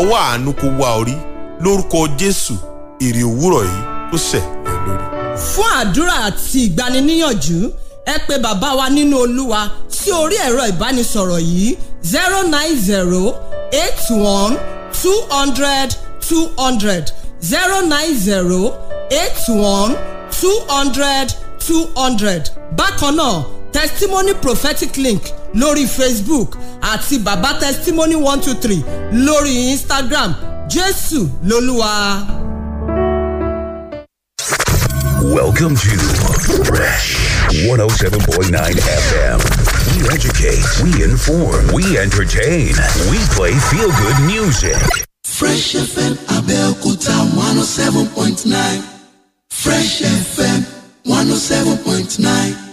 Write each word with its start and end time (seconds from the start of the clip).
ọwọ́ 0.00 0.18
àánú 0.28 0.50
kó 0.60 0.66
wá 0.80 0.88
orí. 1.00 1.14
Lórúkọ 1.64 1.98
jésù 2.18 2.54
èrè 3.06 3.22
òwúrọ̀ 3.30 3.62
yìí 3.70 3.80
kó 4.10 4.16
sẹ̀ 4.28 4.42
lẹ́ 4.64 4.76
lórí. 4.86 5.04
fún 5.50 5.68
àdúrà 5.80 6.14
àti 6.28 6.58
ìgbaniníyànjú 6.66 7.58
ẹ 8.12 8.16
pé 8.26 8.34
bàbá 8.44 8.68
wa 8.78 8.86
nínú 8.96 9.16
olúwa 9.24 9.60
sí 9.96 10.10
orí 10.22 10.36
ẹ̀rọ 10.46 10.62
ìbánisọ̀rọ̀ 10.72 11.40
yìí 11.50 11.68
zero 12.12 12.38
nine 12.54 12.76
zero 12.88 13.22
eight 13.82 14.00
one 14.10 14.56
two 15.02 15.18
hundred 15.30 15.88
two 16.28 16.44
hundred. 16.58 17.04
Zero 17.42 17.80
nine 17.80 18.14
zero 18.18 18.60
eight 19.10 19.38
one 19.48 19.92
two 20.40 20.56
hundred 20.68 21.28
two 21.66 21.82
hundred. 21.96 22.42
Bákan 22.76 23.14
náà 23.16 23.42
testimony 23.72 24.34
prophetic 24.34 24.96
link 24.96 25.22
lórí 25.54 25.86
facebook 25.86 26.56
àti 26.80 27.18
baba 27.18 27.54
testimony 27.60 28.14
one 28.16 28.40
two 28.42 28.54
three 28.54 28.82
lórí 29.12 29.70
instagram 29.72 30.34
jésù 30.68 31.28
lolúwa. 31.44 32.26
welcome 35.34 35.76
to 35.76 35.90
fresh. 36.64 37.16
107.9 37.66 38.78
FM. 38.78 39.38
We 39.90 40.08
educate, 40.14 40.64
we 40.82 41.04
inform, 41.04 41.66
we 41.74 41.98
entertain, 41.98 42.72
we 43.10 43.18
play 43.36 43.52
feel 43.70 43.90
good 43.90 44.18
music. 44.26 44.76
Fresh 45.24 45.74
FM 45.74 46.14
Abeokuta 46.28 47.12
107.9. 47.34 48.82
Fresh 49.50 50.02
FM 50.02 50.64
107.9. 51.04 52.69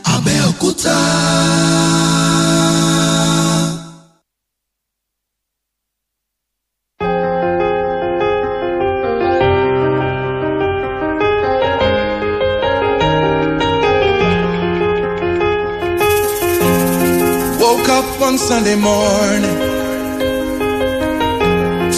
Woke 17.60 17.89
up 17.89 18.21
on 18.21 18.37
Sunday 18.37 18.76
morning. 18.76 19.57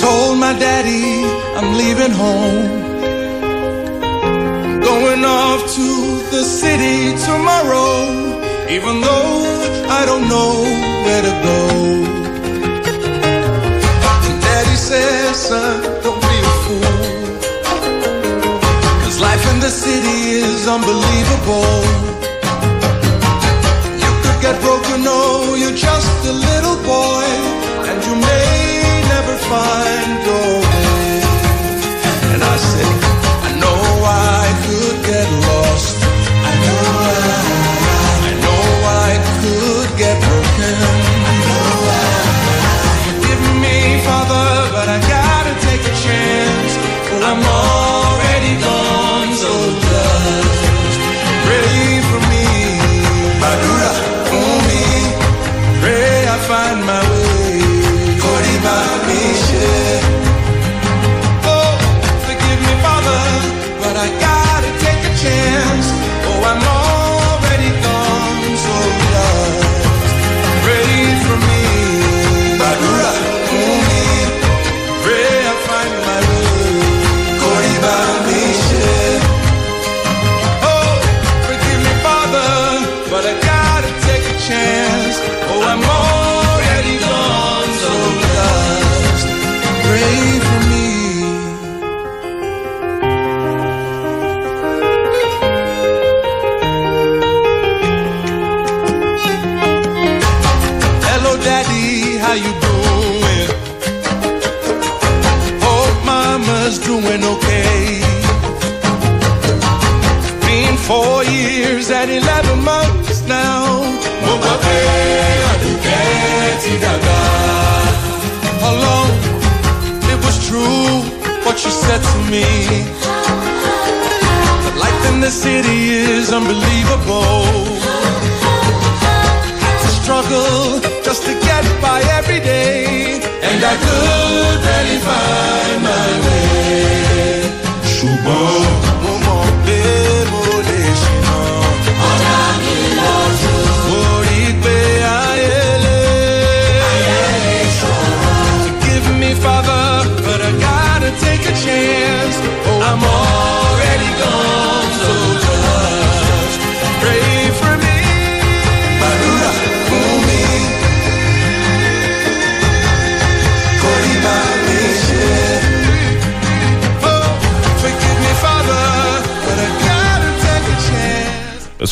Told 0.01 0.39
my 0.39 0.53
daddy 0.57 1.23
I'm 1.57 1.77
leaving 1.77 2.11
home. 2.11 2.88
Going 5.09 5.25
off 5.25 5.61
to 5.73 5.87
the 6.29 6.43
city 6.43 7.17
tomorrow. 7.25 7.89
Even 8.69 9.01
though 9.01 9.41
I 9.89 10.05
don't 10.05 10.29
know 10.29 10.51
where 11.05 11.21
to 11.27 11.33
go. 11.47 11.59
And 14.27 14.37
daddy 14.45 14.77
says, 14.89 15.35
son, 15.49 15.81
don't 16.03 16.21
be 16.29 16.37
a 16.49 16.53
fool. 16.63 16.99
Cause 19.01 19.19
life 19.19 19.43
in 19.51 19.59
the 19.59 19.71
city 19.71 20.19
is 20.45 20.67
unbelievable. 20.67 21.81
You 24.03 24.11
could 24.21 24.39
get 24.45 24.61
broken, 24.61 25.03
no, 25.03 25.55
you're 25.55 25.79
just 25.89 26.25
a 26.27 26.33
little 26.33 26.77
boy, 26.85 27.25
and 27.89 27.97
you 28.05 28.13
may 28.13 28.48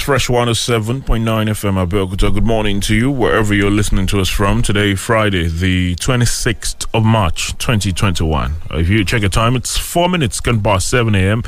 Fresh 0.07 0.29
107.9 0.29 1.03
FM 1.03 1.85
Abeokuta. 1.85 2.33
Good 2.33 2.45
morning 2.45 2.79
to 2.79 2.95
you, 2.95 3.11
wherever 3.11 3.53
you're 3.53 3.69
listening 3.69 4.07
to 4.07 4.21
us 4.21 4.29
from. 4.29 4.61
Today, 4.61 4.95
Friday, 4.95 5.49
the 5.49 5.95
26th 5.95 6.87
of 6.93 7.03
March, 7.03 7.47
2021. 7.57 8.53
Uh, 8.71 8.77
If 8.77 8.87
you 8.87 9.03
check 9.03 9.19
your 9.19 9.29
time, 9.29 9.57
it's 9.57 9.77
four 9.77 10.07
minutes 10.07 10.39
gone 10.39 10.61
past 10.63 10.87
7 10.89 11.13
a.m. 11.13 11.43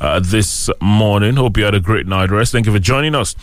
Uh, 0.00 0.20
this 0.20 0.70
morning. 0.80 1.34
Hope 1.34 1.56
you 1.56 1.64
had 1.64 1.74
a 1.74 1.80
great 1.80 2.06
night 2.06 2.30
rest. 2.30 2.52
Thank 2.52 2.66
you 2.66 2.72
for 2.72 2.78
joining 2.78 3.16
us 3.16 3.34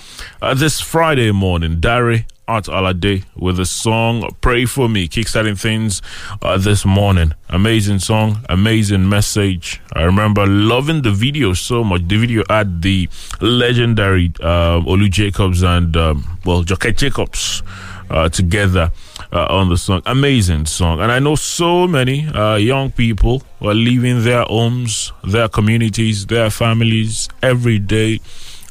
uh, 0.42 0.54
this 0.54 0.80
Friday 0.80 1.32
morning. 1.34 1.82
Darey 1.82 2.24
Art 2.52 2.66
Alade 2.66 3.24
with 3.38 3.56
the 3.56 3.66
song 3.66 4.30
Pray 4.42 4.66
For 4.66 4.90
Me, 4.90 5.08
kickstarting 5.08 5.58
things 5.58 6.02
uh, 6.42 6.58
this 6.58 6.84
morning. 6.84 7.34
Amazing 7.48 8.00
song, 8.00 8.44
amazing 8.50 9.08
message. 9.08 9.80
I 9.94 10.04
remember 10.04 10.46
loving 10.46 11.02
the 11.02 11.12
video 11.12 11.54
so 11.54 11.82
much. 11.86 12.06
The 12.10 12.18
video 12.18 12.44
had 12.50 12.82
the 12.82 13.08
legendary 13.40 14.34
uh, 14.42 14.82
Olu 14.82 15.10
Jacobs 15.10 15.64
and, 15.64 15.96
um, 15.96 16.40
well, 16.44 16.64
Joket 16.66 16.98
Jacobs 16.98 17.64
uh, 18.10 18.28
together 18.28 18.92
uh, 19.32 19.46
on 19.50 19.70
the 19.70 19.78
song. 19.78 20.02
Amazing 20.06 20.66
song. 20.66 21.00
And 21.00 21.10
I 21.10 21.20
know 21.20 21.36
so 21.36 21.88
many 21.88 22.28
uh, 22.28 22.58
young 22.58 22.92
people 22.92 23.44
who 23.60 23.70
are 23.70 23.74
leaving 23.74 24.26
their 24.26 24.44
homes, 24.44 25.14
their 25.24 25.48
communities, 25.48 26.26
their 26.26 26.50
families 26.50 27.30
every 27.42 27.80
day, 27.80 28.20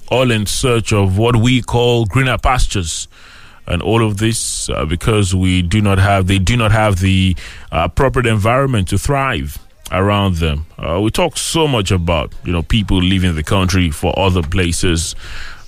all 0.08 0.30
in 0.30 0.44
search 0.44 0.92
of 0.92 1.16
what 1.16 1.36
we 1.36 1.62
call 1.62 2.04
greener 2.04 2.36
pastures. 2.36 3.08
And 3.66 3.82
all 3.82 4.04
of 4.04 4.18
this 4.18 4.68
uh, 4.70 4.84
because 4.84 5.34
we 5.34 5.62
do 5.62 5.80
not 5.80 5.98
have 5.98 6.26
they 6.26 6.38
do 6.38 6.56
not 6.56 6.72
have 6.72 7.00
the 7.00 7.36
uh, 7.72 7.82
appropriate 7.84 8.26
environment 8.26 8.88
to 8.88 8.98
thrive 8.98 9.58
around 9.92 10.36
them. 10.36 10.66
Uh, 10.78 11.00
we 11.00 11.10
talk 11.10 11.36
so 11.36 11.66
much 11.66 11.90
about 11.90 12.32
you 12.44 12.52
know 12.52 12.62
people 12.62 12.98
leaving 12.98 13.34
the 13.34 13.42
country 13.42 13.90
for 13.90 14.16
other 14.18 14.42
places, 14.42 15.14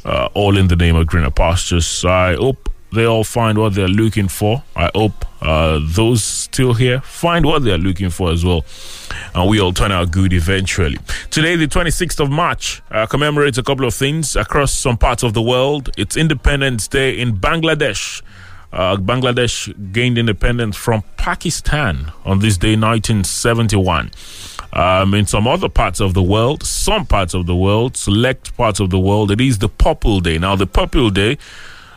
uh, 0.05 0.29
all 0.35 0.57
in 0.57 0.69
the 0.69 0.77
name 0.77 0.97
of 0.97 1.07
greener 1.07 1.31
pastures. 1.31 2.05
I 2.05 2.35
hope 2.35 2.69
they 2.93 3.05
all 3.05 3.25
find 3.25 3.59
what 3.59 3.75
they're 3.75 3.89
looking 3.89 4.29
for. 4.29 4.63
I 4.77 4.91
hope 4.95 5.25
uh, 5.41 5.81
those 5.83 6.23
still 6.23 6.75
here 6.75 7.01
find 7.01 7.45
what 7.45 7.65
they're 7.65 7.79
looking 7.79 8.11
for 8.11 8.31
as 8.31 8.45
well. 8.45 8.65
And 9.35 9.49
we 9.49 9.61
all 9.61 9.73
turn 9.73 9.93
out 9.93 10.11
good 10.11 10.33
eventually. 10.33 10.99
Today, 11.31 11.57
the 11.57 11.67
26th 11.67 12.21
of 12.21 12.31
March, 12.31 12.83
uh, 12.91 13.07
commemorates 13.07 13.59
a 13.59 13.63
couple 13.63 13.87
of 13.87 13.95
things 13.95 14.37
across 14.37 14.73
some 14.73 14.97
parts 14.97 15.23
of 15.23 15.33
the 15.33 15.43
world. 15.43 15.91
It's 15.97 16.17
Independence 16.17 16.89
Day 16.89 17.19
in 17.19 17.37
Bangladesh. 17.37 18.23
Uh, 18.73 18.97
Bangladesh 18.97 19.93
gained 19.93 20.17
independence 20.17 20.77
from 20.77 21.03
Pakistan 21.17 22.11
on 22.25 22.39
this 22.39 22.57
day, 22.57 22.75
1971. 22.75 24.11
Um, 24.75 25.13
in 25.13 25.27
some 25.27 25.47
other 25.47 25.69
parts 25.69 26.01
of 26.01 26.15
the 26.15 26.23
world, 26.23 26.63
some 26.63 27.05
parts 27.05 27.35
of 27.35 27.45
the 27.45 27.55
world, 27.55 27.97
select 27.97 28.57
parts 28.57 28.81
of 28.81 28.89
the 28.89 28.99
world, 28.99 29.31
it 29.31 29.41
is 29.41 29.59
the 29.59 29.69
Purple 29.69 30.21
Day. 30.21 30.39
Now, 30.39 30.57
the 30.57 30.67
Purple 30.67 31.11
Day 31.11 31.37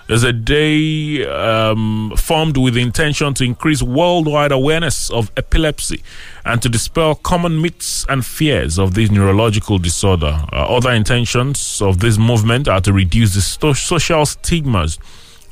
is 0.07 0.23
a 0.23 0.31
day 0.33 1.25
um, 1.25 2.13
formed 2.15 2.57
with 2.57 2.75
the 2.75 2.81
intention 2.81 3.33
to 3.33 3.43
increase 3.43 3.81
worldwide 3.81 4.51
awareness 4.51 5.09
of 5.09 5.31
epilepsy 5.35 6.03
and 6.43 6.61
to 6.61 6.69
dispel 6.69 7.15
common 7.15 7.61
myths 7.61 8.05
and 8.07 8.25
fears 8.25 8.77
of 8.77 8.93
this 8.93 9.09
neurological 9.09 9.79
disorder. 9.79 10.43
Uh, 10.53 10.75
other 10.75 10.91
intentions 10.91 11.81
of 11.81 11.99
this 11.99 12.17
movement 12.17 12.67
are 12.67 12.81
to 12.81 12.93
reduce 12.93 13.33
the 13.33 13.41
sto- 13.41 13.73
social 13.73 14.25
stigmas 14.25 14.99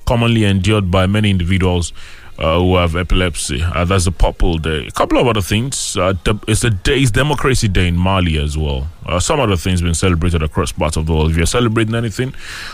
commonly 0.06 0.44
endured 0.44 0.92
by 0.92 1.08
many 1.08 1.30
individuals 1.32 1.94
uh, 2.40 2.60
who 2.60 2.76
have 2.78 2.96
epilepsy. 2.96 3.62
Uh, 3.62 3.86
that's 3.86 4.08
a 4.08 4.12
Purple 4.12 4.58
Day. 4.58 4.88
A 4.88 4.92
couple 4.92 5.18
of 5.18 5.28
other 5.28 5.42
things. 5.42 5.96
Uh, 5.98 6.14
de- 6.24 6.40
it's 6.48 6.64
a 6.64 6.70
day, 6.70 7.00
it's 7.00 7.12
Democracy 7.12 7.68
Day 7.68 7.88
in 7.88 7.98
Mali 7.98 8.38
as 8.38 8.58
well. 8.58 8.88
Uh, 9.06 9.20
some 9.20 9.40
other 9.40 9.58
things 9.58 9.82
being 9.82 9.94
celebrated 9.94 10.42
across 10.42 10.72
parts 10.72 10.96
of 10.98 11.06
the 11.06 11.14
world. 11.14 11.32
If 11.32 11.38
you're 11.38 11.46
celebrating 11.46 11.94
anything, 11.96 12.34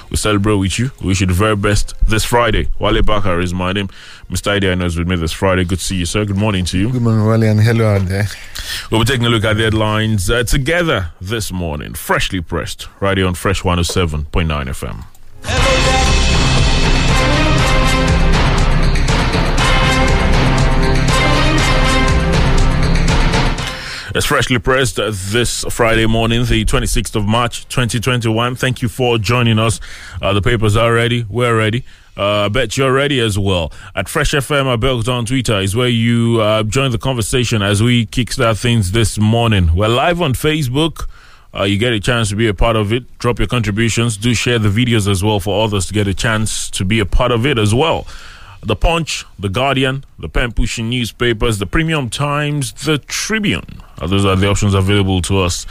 we 0.09 0.17
celebrate 0.17 0.55
with 0.55 0.77
you. 0.79 0.91
We 1.01 1.07
wish 1.07 1.21
you 1.21 1.27
the 1.27 1.33
very 1.33 1.55
best 1.55 1.93
this 2.07 2.23
Friday. 2.23 2.69
Wale 2.79 3.01
Bakar 3.01 3.39
is 3.39 3.53
my 3.53 3.73
name. 3.73 3.89
Mr. 4.29 4.51
Idea 4.51 4.77
is 4.77 4.97
with 4.97 5.07
me 5.07 5.15
this 5.15 5.31
Friday. 5.31 5.65
Good 5.65 5.79
to 5.79 5.85
see 5.85 5.95
you, 5.95 6.05
sir. 6.05 6.25
Good 6.25 6.37
morning 6.37 6.65
to 6.65 6.77
you. 6.77 6.91
Good 6.91 7.01
morning, 7.01 7.25
Wally, 7.25 7.47
and 7.47 7.59
hello 7.59 7.95
out 7.95 8.07
there. 8.07 8.27
We'll 8.91 9.01
be 9.01 9.05
taking 9.05 9.25
a 9.25 9.29
look 9.29 9.43
at 9.43 9.57
the 9.57 9.63
headlines 9.63 10.29
uh, 10.29 10.43
together 10.43 11.11
this 11.19 11.51
morning. 11.51 11.95
Freshly 11.95 12.41
pressed, 12.41 12.87
right 12.99 13.17
here 13.17 13.25
on 13.27 13.33
Fresh 13.33 13.63
107.9 13.63 14.25
FM. 14.45 15.98
It's 24.15 24.25
freshly 24.25 24.57
pressed 24.57 24.95
this 24.95 25.63
Friday 25.69 26.07
morning, 26.07 26.43
the 26.45 26.65
26th 26.65 27.15
of 27.15 27.25
March, 27.25 27.67
2021. 27.67 28.55
Thank 28.55 28.81
you 28.81 28.89
for 28.89 29.19
joining 29.19 29.59
us. 29.59 29.79
Uh, 30.19 30.33
the 30.33 30.41
papers 30.41 30.75
are 30.75 30.91
ready. 30.91 31.27
We're 31.29 31.55
ready. 31.55 31.85
Uh, 32.17 32.45
I 32.45 32.47
bet 32.49 32.75
you're 32.75 32.91
ready 32.91 33.19
as 33.19 33.37
well. 33.37 33.71
At 33.93 34.09
Fresh 34.09 34.31
FM, 34.31 34.75
Abeokuta 34.75 35.13
on 35.13 35.25
Twitter 35.27 35.59
is 35.59 35.75
where 35.75 35.87
you 35.87 36.41
uh, 36.41 36.63
join 36.63 36.89
the 36.89 36.97
conversation 36.97 37.61
as 37.61 37.83
we 37.83 38.07
kickstart 38.07 38.59
things 38.59 38.93
this 38.93 39.19
morning. 39.19 39.75
We're 39.75 39.89
live 39.89 40.23
on 40.23 40.33
Facebook. 40.33 41.07
Uh, 41.53 41.63
you 41.63 41.77
get 41.77 41.93
a 41.93 41.99
chance 41.99 42.29
to 42.29 42.35
be 42.35 42.47
a 42.47 42.53
part 42.53 42.75
of 42.75 42.91
it. 42.91 43.19
Drop 43.19 43.37
your 43.37 43.47
contributions. 43.47 44.17
Do 44.17 44.33
share 44.33 44.57
the 44.57 44.69
videos 44.69 45.07
as 45.07 45.23
well 45.23 45.39
for 45.39 45.63
others 45.63 45.85
to 45.85 45.93
get 45.93 46.07
a 46.07 46.15
chance 46.15 46.71
to 46.71 46.83
be 46.83 46.99
a 46.99 47.05
part 47.05 47.31
of 47.31 47.45
it 47.45 47.59
as 47.59 47.75
well. 47.75 48.07
The 48.61 48.75
Punch, 48.75 49.25
The 49.37 49.49
Guardian, 49.49 50.03
the 50.17 50.27
pen 50.27 50.51
pushing 50.51 50.89
newspapers, 50.89 51.59
the 51.59 51.65
Premium 51.65 52.09
Times, 52.09 52.73
The 52.73 52.97
Tribune. 52.97 53.81
Uh, 53.97 54.07
those 54.07 54.25
are 54.25 54.35
the 54.35 54.49
options 54.49 54.73
available 54.73 55.21
to 55.23 55.39
us 55.39 55.65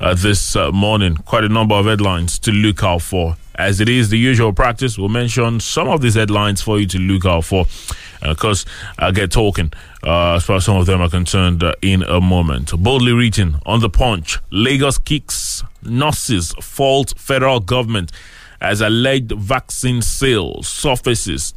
uh, 0.00 0.14
this 0.14 0.56
uh, 0.56 0.72
morning. 0.72 1.16
Quite 1.16 1.44
a 1.44 1.48
number 1.48 1.76
of 1.76 1.86
headlines 1.86 2.38
to 2.40 2.50
look 2.50 2.82
out 2.82 3.02
for. 3.02 3.36
As 3.54 3.80
it 3.80 3.88
is 3.88 4.10
the 4.10 4.18
usual 4.18 4.52
practice, 4.52 4.98
we'll 4.98 5.08
mention 5.08 5.60
some 5.60 5.88
of 5.88 6.00
these 6.00 6.14
headlines 6.14 6.60
for 6.60 6.80
you 6.80 6.86
to 6.88 6.98
look 6.98 7.24
out 7.24 7.44
for. 7.44 7.66
And 8.20 8.32
of 8.32 8.38
course, 8.38 8.64
I'll 8.98 9.12
get 9.12 9.30
talking 9.30 9.72
uh, 10.02 10.34
as 10.34 10.44
far 10.44 10.56
as 10.56 10.64
some 10.64 10.76
of 10.76 10.86
them 10.86 11.00
are 11.00 11.08
concerned 11.08 11.62
uh, 11.62 11.74
in 11.82 12.02
a 12.02 12.20
moment. 12.20 12.72
Boldly 12.76 13.12
written 13.12 13.60
on 13.64 13.78
The 13.80 13.90
Punch 13.90 14.40
Lagos 14.50 14.98
kicks 14.98 15.62
nurses, 15.84 16.52
fault 16.60 17.14
federal 17.16 17.60
government 17.60 18.10
as 18.60 18.80
alleged 18.80 19.30
vaccine 19.32 20.02
sales 20.02 20.66
surfaces 20.66 21.54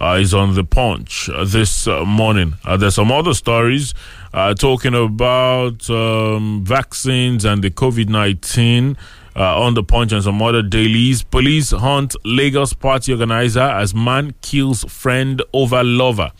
uh, 0.00 0.18
is 0.20 0.32
on 0.34 0.54
the 0.54 0.64
punch 0.64 1.28
uh, 1.28 1.44
this 1.44 1.86
uh, 1.86 2.04
morning. 2.04 2.54
Uh, 2.64 2.76
there's 2.76 2.94
some 2.94 3.12
other 3.12 3.34
stories 3.34 3.94
uh, 4.32 4.54
talking 4.54 4.94
about 4.94 5.88
um, 5.90 6.64
vaccines 6.64 7.44
and 7.44 7.62
the 7.62 7.70
COVID 7.70 8.08
19 8.08 8.96
uh, 9.34 9.60
on 9.60 9.74
the 9.74 9.82
punch 9.82 10.12
and 10.12 10.22
some 10.22 10.40
other 10.42 10.62
dailies. 10.62 11.22
Police 11.22 11.70
hunt 11.70 12.16
Lagos 12.24 12.72
party 12.72 13.12
organizer 13.12 13.60
as 13.60 13.94
man 13.94 14.34
kills 14.42 14.84
friend 14.84 15.42
over 15.52 15.82
lover. 15.84 16.32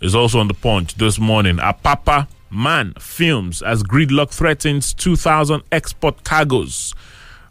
Is 0.00 0.14
also 0.14 0.38
on 0.38 0.48
the 0.48 0.54
punch 0.54 0.94
this 0.94 1.18
morning. 1.18 1.56
Apapa 1.58 2.26
man 2.50 2.94
films 2.98 3.62
as 3.62 3.82
gridlock 3.82 4.30
threatens 4.30 4.94
2,000 4.94 5.62
export 5.72 6.24
cargoes. 6.24 6.94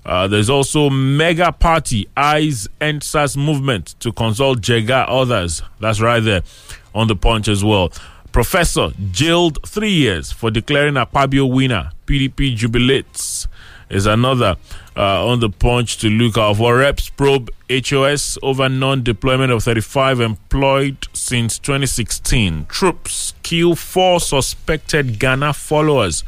Uh, 0.09 0.27
there's 0.27 0.49
also 0.49 0.89
mega 0.89 1.51
party 1.51 2.09
eyes 2.17 2.67
NSAS 2.81 3.37
movement 3.37 3.93
to 3.99 4.11
consult 4.11 4.59
Jega 4.59 5.05
others. 5.07 5.61
That's 5.79 6.01
right 6.01 6.19
there 6.19 6.41
on 6.95 7.07
the 7.07 7.15
punch 7.15 7.47
as 7.47 7.63
well. 7.63 7.91
Professor 8.31 8.89
jailed 9.11 9.59
three 9.67 9.91
years 9.91 10.31
for 10.31 10.49
declaring 10.49 10.95
Akpabio 10.95 11.53
winner. 11.53 11.91
PDP 12.07 12.55
jubilates 12.55 13.47
is 13.91 14.07
another 14.07 14.55
uh, 14.97 15.27
on 15.27 15.41
the 15.41 15.49
punch 15.51 15.99
to 15.99 16.09
look 16.09 16.39
out 16.39 16.57
for. 16.57 16.77
Reps 16.77 17.09
probe 17.11 17.51
HOS 17.69 18.39
over 18.41 18.67
non-deployment 18.67 19.51
of 19.51 19.63
35 19.63 20.21
employed 20.21 21.07
since 21.13 21.59
2016. 21.59 22.65
Troops 22.65 23.35
kill 23.43 23.75
four 23.75 24.19
suspected 24.19 25.19
Gana 25.19 25.53
followers 25.53 26.23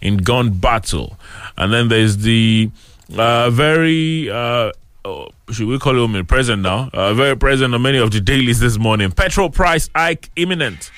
in 0.00 0.18
gun 0.18 0.50
battle, 0.50 1.18
and 1.56 1.72
then 1.72 1.88
there's 1.88 2.18
the 2.18 2.70
uh, 3.16 3.50
very 3.50 4.30
uh, 4.30 4.72
oh, 5.04 5.28
should 5.50 5.68
we 5.68 5.78
call 5.78 6.04
him 6.04 6.14
a 6.14 6.24
present 6.24 6.62
now? 6.62 6.90
Uh, 6.92 7.14
very 7.14 7.36
present 7.36 7.74
on 7.74 7.82
many 7.82 7.98
of 7.98 8.10
the 8.10 8.20
dailies 8.20 8.60
this 8.60 8.78
morning. 8.78 9.10
Petrol 9.10 9.50
price 9.50 9.88
hike 9.94 10.30
imminent 10.36 10.90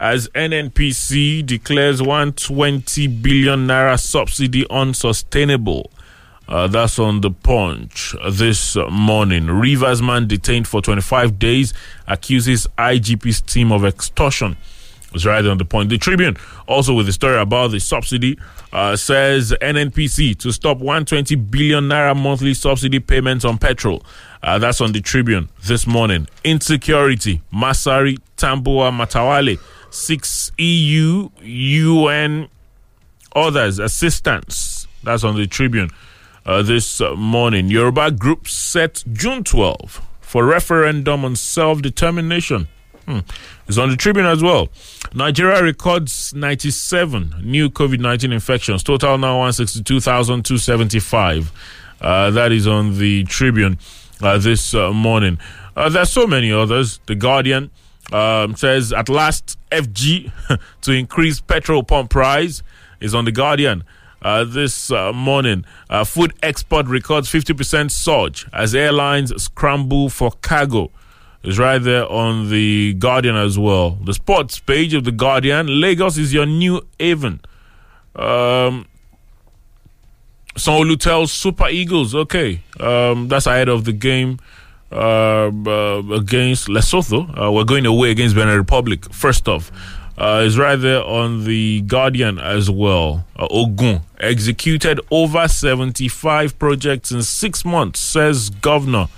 as 0.00 0.28
NNPC 0.28 1.46
declares 1.46 2.02
120 2.02 3.06
billion 3.06 3.66
naira 3.66 3.98
subsidy 3.98 4.66
unsustainable. 4.68 5.90
Uh, 6.46 6.66
that's 6.66 6.98
on 6.98 7.22
the 7.22 7.30
punch 7.30 8.14
this 8.30 8.76
morning. 8.90 9.46
Rivers 9.46 10.02
man 10.02 10.26
detained 10.26 10.68
for 10.68 10.82
25 10.82 11.38
days 11.38 11.72
accuses 12.06 12.66
IGP's 12.76 13.40
team 13.40 13.72
of 13.72 13.84
extortion. 13.84 14.56
It's 15.14 15.24
right 15.24 15.44
on 15.44 15.58
the 15.58 15.64
point. 15.64 15.90
The 15.90 15.98
Tribune, 15.98 16.36
also 16.66 16.92
with 16.92 17.06
the 17.06 17.12
story 17.12 17.38
about 17.40 17.70
the 17.70 17.78
subsidy, 17.78 18.38
uh, 18.72 18.96
says 18.96 19.54
NNPC 19.62 20.36
to 20.38 20.52
stop 20.52 20.78
120 20.78 21.36
billion 21.36 21.84
naira 21.84 22.16
monthly 22.16 22.52
subsidy 22.52 22.98
payments 22.98 23.44
on 23.44 23.58
petrol. 23.58 24.04
Uh, 24.42 24.58
that's 24.58 24.80
on 24.80 24.92
the 24.92 25.00
Tribune 25.00 25.48
this 25.64 25.86
morning. 25.86 26.26
Insecurity, 26.42 27.42
Masari, 27.52 28.18
Tambuwal, 28.36 28.92
Matawalle, 28.92 29.58
six 29.90 30.50
EU, 30.58 31.30
UN, 31.40 32.48
others, 33.36 33.78
assistance. 33.78 34.88
That's 35.04 35.22
on 35.22 35.36
the 35.36 35.46
Tribune 35.46 35.90
uh, 36.44 36.62
this 36.62 37.00
morning. 37.16 37.68
Yoruba 37.68 38.10
group 38.10 38.48
set 38.48 39.04
June 39.12 39.44
12 39.44 40.02
for 40.20 40.44
referendum 40.44 41.24
on 41.24 41.36
self 41.36 41.80
determination. 41.82 42.66
Hmm. 43.06 43.20
It's 43.66 43.78
on 43.78 43.88
the 43.88 43.96
Tribune 43.96 44.26
as 44.26 44.42
well. 44.42 44.68
Nigeria 45.14 45.62
records 45.62 46.34
97 46.34 47.36
new 47.42 47.70
COVID 47.70 47.98
19 47.98 48.32
infections, 48.32 48.82
total 48.82 49.16
now 49.16 49.38
162,275. 49.38 51.52
Uh, 52.00 52.30
that 52.30 52.52
is 52.52 52.66
on 52.66 52.98
the 52.98 53.24
Tribune 53.24 53.78
uh, 54.20 54.36
this 54.38 54.74
uh, 54.74 54.92
morning. 54.92 55.38
Uh, 55.76 55.88
there's 55.88 56.10
so 56.10 56.26
many 56.26 56.52
others. 56.52 57.00
The 57.06 57.14
Guardian 57.14 57.70
um, 58.12 58.54
says 58.56 58.92
at 58.92 59.08
last 59.08 59.58
FG 59.72 60.30
to 60.82 60.92
increase 60.92 61.40
petrol 61.40 61.82
pump 61.82 62.10
price 62.10 62.62
is 63.00 63.14
on 63.14 63.24
the 63.24 63.32
Guardian. 63.32 63.84
Uh, 64.20 64.42
this 64.42 64.90
uh, 64.90 65.12
morning. 65.12 65.66
Uh, 65.90 66.02
food 66.02 66.32
export 66.42 66.86
records 66.86 67.30
50% 67.30 67.90
surge 67.90 68.46
as 68.54 68.74
airlines 68.74 69.34
scramble 69.42 70.08
for 70.08 70.32
cargo. 70.40 70.90
It's 71.44 71.58
right 71.58 71.78
there 71.78 72.10
on 72.10 72.48
the 72.48 72.94
Guardian 72.94 73.36
as 73.36 73.58
well. 73.58 73.98
The 74.02 74.14
sports 74.14 74.58
page 74.58 74.94
of 74.94 75.04
the 75.04 75.12
Guardian. 75.12 75.66
Lagos 75.78 76.16
is 76.16 76.32
your 76.32 76.46
new 76.46 76.80
haven. 76.98 77.40
Um, 78.16 78.86
Sonolu 80.56 80.98
tells 80.98 81.32
Super 81.32 81.68
Eagles, 81.68 82.14
okay, 82.14 82.62
um, 82.80 83.28
that's 83.28 83.46
ahead 83.46 83.68
of 83.68 83.84
the 83.84 83.92
game 83.92 84.38
uh, 84.90 85.50
uh, 85.50 86.02
against 86.14 86.68
Lesotho. 86.68 87.28
Uh, 87.38 87.52
we're 87.52 87.64
going 87.64 87.84
away 87.84 88.10
against 88.10 88.34
Benin 88.34 88.56
Republic. 88.56 89.12
First 89.12 89.46
off, 89.46 89.70
uh, 90.16 90.44
is 90.46 90.56
right 90.56 90.76
there 90.76 91.04
on 91.04 91.44
the 91.44 91.82
Guardian 91.82 92.38
as 92.38 92.70
well. 92.70 93.26
Uh, 93.36 93.48
Ogun 93.50 94.00
executed 94.18 94.98
over 95.10 95.46
75 95.46 96.58
projects 96.58 97.10
in 97.12 97.22
six 97.22 97.66
months, 97.66 98.00
says 98.00 98.48
Governor. 98.48 99.08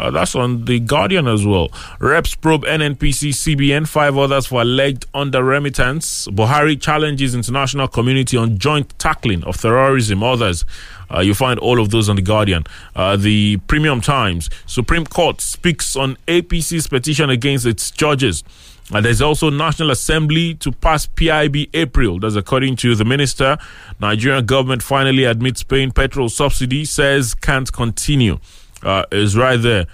Uh, 0.00 0.10
that's 0.10 0.34
on 0.34 0.64
the 0.64 0.80
Guardian 0.80 1.28
as 1.28 1.44
well. 1.44 1.68
Reps 1.98 2.34
probe 2.34 2.64
NNPC, 2.64 3.30
CBN, 3.30 3.86
five 3.86 4.16
others 4.16 4.46
for 4.46 4.62
alleged 4.62 5.04
under 5.12 5.44
remittance. 5.44 6.26
Buhari 6.28 6.80
challenges 6.80 7.34
international 7.34 7.86
community 7.86 8.38
on 8.38 8.56
joint 8.56 8.98
tackling 8.98 9.44
of 9.44 9.60
terrorism. 9.60 10.22
Others. 10.22 10.64
Uh, 11.12 11.20
you 11.20 11.34
find 11.34 11.60
all 11.60 11.78
of 11.78 11.90
those 11.90 12.08
on 12.08 12.16
the 12.16 12.22
Guardian. 12.22 12.64
Uh, 12.96 13.16
the 13.16 13.58
Premium 13.66 14.00
Times. 14.00 14.48
Supreme 14.64 15.04
Court 15.04 15.42
speaks 15.42 15.96
on 15.96 16.16
APC's 16.26 16.86
petition 16.86 17.28
against 17.28 17.66
its 17.66 17.90
judges. 17.90 18.42
Uh, 18.92 19.02
there's 19.02 19.20
also 19.20 19.50
National 19.50 19.90
Assembly 19.90 20.54
to 20.54 20.72
pass 20.72 21.04
PIB 21.04 21.68
April. 21.74 22.18
That's 22.18 22.36
according 22.36 22.76
to 22.76 22.94
the 22.94 23.04
minister. 23.04 23.58
Nigerian 24.00 24.46
government 24.46 24.82
finally 24.82 25.24
admits 25.24 25.62
paying 25.62 25.90
petrol 25.90 26.30
subsidy. 26.30 26.86
Says 26.86 27.34
can't 27.34 27.70
continue 27.70 28.38
uh, 28.82 29.04
is 29.10 29.36
right 29.36 29.56
there 29.56 29.86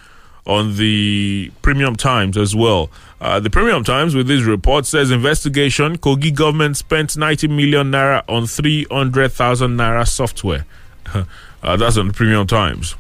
on 0.47 0.77
the 0.77 1.51
Premium 1.63 1.97
Times 1.97 2.37
as 2.37 2.55
well. 2.55 2.91
Uh, 3.21 3.41
the 3.41 3.51
Premium 3.51 3.83
Times 3.83 4.15
with 4.15 4.29
this 4.29 4.43
report 4.43 4.87
says 4.87 5.11
investigation 5.11 5.99
Kogi 5.99 6.35
government 6.35 6.77
spent 6.77 7.17
90 7.17 7.49
million 7.49 7.91
naira 7.91 8.23
on 8.29 8.47
300,000 8.47 9.77
naira 9.77 10.07
software. 10.07 10.65
uh, 11.15 11.77
that's 11.77 11.97
on 11.97 12.09
the 12.09 12.15
Premium 12.15 12.47
Times. 12.47 12.95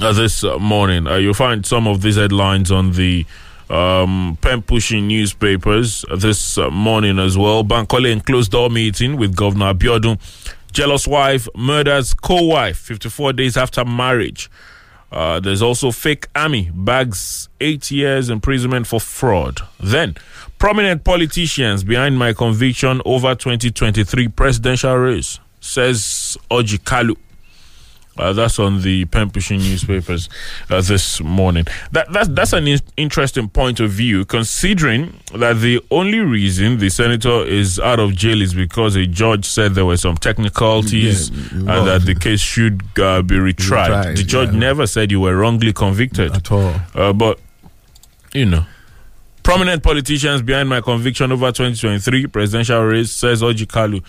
Uh, 0.00 0.12
this 0.12 0.44
uh, 0.44 0.58
morning, 0.58 1.06
uh, 1.06 1.16
you'll 1.16 1.34
find 1.34 1.64
some 1.64 1.86
of 1.86 2.02
these 2.02 2.16
headlines 2.16 2.70
on 2.70 2.92
the 2.92 3.24
um, 3.70 4.38
pen 4.40 4.62
pushing 4.62 5.08
newspapers 5.08 6.04
this 6.14 6.58
uh, 6.58 6.70
morning 6.70 7.18
as 7.18 7.36
well. 7.36 7.64
Bankole 7.64 8.10
in 8.10 8.20
closed 8.20 8.52
door 8.52 8.70
meeting 8.70 9.16
with 9.16 9.34
Governor 9.34 9.74
Abiodun. 9.74 10.18
Jealous 10.72 11.06
wife 11.06 11.48
murders 11.56 12.12
co 12.12 12.42
wife 12.44 12.76
54 12.76 13.32
days 13.32 13.56
after 13.56 13.84
marriage. 13.84 14.50
Uh, 15.12 15.40
there's 15.40 15.62
also 15.62 15.90
fake 15.90 16.26
army 16.34 16.70
bags 16.74 17.48
eight 17.60 17.90
years 17.90 18.28
imprisonment 18.28 18.86
for 18.86 19.00
fraud. 19.00 19.60
Then, 19.80 20.16
prominent 20.58 21.04
politicians 21.04 21.84
behind 21.84 22.18
my 22.18 22.32
conviction 22.32 23.00
over 23.04 23.34
2023 23.34 24.28
presidential 24.28 24.96
race, 24.96 25.38
says 25.60 26.36
Orji 26.50 26.78
Kalu. 26.78 27.16
Uh, 28.18 28.32
that's 28.32 28.58
on 28.58 28.82
the 28.82 29.04
pushing 29.06 29.58
newspapers 29.58 30.28
uh, 30.70 30.80
this 30.80 31.20
morning. 31.20 31.64
That, 31.92 32.12
that's 32.12 32.28
that's 32.28 32.52
an 32.52 32.66
in- 32.66 32.80
interesting 32.96 33.48
point 33.48 33.80
of 33.80 33.90
view, 33.90 34.24
considering 34.24 35.20
that 35.34 35.60
the 35.60 35.80
only 35.90 36.20
reason 36.20 36.78
the 36.78 36.88
senator 36.88 37.44
is 37.44 37.78
out 37.78 37.98
of 38.00 38.14
jail 38.14 38.40
is 38.40 38.54
because 38.54 38.96
a 38.96 39.06
judge 39.06 39.44
said 39.44 39.74
there 39.74 39.84
were 39.86 39.96
some 39.96 40.16
technicalities 40.16 41.30
Yeah, 41.30 41.58
and 41.58 41.86
that 41.86 42.02
the 42.06 42.14
case 42.14 42.40
should 42.40 42.80
uh, 42.98 43.22
be 43.22 43.36
retried. 43.36 43.88
Retried, 43.88 44.16
the 44.16 44.24
judge 44.24 44.52
yeah. 44.52 44.58
never 44.58 44.86
said 44.86 45.10
you 45.10 45.20
were 45.20 45.36
wrongly 45.36 45.72
convicted 45.72 46.34
at 46.34 46.50
all. 46.50 46.74
uh, 46.94 47.12
but 47.12 47.38
you 48.32 48.46
know, 48.46 48.64
prominent 49.42 49.82
politicians 49.82 50.42
behind 50.42 50.68
my 50.68 50.80
conviction 50.80 51.32
over 51.32 51.46
2023 51.52 52.26
presidential 52.28 52.82
race 52.82 53.12
says 53.12 53.42
Orji 53.42 53.66
Kalu 53.66 54.02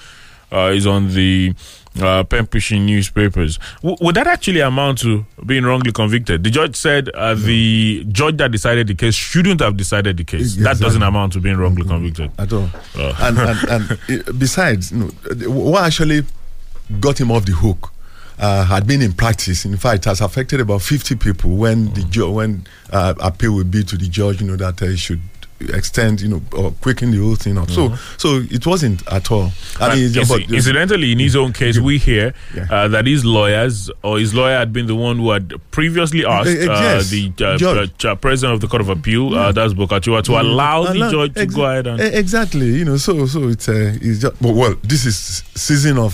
uh, 0.51 0.71
is 0.73 0.87
on 0.87 1.13
the 1.13 1.53
uh, 2.01 2.23
pen 2.23 2.45
pushing 2.47 2.85
newspapers. 2.85 3.59
W- 3.81 3.97
would 4.01 4.15
that 4.15 4.27
actually 4.27 4.59
amount 4.61 4.99
to 4.99 5.25
being 5.45 5.63
wrongly 5.63 5.91
convicted? 5.91 6.43
The 6.43 6.49
judge 6.49 6.75
said 6.75 7.09
uh, 7.09 7.33
the 7.35 8.05
judge 8.11 8.37
that 8.37 8.51
decided 8.51 8.87
the 8.87 8.95
case 8.95 9.15
shouldn't 9.15 9.61
have 9.61 9.77
decided 9.77 10.17
the 10.17 10.23
case. 10.23 10.55
Yeah, 10.57 10.65
that 10.73 10.79
doesn't 10.79 11.01
amount 11.03 11.33
to 11.33 11.39
being 11.39 11.57
wrongly 11.57 11.83
convicted. 11.83 12.31
at 12.37 12.51
all. 12.53 12.69
Oh. 12.95 13.17
And, 13.19 13.37
and, 13.37 13.69
and 13.69 13.91
uh, 14.27 14.31
besides, 14.37 14.91
you 14.91 14.97
know, 14.99 15.11
uh, 15.29 15.51
what 15.51 15.83
actually 15.85 16.21
got 16.99 17.19
him 17.19 17.31
off 17.31 17.45
the 17.45 17.51
hook 17.51 17.91
uh, 18.39 18.63
had 18.65 18.85
been 18.87 19.01
in 19.01 19.13
practice. 19.13 19.65
In 19.65 19.75
fact, 19.77 20.05
it 20.05 20.09
has 20.09 20.21
affected 20.21 20.61
about 20.61 20.81
50 20.81 21.15
people 21.15 21.51
when 21.57 21.93
the 21.93 22.03
ju- 22.03 22.29
when 22.31 22.65
uh, 22.91 23.13
appeal 23.19 23.53
will 23.55 23.63
be 23.63 23.83
to 23.83 23.97
the 23.97 24.07
judge, 24.07 24.41
you 24.41 24.47
know, 24.47 24.55
that 24.55 24.81
uh, 24.81 24.85
he 24.85 24.95
should 24.95 25.21
extend, 25.59 26.21
you 26.21 26.27
know, 26.27 26.41
or 26.55 26.71
quicken 26.81 27.11
the 27.11 27.17
whole 27.17 27.35
thing 27.35 27.57
up. 27.57 27.69
So, 27.71 27.95
so 28.17 28.41
it 28.49 28.65
wasn't 28.65 29.05
at 29.11 29.31
all. 29.31 29.51
I 29.79 29.95
mean, 29.95 30.13
but- 30.27 30.41
incidentally, 30.51 31.11
in 31.11 31.19
his 31.19 31.35
own 31.35 31.53
case, 31.53 31.79
we 31.79 31.97
hear 31.97 32.33
Yeah. 32.55 32.67
uh, 32.69 32.87
that 32.89 33.05
his 33.07 33.25
lawyers 33.25 33.89
or 34.03 34.19
his 34.19 34.33
lawyer 34.33 34.57
had 34.57 34.71
been 34.71 34.85
the 34.87 34.95
one 34.95 35.17
who 35.17 35.31
had 35.31 35.53
previously 35.71 36.25
asked 36.25 36.49
Eh, 36.49 36.65
eh, 36.65 36.71
uh, 36.71 36.81
yes, 36.81 37.09
the 37.09 37.31
uh, 37.43 37.57
judge. 37.57 38.05
uh, 38.05 38.15
president 38.15 38.53
of 38.55 38.61
the 38.61 38.67
Court 38.67 38.81
of 38.81 38.89
Appeal, 38.89 39.33
uh, 39.35 39.51
that's 39.51 39.73
Bulkachuwa, 39.73 40.23
to 40.23 40.39
allow 40.39 40.83
the 40.83 40.91
Allow- 40.93 41.11
judge 41.11 41.33
to 41.35 41.45
go 41.47 41.65
ahead 41.65 41.87
and. 41.87 41.99
e- 41.99 42.03
exactly 42.17 42.67
you 42.67 42.85
know 42.85 42.97
so 42.97 43.25
so 43.25 43.47
it's 43.47 43.67
uh, 43.69 43.93
it's 44.01 44.19
just 44.21 44.41
but 44.41 44.53
well 44.53 44.75
this 44.83 45.05
is 45.05 45.43
season 45.55 45.97
of 45.97 46.13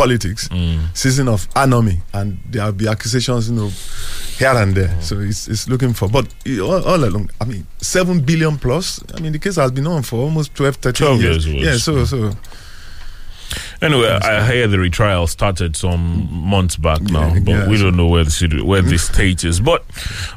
politics 0.00 0.48
Mm. 0.48 0.78
season 0.94 1.28
of 1.28 1.40
anomy 1.54 1.96
and 2.12 2.38
there 2.52 2.64
will 2.64 2.72
be 2.82 2.88
accusations 2.88 3.48
you 3.50 3.56
know 3.56 3.70
here 4.40 4.56
and 4.62 4.74
there 4.74 4.88
Mm. 4.96 5.02
so 5.08 5.20
it's 5.30 5.48
it's 5.52 5.64
looking 5.68 5.92
for 5.94 6.08
but 6.08 6.26
all, 6.70 6.82
all 6.92 7.02
along 7.04 7.26
i 7.40 7.44
mean 7.50 7.62
7 7.80 8.20
billion 8.30 8.56
plus 8.58 9.00
i 9.16 9.20
mean 9.22 9.32
the 9.32 9.38
case 9.38 9.56
has 9.60 9.70
been 9.72 9.86
on 9.86 10.02
for 10.02 10.18
almost 10.26 10.54
12 10.54 10.76
13 10.76 11.06
12 11.06 11.22
years, 11.22 11.46
years 11.46 11.64
yeah 11.66 11.76
so 11.86 12.04
so 12.12 12.18
Anyway, 13.82 14.08
I 14.08 14.50
hear 14.52 14.68
the 14.68 14.78
retrial 14.78 15.26
started 15.26 15.76
some 15.76 16.28
months 16.30 16.76
back 16.76 17.00
now, 17.02 17.32
Yeah, 17.34 17.40
but 17.40 17.52
yeah, 17.52 17.68
we 17.68 17.78
don't 17.78 17.96
know 17.96 18.06
where 18.06 18.24
the 18.24 18.62
where 18.64 18.82
the 18.82 18.98
state 18.98 19.44
is. 19.44 19.60
But 19.60 19.84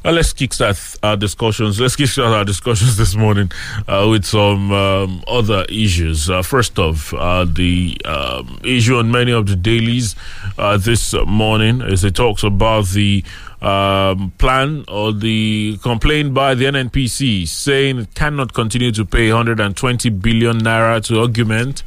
uh, 0.05 0.11
let's 0.11 0.33
kickstart 0.33 0.97
our 1.03 1.17
discussions. 1.17 1.79
Let's 1.79 1.95
kickstart 1.95 2.31
our 2.31 2.45
discussions 2.45 2.97
this 3.01 3.15
morning 3.15 3.51
uh, 3.87 4.07
with 4.09 4.25
some 4.25 4.71
um, 4.71 5.23
other 5.27 5.65
issues. 5.69 6.29
Uh, 6.29 6.41
first 6.41 6.79
off, 6.79 7.13
uh, 7.13 7.45
the 7.45 7.97
um, 8.05 8.59
issue 8.63 8.97
on 8.97 9.11
many 9.11 9.31
of 9.31 9.47
the 9.47 9.55
dailies 9.55 10.15
uh, 10.57 10.77
this 10.77 11.13
morning 11.25 11.81
is 11.81 12.03
it 12.03 12.15
talks 12.15 12.43
about 12.43 12.87
the 12.87 13.23
um, 13.61 14.31
plan 14.37 14.83
or 14.89 15.13
the 15.13 15.77
complaint 15.81 16.33
by 16.33 16.53
the 16.53 16.65
NNPC 16.65 17.47
saying 17.47 17.97
it 17.99 18.13
cannot 18.13 18.53
continue 18.53 18.91
to 18.91 19.05
pay 19.05 19.31
120 19.31 20.09
billion 20.09 20.59
naira 20.61 21.01
to 21.05 21.21
augment 21.21 21.83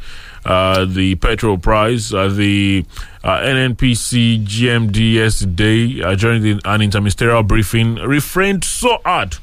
the 0.85 1.15
petrol 1.17 1.59
price. 1.59 2.12
Uh, 2.12 2.29
the 2.29 2.85
uh, 3.25 3.38
NNPC 3.38 4.45
GMD 4.45 5.15
yesterday 5.15 6.03
uh, 6.03 6.15
during 6.15 6.43
the, 6.43 6.53
an 6.65 6.81
interministerial 6.81 7.47
briefing 7.47 7.97
refrained 7.97 8.65
so 8.65 8.99
hard 9.05 9.35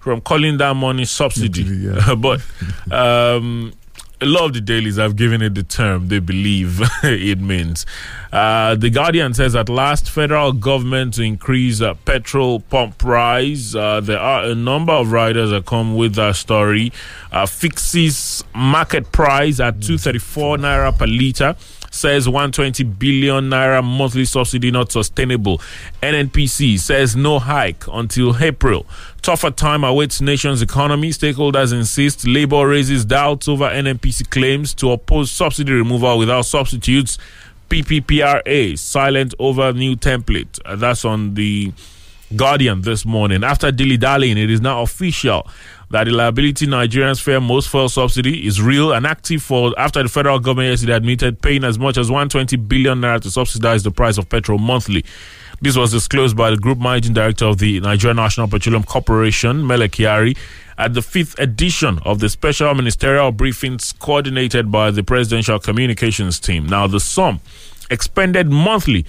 from 0.00 0.20
calling 0.20 0.56
that 0.58 0.74
money 0.74 1.04
subsidy, 1.04 1.64
Subsidy, 1.64 2.10
yeah. 2.10 2.14
but. 2.18 2.40
Um, 2.90 3.72
a 4.20 4.26
lot 4.26 4.46
of 4.46 4.54
the 4.54 4.60
dailies 4.60 4.96
have 4.96 5.14
given 5.14 5.42
it 5.42 5.54
the 5.54 5.62
term 5.62 6.08
they 6.08 6.18
believe 6.18 6.80
it 7.02 7.38
means. 7.38 7.84
Uh, 8.32 8.74
the 8.74 8.88
Guardian 8.88 9.34
says 9.34 9.54
at 9.54 9.68
last, 9.68 10.08
federal 10.08 10.52
government 10.52 11.14
to 11.14 11.22
increase 11.22 11.80
uh, 11.80 11.94
petrol 12.04 12.60
pump 12.60 12.96
price. 12.98 13.74
Uh, 13.74 14.00
there 14.00 14.18
are 14.18 14.44
a 14.44 14.54
number 14.54 14.92
of 14.92 15.12
riders 15.12 15.50
that 15.50 15.66
come 15.66 15.96
with 15.96 16.14
that 16.14 16.36
story. 16.36 16.92
Uh, 17.30 17.44
fixes 17.46 18.42
market 18.54 19.12
price 19.12 19.60
at 19.60 19.82
234 19.82 20.56
naira 20.58 20.96
per 20.96 21.06
liter. 21.06 21.54
Says 21.90 22.28
120 22.28 22.84
billion 22.84 23.50
naira 23.50 23.82
monthly 23.82 24.24
subsidy 24.24 24.70
not 24.70 24.92
sustainable. 24.92 25.58
NNPC 26.02 26.78
says 26.78 27.16
no 27.16 27.38
hike 27.38 27.86
until 27.88 28.36
April. 28.42 28.86
Tougher 29.22 29.50
time 29.50 29.84
awaits 29.84 30.20
nation's 30.20 30.62
economy. 30.62 31.10
Stakeholders 31.10 31.72
insist 31.72 32.26
Labour 32.26 32.68
raises 32.68 33.04
doubts 33.04 33.48
over 33.48 33.64
NNPC 33.64 34.30
claims 34.30 34.74
to 34.74 34.92
oppose 34.92 35.30
subsidy 35.30 35.72
removal 35.72 36.18
without 36.18 36.42
substitutes. 36.42 37.18
PPPRA 37.70 38.78
silent 38.78 39.34
over 39.38 39.72
new 39.72 39.96
template. 39.96 40.60
Uh, 40.64 40.76
that's 40.76 41.04
on 41.04 41.34
the 41.34 41.72
Guardian 42.34 42.82
this 42.82 43.04
morning. 43.04 43.44
After 43.44 43.70
dilly 43.70 43.96
dallying, 43.96 44.38
it 44.38 44.50
is 44.50 44.60
now 44.60 44.82
official 44.82 45.48
that 45.90 46.04
the 46.04 46.10
liability 46.10 46.66
Nigerians 46.66 47.20
fear 47.22 47.40
most 47.40 47.68
fuel 47.68 47.88
subsidy 47.88 48.46
is 48.46 48.60
real 48.60 48.92
and 48.92 49.06
active 49.06 49.42
for 49.42 49.72
after 49.78 50.02
the 50.02 50.08
federal 50.08 50.38
government 50.38 50.70
yesterday 50.70 50.94
admitted 50.94 51.40
paying 51.40 51.64
as 51.64 51.78
much 51.78 51.96
as 51.96 52.10
120 52.10 52.56
billion 52.56 53.00
naira 53.00 53.20
to 53.20 53.30
subsidize 53.30 53.82
the 53.82 53.90
price 53.90 54.18
of 54.18 54.28
petrol 54.28 54.58
monthly. 54.58 55.04
This 55.62 55.76
was 55.76 55.90
disclosed 55.92 56.36
by 56.36 56.50
the 56.50 56.56
group 56.56 56.78
managing 56.78 57.14
director 57.14 57.46
of 57.46 57.58
the 57.58 57.80
Nigerian 57.80 58.16
National 58.16 58.46
Petroleum 58.48 58.82
Corporation, 58.82 59.66
Mele 59.66 59.88
Kyari, 59.88 60.36
at 60.76 60.92
the 60.92 61.00
fifth 61.00 61.38
edition 61.38 61.98
of 62.04 62.18
the 62.18 62.28
special 62.28 62.74
ministerial 62.74 63.32
briefings 63.32 63.98
coordinated 63.98 64.70
by 64.70 64.90
the 64.90 65.02
presidential 65.02 65.58
communications 65.58 66.38
team. 66.38 66.66
Now, 66.66 66.86
the 66.86 67.00
sum 67.00 67.40
expended 67.90 68.48
monthly 68.50 69.06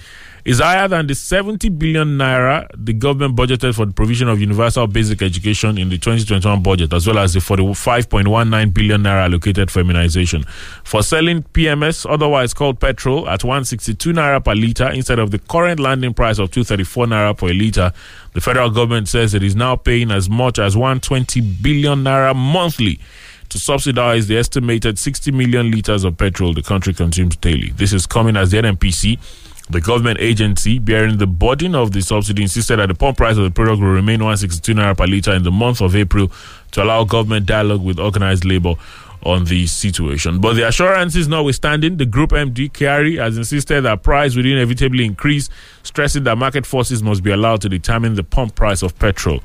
is 0.48 0.60
higher 0.60 0.88
than 0.88 1.06
the 1.06 1.14
70 1.14 1.68
billion 1.68 2.16
naira 2.16 2.66
the 2.74 2.94
government 2.94 3.36
budgeted 3.36 3.74
for 3.74 3.84
the 3.84 3.92
provision 3.92 4.30
of 4.30 4.40
universal 4.40 4.86
basic 4.86 5.20
education 5.20 5.76
in 5.76 5.90
the 5.90 5.98
2021 5.98 6.62
budget, 6.62 6.90
as 6.94 7.06
well 7.06 7.18
as 7.18 7.34
the 7.34 7.40
45.19 7.40 8.72
billion 8.72 9.02
naira 9.02 9.24
allocated 9.24 9.70
for 9.70 9.80
immunization. 9.80 10.44
For 10.84 11.02
selling 11.02 11.42
PMS, 11.42 12.10
otherwise 12.10 12.54
called 12.54 12.80
petrol, 12.80 13.28
at 13.28 13.44
162 13.44 14.14
naira 14.14 14.42
per 14.42 14.54
litre 14.54 14.88
instead 14.88 15.18
of 15.18 15.32
the 15.32 15.38
current 15.38 15.80
landing 15.80 16.14
price 16.14 16.38
of 16.38 16.50
234 16.50 17.04
naira 17.04 17.36
per 17.36 17.48
litre, 17.48 17.92
the 18.32 18.40
federal 18.40 18.70
government 18.70 19.06
says 19.06 19.34
it 19.34 19.42
is 19.42 19.54
now 19.54 19.76
paying 19.76 20.10
as 20.10 20.30
much 20.30 20.58
as 20.58 20.74
120 20.74 21.42
billion 21.60 22.04
naira 22.04 22.34
monthly 22.34 22.98
to 23.50 23.58
subsidize 23.58 24.28
the 24.28 24.38
estimated 24.38 24.98
60 24.98 25.30
million 25.32 25.70
litres 25.70 26.04
of 26.04 26.16
petrol 26.16 26.54
the 26.54 26.62
country 26.62 26.94
consumes 26.94 27.36
daily. 27.36 27.70
This 27.72 27.92
is 27.92 28.06
coming 28.06 28.34
as 28.34 28.50
the 28.50 28.58
NNPC, 28.58 29.18
the 29.70 29.80
government 29.80 30.18
agency 30.20 30.78
bearing 30.78 31.18
the 31.18 31.26
burden 31.26 31.74
of 31.74 31.92
the 31.92 32.00
subsidy, 32.00 32.42
insisted 32.42 32.78
that 32.78 32.86
the 32.86 32.94
pump 32.94 33.18
price 33.18 33.36
of 33.36 33.44
the 33.44 33.50
product 33.50 33.80
will 33.80 33.88
remain 33.88 34.20
162 34.20 34.74
naira 34.74 34.96
per 34.96 35.06
litre 35.06 35.32
in 35.34 35.42
the 35.42 35.50
month 35.50 35.80
of 35.80 35.94
April 35.94 36.30
to 36.72 36.82
allow 36.82 37.04
government 37.04 37.46
dialogue 37.46 37.82
with 37.82 37.98
organized 37.98 38.44
labor 38.44 38.74
on 39.22 39.44
the 39.44 39.66
situation. 39.66 40.40
But 40.40 40.54
the 40.54 40.66
assurances 40.66 41.28
notwithstanding, 41.28 41.96
the 41.96 42.06
group 42.06 42.30
MD 42.30 42.70
Kyari 42.70 43.18
has 43.18 43.36
insisted 43.36 43.82
that 43.82 44.02
price 44.02 44.36
will 44.36 44.46
inevitably 44.46 45.04
increase, 45.04 45.50
stressing 45.82 46.24
that 46.24 46.38
market 46.38 46.64
forces 46.64 47.02
must 47.02 47.22
be 47.22 47.30
allowed 47.30 47.60
to 47.62 47.68
determine 47.68 48.14
the 48.14 48.24
pump 48.24 48.54
price 48.54 48.82
of 48.82 48.98
petrol 48.98 49.42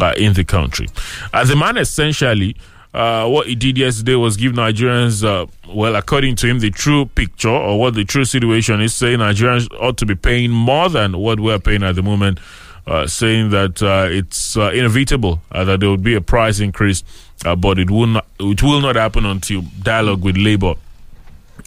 uh, 0.00 0.14
in 0.16 0.32
the 0.32 0.44
country. 0.44 0.88
As 1.32 1.48
the 1.48 1.56
man 1.56 1.76
essentially 1.76 2.56
uh, 2.92 3.28
what 3.28 3.46
he 3.46 3.54
did 3.54 3.78
yesterday 3.78 4.16
was 4.16 4.36
give 4.36 4.52
Nigerians, 4.52 5.24
uh, 5.24 5.46
well, 5.72 5.94
according 5.94 6.36
to 6.36 6.46
him, 6.48 6.58
the 6.58 6.70
true 6.70 7.06
picture 7.06 7.48
or 7.48 7.78
what 7.78 7.94
the 7.94 8.04
true 8.04 8.24
situation 8.24 8.80
is, 8.80 8.94
saying 8.94 9.18
Nigerians 9.20 9.68
ought 9.80 9.96
to 9.98 10.06
be 10.06 10.14
paying 10.16 10.50
more 10.50 10.88
than 10.88 11.16
what 11.16 11.38
we're 11.38 11.60
paying 11.60 11.82
at 11.84 11.94
the 11.94 12.02
moment, 12.02 12.40
uh, 12.86 13.06
saying 13.06 13.50
that 13.50 13.80
uh, 13.82 14.08
it's 14.10 14.56
uh, 14.56 14.70
inevitable 14.70 15.40
uh, 15.52 15.64
that 15.64 15.80
there 15.80 15.90
would 15.90 16.02
be 16.02 16.14
a 16.14 16.20
price 16.20 16.58
increase, 16.58 17.04
but 17.58 17.78
it 17.78 17.90
will 17.90 18.06
not, 18.08 18.26
it 18.40 18.62
will 18.62 18.80
not 18.80 18.96
happen 18.96 19.24
until 19.24 19.62
dialogue 19.82 20.22
with 20.24 20.36
labor 20.36 20.74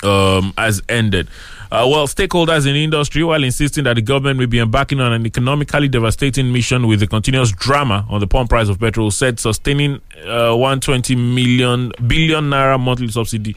um, 0.04 0.54
has 0.58 0.82
ended. 0.90 1.28
Uh, 1.74 1.88
well, 1.88 2.06
stakeholders 2.06 2.68
in 2.68 2.76
industry, 2.76 3.24
while 3.24 3.44
insisting 3.44 3.84
that 3.86 3.96
the 3.96 4.02
government 4.04 4.38
may 4.38 4.46
be 4.46 4.60
embarking 4.60 5.02
on 5.02 5.12
an 5.12 5.26
economically 5.26 5.88
devastating 5.88 6.54
mission 6.54 6.86
with 6.86 7.00
the 7.00 7.08
continuous 7.08 7.52
drama 7.52 8.06
on 8.12 8.20
the 8.20 8.28
pump 8.28 8.48
price 8.48 8.70
of 8.70 8.80
petrol, 8.80 9.10
said 9.10 9.40
sustaining 9.40 10.00
uh, 10.24 10.56
120 10.56 11.16
million 11.16 11.92
billion 12.06 12.44
naira 12.52 12.80
monthly 12.80 13.08
subsidy. 13.08 13.56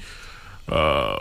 Uh, 0.67 1.19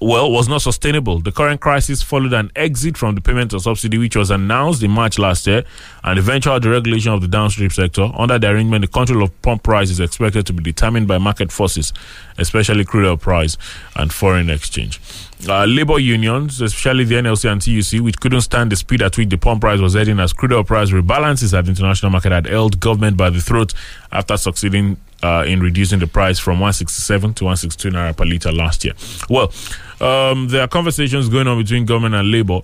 well, 0.00 0.30
was 0.30 0.48
not 0.48 0.62
sustainable. 0.62 1.20
The 1.20 1.32
current 1.32 1.60
crisis 1.60 2.02
followed 2.02 2.32
an 2.32 2.50
exit 2.56 2.96
from 2.96 3.14
the 3.14 3.20
payment 3.20 3.52
of 3.52 3.62
subsidy, 3.62 3.98
which 3.98 4.16
was 4.16 4.30
announced 4.30 4.82
in 4.82 4.90
March 4.90 5.18
last 5.18 5.46
year, 5.46 5.64
and 6.04 6.18
eventual 6.18 6.58
deregulation 6.60 7.14
of 7.14 7.20
the 7.20 7.28
downstream 7.28 7.70
sector. 7.70 8.10
Under 8.16 8.38
the 8.38 8.48
arrangement, 8.48 8.82
the 8.82 8.88
control 8.88 9.22
of 9.22 9.42
pump 9.42 9.62
price 9.62 9.90
is 9.90 10.00
expected 10.00 10.46
to 10.46 10.52
be 10.52 10.62
determined 10.62 11.08
by 11.08 11.18
market 11.18 11.52
forces, 11.52 11.92
especially 12.38 12.84
crude 12.84 13.06
oil 13.06 13.16
price 13.16 13.56
and 13.96 14.12
foreign 14.12 14.50
exchange. 14.50 15.00
Uh, 15.48 15.64
labor 15.64 15.98
unions, 15.98 16.60
especially 16.60 17.04
the 17.04 17.16
NLC 17.16 17.50
and 17.50 17.60
TUC, 17.60 18.04
which 18.04 18.20
couldn't 18.20 18.42
stand 18.42 18.70
the 18.70 18.76
speed 18.76 19.02
at 19.02 19.16
which 19.18 19.28
the 19.28 19.38
pump 19.38 19.60
price 19.60 19.80
was 19.80 19.94
heading 19.94 20.20
as 20.20 20.32
crude 20.32 20.52
oil 20.52 20.62
price 20.62 20.90
rebalances 20.90 21.56
at 21.56 21.64
the 21.64 21.70
international 21.70 22.10
market 22.10 22.30
had 22.30 22.46
held 22.46 22.78
government 22.78 23.16
by 23.16 23.28
the 23.28 23.40
throat 23.40 23.74
after 24.12 24.36
succeeding 24.36 24.96
uh, 25.22 25.44
in 25.46 25.60
reducing 25.60 25.98
the 25.98 26.06
price 26.06 26.38
from 26.38 26.54
167 26.54 27.34
to 27.34 27.44
162 27.44 27.90
naira 27.90 28.16
per 28.16 28.24
litre 28.24 28.52
last 28.52 28.84
year. 28.84 28.94
Well, 29.30 29.52
um, 30.00 30.48
there 30.48 30.62
are 30.62 30.68
conversations 30.68 31.28
going 31.28 31.46
on 31.46 31.62
between 31.62 31.86
government 31.86 32.14
and 32.14 32.30
labor. 32.30 32.60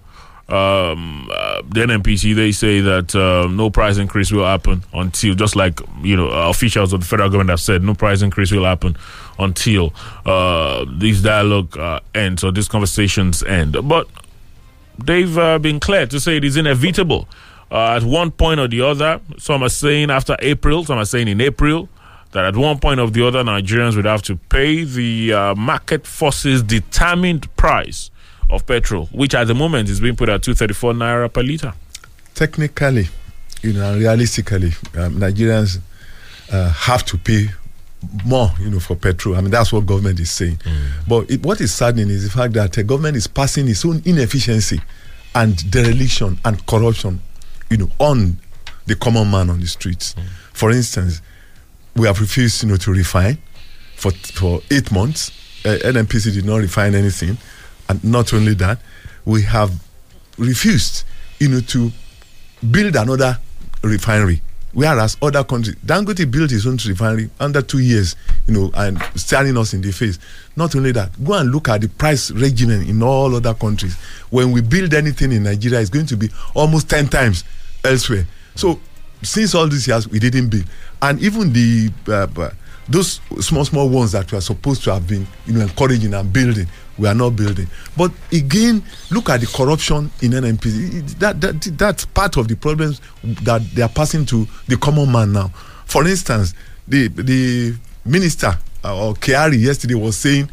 Um, 0.48 1.28
uh, 1.30 1.60
the 1.68 1.80
NNPC 1.80 2.34
they 2.34 2.52
say 2.52 2.80
that 2.80 3.14
uh, 3.14 3.46
no 3.48 3.68
price 3.68 3.98
increase 3.98 4.32
will 4.32 4.46
happen 4.46 4.82
until, 4.94 5.34
just 5.34 5.56
like 5.56 5.78
you 6.02 6.16
know, 6.16 6.28
officials 6.28 6.94
of 6.94 7.00
the 7.00 7.06
federal 7.06 7.28
government 7.28 7.50
have 7.50 7.60
said, 7.60 7.82
no 7.82 7.94
price 7.94 8.22
increase 8.22 8.50
will 8.50 8.64
happen 8.64 8.96
until 9.38 9.92
uh, 10.24 10.86
this 10.90 11.20
dialogue 11.20 11.76
uh, 11.76 12.00
ends 12.14 12.42
or 12.42 12.50
these 12.50 12.66
conversations 12.66 13.42
end. 13.42 13.76
But 13.86 14.08
they've 14.98 15.36
uh, 15.36 15.58
been 15.58 15.80
clear 15.80 16.06
to 16.06 16.18
say 16.18 16.38
it 16.38 16.44
is 16.44 16.56
inevitable. 16.56 17.28
at 17.70 18.02
one 18.02 18.30
point 18.30 18.58
or 18.58 18.68
the 18.68 18.80
other, 18.80 19.20
some 19.36 19.62
are 19.62 19.68
saying 19.68 20.10
after 20.10 20.34
April, 20.40 20.82
some 20.82 20.96
are 20.96 21.04
saying 21.04 21.28
in 21.28 21.42
April, 21.42 21.90
that 22.32 22.44
at 22.44 22.56
one 22.56 22.78
point 22.78 23.00
or 23.00 23.08
the 23.10 23.26
other, 23.26 23.42
Nigerians 23.42 23.96
would 23.96 24.04
have 24.04 24.22
to 24.22 24.36
pay 24.36 24.84
the 24.84 25.32
uh, 25.32 25.54
market 25.54 26.06
forces 26.06 26.62
determined 26.62 27.54
price 27.56 28.10
of 28.50 28.66
petrol, 28.66 29.06
which 29.12 29.34
at 29.34 29.46
the 29.46 29.54
moment 29.54 29.88
is 29.88 30.00
being 30.00 30.16
put 30.16 30.28
at 30.28 30.42
234 30.42 30.92
naira 30.92 31.32
per 31.32 31.42
litre. 31.42 31.72
Technically, 32.34 33.08
you 33.62 33.72
know, 33.72 33.96
realistically, 33.98 34.68
um, 34.96 35.14
Nigerians 35.20 35.78
uh, 36.52 36.70
have 36.70 37.04
to 37.06 37.18
pay 37.18 37.48
more, 38.24 38.50
you 38.60 38.70
know, 38.70 38.78
for 38.78 38.94
petrol. 38.94 39.36
I 39.36 39.40
mean, 39.40 39.50
that's 39.50 39.72
what 39.72 39.84
government 39.86 40.20
is 40.20 40.30
saying. 40.30 40.60
But 41.08 41.30
it, 41.30 41.42
what 41.42 41.60
is 41.60 41.74
saddening 41.74 42.10
is 42.10 42.24
the 42.24 42.30
fact 42.30 42.52
that 42.54 42.72
the 42.72 42.84
government 42.84 43.16
is 43.16 43.26
passing 43.26 43.68
its 43.68 43.84
own 43.84 44.02
inefficiency 44.04 44.80
and 45.34 45.70
dereliction 45.70 46.38
and 46.44 46.64
corruption, 46.66 47.20
you 47.70 47.78
know, 47.78 47.90
on 47.98 48.38
the 48.86 48.94
common 48.94 49.30
man 49.30 49.50
on 49.50 49.60
the 49.60 49.66
streets. 49.66 50.14
For 50.52 50.70
instance, 50.70 51.20
we 51.98 52.06
have 52.06 52.20
refused, 52.20 52.62
you 52.62 52.68
know, 52.70 52.76
to 52.76 52.92
refine 52.92 53.38
for 53.96 54.10
for 54.12 54.60
eight 54.70 54.90
months. 54.92 55.30
Uh, 55.64 55.76
NNPC 55.84 56.32
did 56.32 56.44
not 56.44 56.58
refine 56.58 56.94
anything, 56.94 57.36
and 57.88 58.02
not 58.04 58.32
only 58.32 58.54
that, 58.54 58.78
we 59.24 59.42
have 59.42 59.72
refused, 60.38 61.04
you 61.40 61.48
know, 61.48 61.60
to 61.60 61.90
build 62.70 62.94
another 62.96 63.38
refinery. 63.82 64.40
Whereas 64.72 65.16
other 65.22 65.42
countries, 65.44 65.76
Dangote 65.84 66.30
built 66.30 66.50
his 66.50 66.66
own 66.66 66.76
refinery 66.86 67.30
under 67.40 67.62
two 67.62 67.78
years, 67.80 68.14
you 68.46 68.54
know, 68.54 68.70
and 68.74 69.02
staring 69.16 69.56
us 69.56 69.72
in 69.72 69.80
the 69.80 69.90
face. 69.90 70.18
Not 70.56 70.76
only 70.76 70.92
that, 70.92 71.24
go 71.24 71.32
and 71.34 71.50
look 71.50 71.68
at 71.70 71.80
the 71.80 71.88
price 71.88 72.30
regimen 72.30 72.82
in 72.82 73.02
all 73.02 73.34
other 73.34 73.54
countries. 73.54 73.96
When 74.30 74.52
we 74.52 74.60
build 74.60 74.94
anything 74.94 75.32
in 75.32 75.42
Nigeria, 75.44 75.80
it's 75.80 75.90
going 75.90 76.06
to 76.06 76.16
be 76.16 76.28
almost 76.54 76.88
ten 76.88 77.08
times 77.08 77.42
elsewhere. 77.82 78.26
So 78.54 78.78
since 79.22 79.54
all 79.54 79.66
these 79.66 79.88
years 79.88 80.06
we 80.08 80.18
didn't 80.20 80.48
build 80.48 80.64
and 81.02 81.20
even 81.20 81.52
the 81.52 81.90
uh, 82.08 82.50
those 82.88 83.20
small 83.40 83.64
small 83.64 83.88
ones 83.88 84.12
that 84.12 84.30
we 84.32 84.38
are 84.38 84.42
supposed 84.42 84.82
to 84.84 84.92
have 84.92 85.06
been 85.06 85.26
you 85.46 85.52
know 85.52 85.60
encouraging 85.60 86.14
and 86.14 86.32
building 86.32 86.66
we 86.96 87.06
are 87.06 87.14
not 87.14 87.30
building. 87.36 87.66
But 87.96 88.12
again 88.32 88.82
look 89.10 89.28
at 89.30 89.40
the 89.40 89.46
corruption 89.46 90.10
in 90.22 90.32
nnp 90.32 91.18
that, 91.18 91.40
that 91.40 91.60
that's 91.78 92.04
part 92.06 92.36
of 92.36 92.48
the 92.48 92.56
problems 92.56 93.00
that 93.22 93.62
they 93.74 93.82
are 93.82 93.88
passing 93.88 94.24
to 94.26 94.46
the 94.66 94.76
common 94.76 95.10
man 95.10 95.32
now. 95.32 95.48
For 95.86 96.06
instance 96.06 96.54
the 96.86 97.08
the 97.08 97.76
minister 98.04 98.58
uh, 98.84 99.08
or 99.08 99.14
Kyari 99.14 99.60
yesterday 99.60 99.94
was 99.94 100.16
saying 100.16 100.50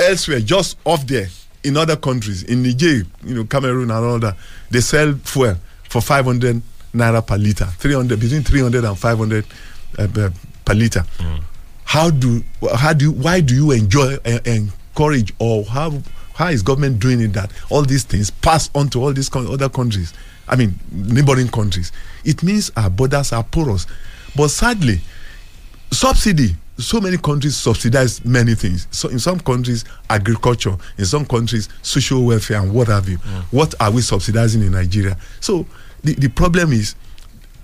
elsewhere 0.00 0.40
just 0.40 0.78
off 0.84 1.06
there 1.06 1.28
in 1.64 1.76
other 1.76 1.96
countries 1.96 2.42
in 2.44 2.62
niger 2.62 3.02
you 3.24 3.34
know 3.34 3.44
cameroon 3.44 3.90
and 3.90 4.04
all 4.04 4.18
that 4.18 4.36
they 4.70 4.80
sell 4.80 5.12
fuel 5.24 5.56
for 5.88 6.00
500 6.00 6.62
naira 6.94 7.26
per 7.26 7.36
liter 7.36 7.64
300 7.78 8.18
between 8.20 8.42
300 8.42 8.84
and 8.84 8.98
500 8.98 9.44
uh, 9.98 10.30
per 10.64 10.74
liter 10.74 11.04
how 11.84 12.10
do 12.10 12.42
how 12.76 12.92
do 12.92 13.04
you, 13.06 13.12
why 13.12 13.40
do 13.40 13.54
you 13.54 13.70
enjoy 13.72 14.16
uh, 14.24 14.38
encourage 14.44 15.32
or 15.38 15.64
how 15.64 15.92
how 16.34 16.48
is 16.48 16.62
government 16.62 16.98
doing 17.00 17.20
it 17.20 17.32
that 17.32 17.50
all 17.70 17.82
these 17.82 18.04
things 18.04 18.30
pass 18.30 18.68
on 18.74 18.88
to 18.88 19.00
all 19.02 19.12
these 19.12 19.28
con- 19.28 19.46
other 19.46 19.68
countries 19.68 20.12
i 20.48 20.56
mean 20.56 20.74
neighboring 20.92 21.48
countries 21.48 21.92
it 22.24 22.42
means 22.42 22.70
our 22.76 22.90
borders 22.90 23.32
are 23.32 23.44
porous 23.44 23.86
but 24.34 24.48
sadly 24.48 25.00
subsidy 25.90 26.56
so 26.78 27.00
many 27.00 27.16
countries 27.16 27.56
subsidize 27.56 28.22
many 28.22 28.54
things. 28.54 28.86
So 28.90 29.08
in 29.08 29.18
some 29.18 29.40
countries, 29.40 29.86
agriculture. 30.10 30.76
In 30.98 31.06
some 31.06 31.24
countries, 31.24 31.70
social 31.80 32.22
welfare 32.26 32.60
and 32.60 32.70
what 32.70 32.88
have 32.88 33.08
you. 33.08 33.16
What 33.50 33.74
are 33.80 33.90
we 33.90 34.02
subsidizing 34.02 34.60
in 34.60 34.72
Nigeria? 34.72 35.16
So 35.40 35.64
the, 36.04 36.12
the 36.16 36.28
problem 36.28 36.72
is 36.74 36.94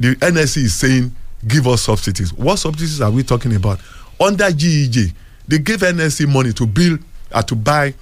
the 0.00 0.14
NSC 0.16 0.62
is 0.62 0.72
saying 0.74 1.14
give 1.46 1.66
us 1.66 1.82
subsidies. 1.82 2.32
What 2.32 2.56
subsidies 2.58 3.00
are 3.00 3.10
we 3.10 3.22
talking 3.22 3.54
about? 3.54 3.80
Under 4.20 4.44
GEJ, 4.44 5.12
they 5.48 5.58
gave 5.58 5.80
NSC 5.80 6.32
money 6.32 6.52
to 6.52 6.66
build 6.66 7.00
uh, 7.32 7.42
to 7.42 7.54
buy 7.56 7.94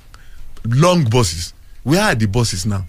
long 0.65 1.05
buses. 1.05 1.55
Where 1.83 2.03
are 2.03 2.15
the 2.15 2.27
buses 2.27 2.67
now? 2.67 2.85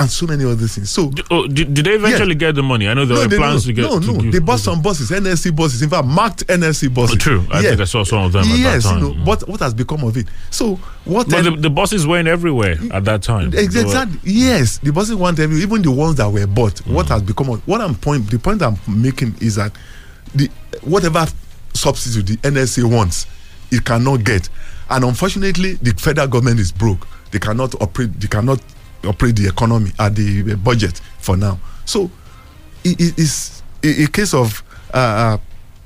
And 0.00 0.08
so 0.08 0.26
many 0.26 0.44
other 0.44 0.68
things. 0.68 0.90
So 0.90 1.10
Oh, 1.28 1.48
did, 1.48 1.74
did 1.74 1.84
they 1.86 1.94
eventually 1.94 2.36
get 2.36 2.54
the 2.54 2.62
money? 2.62 2.86
I 2.88 2.94
know 2.94 3.04
there 3.04 3.18
were 3.18 3.36
plans 3.36 3.66
no, 3.66 3.70
to 3.70 3.72
get. 3.72 3.82
no, 3.82 3.98
no. 3.98 4.30
They 4.30 4.38
bought 4.38 4.60
some 4.60 4.80
buses, 4.80 5.10
NSC 5.10 5.54
buses. 5.56 5.82
In 5.82 5.90
fact, 5.90 6.06
marked 6.06 6.46
NSC 6.46 6.94
buses. 6.94 7.16
Oh, 7.16 7.18
true. 7.18 7.44
I 7.50 7.62
think 7.62 7.80
I 7.80 7.84
saw 7.84 8.04
some 8.04 8.22
of 8.22 8.32
them 8.32 8.44
at 8.44 8.48
that 8.48 8.58
yes, 8.58 8.84
time. 8.84 9.02
you 9.02 9.08
know, 9.14 9.24
what 9.24 9.48
what 9.48 9.58
has 9.58 9.74
become 9.74 10.04
of 10.04 10.16
it? 10.16 10.28
So 10.50 10.76
what? 11.04 11.28
But 11.28 11.42
the, 11.42 11.50
the 11.50 11.70
buses 11.70 12.06
weren't 12.06 12.28
everywhere 12.28 12.76
at 12.92 13.04
that 13.06 13.22
time. 13.24 13.52
Exactly. 13.52 14.20
Yes, 14.22 14.78
the 14.78 14.92
buses 14.92 15.16
want 15.16 15.40
everywhere. 15.40 15.64
even 15.64 15.82
the 15.82 15.90
ones 15.90 16.14
that 16.16 16.30
were 16.30 16.46
bought. 16.46 16.78
What 16.86 17.06
mm. 17.06 17.08
has 17.08 17.22
become 17.22 17.50
of 17.50 17.66
what 17.66 17.80
I'm 17.80 17.96
point 17.96 18.30
the 18.30 18.38
point 18.38 18.62
I'm 18.62 18.76
making 18.86 19.34
is 19.40 19.56
that 19.56 19.72
the 20.32 20.48
whatever 20.82 21.26
substitute 21.74 22.40
the 22.40 22.48
NSA 22.48 22.84
wants, 22.88 23.26
it 23.72 23.84
cannot 23.84 24.22
get, 24.22 24.48
and 24.90 25.04
unfortunately, 25.04 25.74
the 25.74 25.90
federal 25.94 26.28
government 26.28 26.60
is 26.60 26.70
broke. 26.70 27.04
They 27.32 27.40
cannot 27.40 27.74
operate. 27.82 28.20
They 28.20 28.28
cannot 28.28 28.60
operate 29.04 29.36
the 29.36 29.46
economy 29.48 29.92
at 29.98 30.14
the 30.14 30.52
uh, 30.52 30.56
budget 30.56 31.00
for 31.18 31.36
now. 31.36 31.58
So 31.84 32.10
it 32.84 33.18
is 33.18 33.62
a, 33.82 34.06
case 34.08 34.34
of 34.34 34.62
uh, 34.94 35.38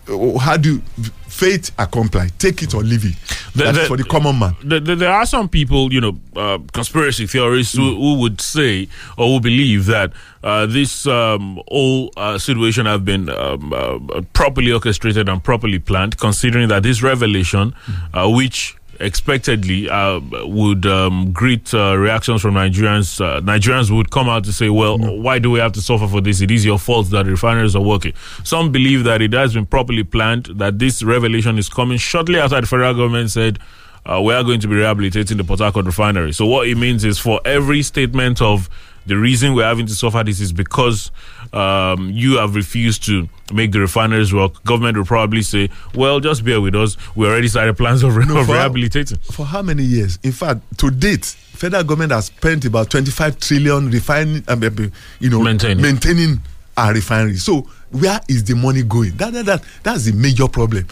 uh, 0.09 0.39
how 0.39 0.57
do 0.57 0.75
you 0.75 0.83
faith 1.29 1.71
accompli 1.79 2.29
take 2.39 2.63
it 2.63 2.75
or 2.75 2.83
leave 2.83 3.05
it. 3.07 3.15
The- 3.55 3.65
That's 3.65 3.79
the- 3.79 3.85
for 3.87 3.97
the 3.97 4.05
common 4.05 4.39
man. 4.39 4.55
There, 4.63 4.81
there 4.81 5.11
are 5.11 5.25
some 5.25 5.49
people, 5.49 5.91
you 5.93 6.01
know, 6.01 6.19
uh, 6.37 6.59
conspiracy 6.73 7.27
theorists 7.27 7.75
who, 7.75 7.95
who 7.97 8.19
would 8.21 8.41
say 8.41 8.87
or 9.17 9.29
who 9.29 9.41
believe 9.41 9.87
that 9.87 10.13
uh, 10.45 10.67
this 10.67 11.07
um, 11.07 11.59
whole 11.69 12.13
uh, 12.19 12.37
situation 12.39 12.85
have 12.85 13.05
been 13.05 13.31
um, 13.31 13.73
uh, 13.73 14.21
properly 14.35 14.73
orchestrated 14.73 15.29
and 15.29 15.43
properly 15.43 15.79
planned, 15.79 16.19
considering 16.19 16.69
that 16.69 16.83
this 16.83 17.03
revelation, 17.03 17.75
uh, 18.13 18.29
which 18.29 18.77
expectedly 19.03 19.89
uh, 19.89 20.21
would 20.45 20.87
um, 20.87 21.33
greet 21.33 21.73
uh, 21.75 21.97
reactions 21.97 22.41
from 22.41 22.55
Nigerians. 22.55 23.21
Uh, 23.21 23.41
Nigerians 23.41 23.91
would 23.95 24.11
come 24.11 24.29
out 24.29 24.45
to 24.45 24.53
say, 24.53 24.71
"Well, 24.71 24.99
why 24.99 25.39
do 25.39 25.51
we 25.51 25.59
have 25.59 25.73
to 25.73 25.83
suffer 25.83 26.07
for 26.09 26.21
this? 26.21 26.41
It 26.41 26.51
is 26.51 26.65
your 26.65 26.79
fault 26.79 27.11
that 27.11 27.27
refineries 27.27 27.77
are 27.77 27.83
working." 27.83 28.15
Some 28.45 28.73
believe 28.73 29.05
that 29.05 29.21
it 29.21 29.33
has 29.33 29.55
been 29.55 29.67
properly 29.67 30.05
planned. 30.05 30.47
That 30.47 30.79
this 30.79 31.03
revelation 31.03 31.59
is 31.59 31.69
coming 31.69 31.99
shortly 31.99 32.39
after 32.39 32.61
the 32.61 32.67
federal 32.67 32.95
government 32.95 33.31
said. 33.31 33.59
Uh, 34.05 34.21
we 34.21 34.35
are 34.35 34.43
going 34.43 34.59
to 34.59 34.67
be 34.67 34.75
rehabilitating 34.75 35.37
the 35.37 35.45
Port 35.45 35.61
Harcourt 35.61 35.87
refinery. 35.87 36.33
So 36.33 36.45
what 36.45 36.67
it 36.67 36.77
means 36.77 37.05
is 37.05 37.21
for 37.21 37.41
every 37.45 37.83
statement 37.83 38.43
of 38.43 38.69
the 39.07 39.17
reason 39.17 39.55
we're 39.55 39.65
having 39.67 39.87
to 39.87 39.95
suffer 39.95 40.23
this 40.25 40.41
is 40.41 40.53
because 40.53 41.11
um, 41.53 42.11
you 42.11 42.39
have 42.39 42.55
refused 42.55 43.05
to 43.07 43.29
make 43.53 43.73
the 43.73 43.81
refineries 43.81 44.33
work. 44.33 44.63
Government 44.65 44.97
will 44.97 45.05
probably 45.05 45.43
say, 45.43 45.69
"Well, 45.95 46.21
just 46.21 46.45
bear 46.45 46.61
with 46.61 46.75
us. 46.75 46.97
We 47.17 47.27
already 47.27 47.49
started 47.49 47.77
plans 47.77 48.03
of, 48.03 48.17
re- 48.17 48.25
No, 48.25 48.39
of 48.39 48.47
for- 48.47 48.55
rehabilitating." 48.55 49.19
for 49.19 49.45
how 49.47 49.63
many 49.63 49.83
years 49.83 50.19
in 50.23 50.33
fact 50.33 50.61
to 50.79 50.91
date 50.91 51.25
federal 51.25 51.85
government 51.85 52.13
has 52.13 52.27
spent 52.27 52.65
about 52.65 52.91
25 52.91 53.39
trillion 53.39 53.91
refining 53.91 54.43
um, 54.49 54.63
um, 54.63 54.93
you 55.21 55.31
know 55.31 55.41
Maintaining. 55.43 55.83
maintaining 55.83 56.41
our 56.77 56.93
refinery 56.95 57.37
so 57.37 57.61
where 57.91 58.19
is 58.29 58.43
the 58.45 58.55
money 58.55 58.83
going 58.83 59.11
that, 59.17 59.33
that, 59.33 59.45
that 59.47 59.63
that's 59.83 60.05
the 60.07 60.13
major 60.13 60.49
problem 60.49 60.87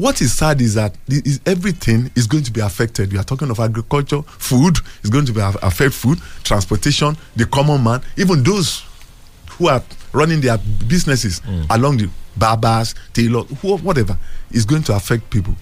what 0.00 0.20
is 0.20 0.32
sad 0.32 0.60
is 0.60 0.74
that 0.74 0.94
the- 1.06 1.22
is 1.24 1.40
everything 1.46 2.10
is 2.16 2.26
going 2.26 2.42
to 2.44 2.50
be 2.52 2.60
affected. 2.60 3.12
We 3.12 3.18
are 3.18 3.24
talking 3.24 3.50
of 3.50 3.60
agriculture, 3.60 4.22
food 4.22 4.78
is 5.02 5.10
going 5.10 5.26
to 5.26 5.32
be 5.32 5.40
aff- 5.40 5.62
affect 5.62 5.94
food, 5.94 6.18
transportation, 6.42 7.16
the 7.36 7.46
common 7.46 7.82
man, 7.82 8.00
even 8.16 8.42
those 8.42 8.84
who 9.58 9.68
are 9.68 9.82
running 10.12 10.40
their 10.40 10.58
businesses 10.88 11.40
along 11.70 11.98
the 11.98 12.08
barbers, 12.36 12.94
tailor, 13.12 13.42
who, 13.60 13.76
whatever, 13.78 14.16
is 14.50 14.64
going 14.64 14.82
to 14.84 14.94
affect 14.96 15.28
people. 15.30 15.54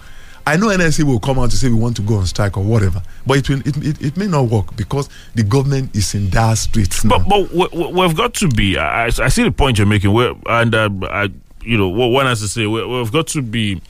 I 0.46 0.57
know 0.57 0.68
NSC 0.68 1.03
will 1.05 1.20
come 1.20 1.38
out 1.38 1.51
to 1.51 1.57
say 1.59 1.68
we 1.68 1.74
want 1.74 1.96
to 1.96 2.03
go 2.03 2.14
on 2.16 2.27
strike 2.27 2.57
or 2.57 2.64
whatever, 2.64 3.03
but 3.27 3.37
it 3.38 3.48
will, 3.51 3.61
it, 3.66 3.77
it, 3.85 4.03
it 4.03 4.16
may 4.16 4.27
not 4.27 4.44
work 4.48 4.74
because 4.77 5.11
the 5.35 5.42
government 5.42 5.94
is 5.94 6.14
in 6.14 6.31
dire 6.31 6.57
straits 6.57 7.05
now. 7.05 7.18
But 7.18 7.29
but 7.51 7.72
we, 7.74 7.92
we've 7.92 8.16
got 8.16 8.33
to 8.35 8.48
be. 8.48 8.79
I, 8.79 9.07
I 9.07 9.29
see 9.29 9.42
the 9.42 9.51
point 9.53 9.77
you're 9.77 9.87
making. 9.87 10.12
We're, 10.14 10.35
and 10.46 10.74
uh, 10.74 10.88
I, 11.11 11.29
you 11.62 11.77
know, 11.77 11.88
one 11.88 12.24
has 12.24 12.40
to 12.40 12.48
say, 12.48 12.66
we, 12.66 12.83
we've 12.87 13.12
got 13.12 13.27
to 13.29 13.42
be 13.42 13.83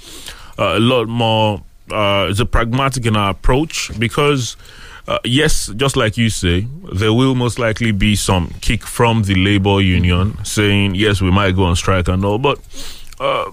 a 0.58 0.80
lot 0.80 1.08
more. 1.08 1.62
Uh, 1.90 2.34
a 2.38 2.44
pragmatic 2.44 3.06
in 3.06 3.16
our 3.16 3.30
approach 3.30 3.90
because. 3.98 4.56
Uh, 5.06 5.18
yes, 5.24 5.68
just 5.76 5.96
like 5.96 6.18
you 6.18 6.28
say, 6.28 6.66
there 6.92 7.14
will 7.14 7.34
most 7.34 7.58
likely 7.58 7.92
be 7.92 8.14
some 8.14 8.52
kick 8.60 8.82
from 8.82 9.22
the 9.22 9.34
labor 9.36 9.80
union 9.80 10.36
saying, 10.44 10.94
yes, 10.94 11.22
we 11.22 11.30
might 11.30 11.56
go 11.56 11.64
on 11.64 11.74
strike 11.74 12.08
and 12.08 12.22
all. 12.26 12.36
But 12.36 12.58
uh, 13.18 13.50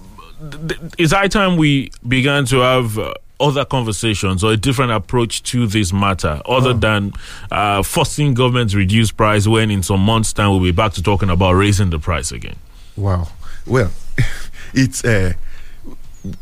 th- 0.68 0.78
it's 0.98 1.12
high 1.14 1.28
time 1.28 1.56
we 1.56 1.90
began 2.06 2.44
to 2.46 2.58
have 2.58 2.98
uh, 2.98 3.14
other 3.40 3.64
conversations 3.64 4.42
or 4.42 4.52
a 4.52 4.56
different 4.56 4.92
approach 4.92 5.42
to 5.44 5.66
this 5.66 5.92
matter, 5.92 6.40
other 6.46 6.72
than 6.72 7.12
uh, 7.50 7.82
forcing 7.82 8.34
government 8.34 8.70
to 8.70 8.76
reduce 8.76 9.10
price 9.10 9.46
when 9.46 9.70
in 9.70 9.82
some 9.82 10.00
months' 10.00 10.32
time 10.32 10.50
we'll 10.50 10.60
be 10.60 10.72
back 10.72 10.92
to 10.92 11.02
talking 11.02 11.30
about 11.30 11.52
raising 11.52 11.90
the 11.90 11.98
price 11.98 12.32
again. 12.32 12.56
Wow. 12.96 13.28
Well, 13.66 13.90
it's 14.74 15.04
uh, 15.04 15.34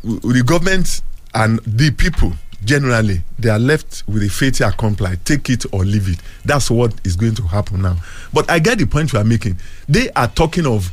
the 0.03 0.43
government 0.45 1.01
and 1.33 1.59
the 1.65 1.91
people 1.91 2.33
generally 2.63 3.21
they 3.37 3.49
are 3.49 3.59
left 3.59 4.03
with 4.07 4.23
a 4.23 4.29
fate 4.29 4.59
accompli 4.61 5.15
take 5.25 5.49
it 5.49 5.65
or 5.71 5.83
leave 5.85 6.09
it. 6.09 6.19
That's 6.45 6.71
what 6.71 6.93
is 7.05 7.15
going 7.15 7.35
to 7.35 7.43
happen 7.43 7.81
now. 7.83 7.97
But 8.33 8.49
i 8.49 8.59
get 8.59 8.79
the 8.79 8.85
point 8.87 9.13
you 9.13 9.19
are 9.19 9.23
making. 9.25 9.57
They 9.87 10.09
are 10.11 10.27
talking 10.27 10.65
of 10.65 10.91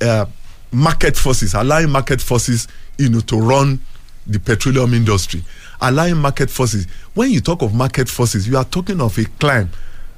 uh, 0.00 0.26
market 0.72 1.16
forces 1.16 1.54
allowing 1.54 1.90
market 1.90 2.20
forces 2.20 2.66
you 2.98 3.08
know 3.10 3.20
to 3.20 3.36
run 3.36 3.80
the 4.26 4.38
petroleum 4.40 4.94
industry. 4.94 5.44
Allowing 5.80 6.16
market 6.16 6.50
forces. 6.50 6.86
When 7.14 7.30
you 7.30 7.40
talk 7.40 7.62
of 7.62 7.74
market 7.74 8.08
forces 8.08 8.48
you 8.48 8.56
are 8.56 8.64
talking 8.64 9.00
of 9.00 9.18
a 9.18 9.24
climb 9.38 9.68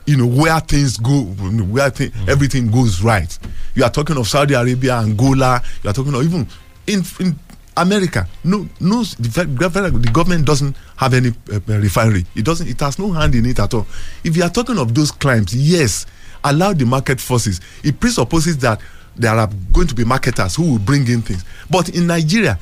you 0.06 0.16
know 0.16 0.26
where 0.26 0.58
things 0.60 0.96
go 0.96 1.22
where 1.22 1.90
thi- 1.90 2.12
everything 2.28 2.70
goes 2.70 3.02
right. 3.02 3.36
You 3.74 3.84
are 3.84 3.90
talking 3.90 4.16
of 4.16 4.28
saudi 4.28 4.54
arabia 4.54 4.94
angola 4.98 5.60
you 5.82 5.90
are 5.90 5.92
talking 5.92 6.14
of 6.14 6.22
even 6.22 6.46
in, 6.86 7.02
in 7.20 7.38
america. 7.78 8.26
No 8.44 8.68
no 8.80 9.02
the, 9.04 9.44
the 9.44 10.10
government 10.12 10.44
doesn't 10.46 10.76
have 10.96 11.14
any 11.14 11.28
uh, 11.52 11.56
uh, 11.68 11.78
refinery. 11.78 12.24
It 12.34 12.44
doesn't 12.44 12.68
it 12.68 12.80
has 12.80 12.98
no 12.98 13.12
hand 13.12 13.34
in 13.34 13.46
it 13.46 13.58
at 13.58 13.72
all. 13.74 13.86
If 14.24 14.36
you 14.36 14.42
are 14.42 14.50
talking 14.50 14.78
of 14.78 14.94
those 14.94 15.10
climbs 15.10 15.54
yes 15.54 16.06
allow 16.44 16.72
the 16.72 16.84
market 16.86 17.20
forces. 17.20 17.60
It 17.82 17.98
presupposes 18.00 18.58
that 18.58 18.80
there 19.16 19.32
are 19.34 19.48
going 19.72 19.88
to 19.88 19.94
be 19.94 20.04
marketers 20.04 20.56
who 20.56 20.72
will 20.72 20.78
bring 20.78 21.06
in 21.08 21.22
things. 21.22 21.44
But 21.70 21.88
in 21.90 22.06
nigeria 22.06 22.58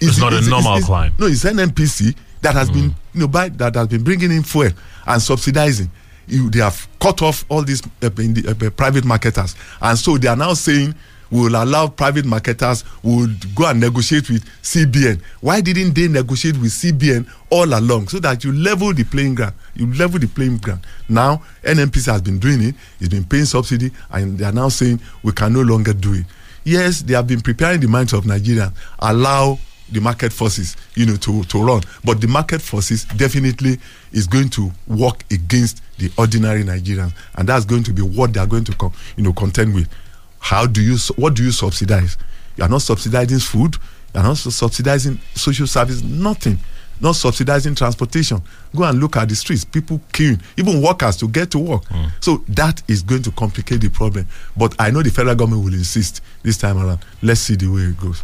It's 0.00 0.18
not 0.18 0.32
a 0.34 0.40
normal 0.42 0.80
climb. 0.80 1.14
no, 1.18 1.26
it's 1.26 1.44
NNPC 1.44 2.14
that 2.42 2.54
has 2.54 2.68
been 2.70 2.94
you 3.14 3.20
know 3.20 3.28
by, 3.28 3.48
that 3.48 3.74
has 3.74 3.88
been 3.88 4.04
bringing 4.04 4.30
in 4.30 4.42
fuel 4.42 4.70
and 5.06 5.22
subsidizing. 5.22 5.90
You, 6.28 6.50
they 6.50 6.58
have 6.58 6.88
cut 7.00 7.22
off 7.22 7.44
all 7.48 7.62
these 7.62 7.82
uh, 8.02 8.10
in 8.18 8.34
the, 8.34 8.48
uh, 8.66 8.70
private 8.70 9.04
marketers, 9.04 9.54
and 9.80 9.96
so 9.98 10.18
they 10.18 10.28
are 10.28 10.36
now 10.36 10.54
saying 10.54 10.94
we 11.30 11.40
will 11.40 11.56
allow 11.62 11.88
private 11.88 12.24
marketers 12.24 12.84
will 13.02 13.28
go 13.54 13.68
and 13.68 13.80
negotiate 13.80 14.28
with 14.30 14.44
CBN. 14.62 15.20
Why 15.40 15.60
didn't 15.60 15.94
they 15.94 16.08
negotiate 16.08 16.56
with 16.58 16.70
CBN 16.72 17.28
all 17.50 17.66
along 17.78 18.08
so 18.08 18.18
that 18.20 18.44
you 18.44 18.52
level 18.52 18.92
the 18.92 19.04
playing 19.04 19.34
ground? 19.34 19.54
You 19.74 19.92
level 19.94 20.18
the 20.18 20.28
playing 20.28 20.58
ground. 20.58 20.80
Now 21.08 21.42
NNPC 21.62 22.10
has 22.12 22.22
been 22.22 22.38
doing 22.38 22.62
it. 22.62 22.74
It's 23.00 23.08
been 23.08 23.24
paying 23.24 23.44
subsidy, 23.44 23.90
and 24.10 24.38
they 24.38 24.44
are 24.44 24.52
now 24.52 24.68
saying 24.68 25.00
we 25.22 25.32
can 25.32 25.52
no 25.52 25.62
longer 25.62 25.92
do 25.92 26.14
it. 26.14 26.24
Yes, 26.64 27.00
they 27.02 27.14
have 27.14 27.26
been 27.26 27.40
preparing 27.40 27.80
the 27.80 27.88
minds 27.88 28.12
of 28.12 28.24
Nigerians. 28.24 28.72
Allow 28.98 29.58
the 29.90 30.00
market 30.00 30.32
forces, 30.32 30.76
you 30.94 31.06
know, 31.06 31.16
to, 31.16 31.44
to 31.44 31.62
run. 31.62 31.80
But 32.04 32.20
the 32.20 32.26
market 32.26 32.60
forces 32.60 33.04
definitely 33.04 33.78
is 34.12 34.26
going 34.26 34.48
to 34.50 34.70
work 34.88 35.24
against 35.30 35.80
the 35.98 36.10
ordinary 36.18 36.64
Nigerians, 36.64 37.12
and 37.36 37.48
that's 37.48 37.64
going 37.64 37.84
to 37.84 37.92
be 37.92 38.02
what 38.02 38.32
they 38.32 38.40
are 38.40 38.46
going 38.46 38.64
to 38.64 38.74
come, 38.74 38.92
you 39.16 39.22
know, 39.22 39.32
contend 39.32 39.74
with. 39.74 39.88
How 40.46 40.64
do 40.64 40.80
you, 40.80 40.96
what 41.16 41.34
do 41.34 41.42
you 41.42 41.50
subsidize? 41.50 42.16
You 42.56 42.62
are 42.62 42.68
not 42.68 42.82
subsidizing 42.82 43.40
food. 43.40 43.74
You 44.14 44.20
are 44.20 44.22
not 44.22 44.36
subsidizing 44.36 45.18
social 45.34 45.66
service. 45.66 46.04
Nothing. 46.04 46.60
Not 47.00 47.16
subsidizing 47.16 47.74
transportation. 47.74 48.40
Go 48.74 48.84
and 48.84 49.00
look 49.00 49.16
at 49.16 49.28
the 49.28 49.34
streets. 49.34 49.64
People 49.64 50.00
queuing, 50.12 50.40
even 50.56 50.80
workers 50.80 51.16
to 51.16 51.26
get 51.28 51.50
to 51.50 51.58
work. 51.58 51.82
So 52.20 52.44
that 52.48 52.80
is 52.86 53.02
going 53.02 53.24
to 53.24 53.32
complicate 53.32 53.80
the 53.80 53.90
problem. 53.90 54.26
But 54.56 54.76
I 54.78 54.92
know 54.92 55.02
the 55.02 55.10
federal 55.10 55.34
government 55.34 55.64
will 55.64 55.74
insist 55.74 56.22
this 56.44 56.56
time 56.56 56.78
around. 56.78 57.00
Let's 57.22 57.40
see 57.40 57.56
the 57.56 57.66
way 57.66 57.80
it 57.80 57.98
goes. 57.98 58.22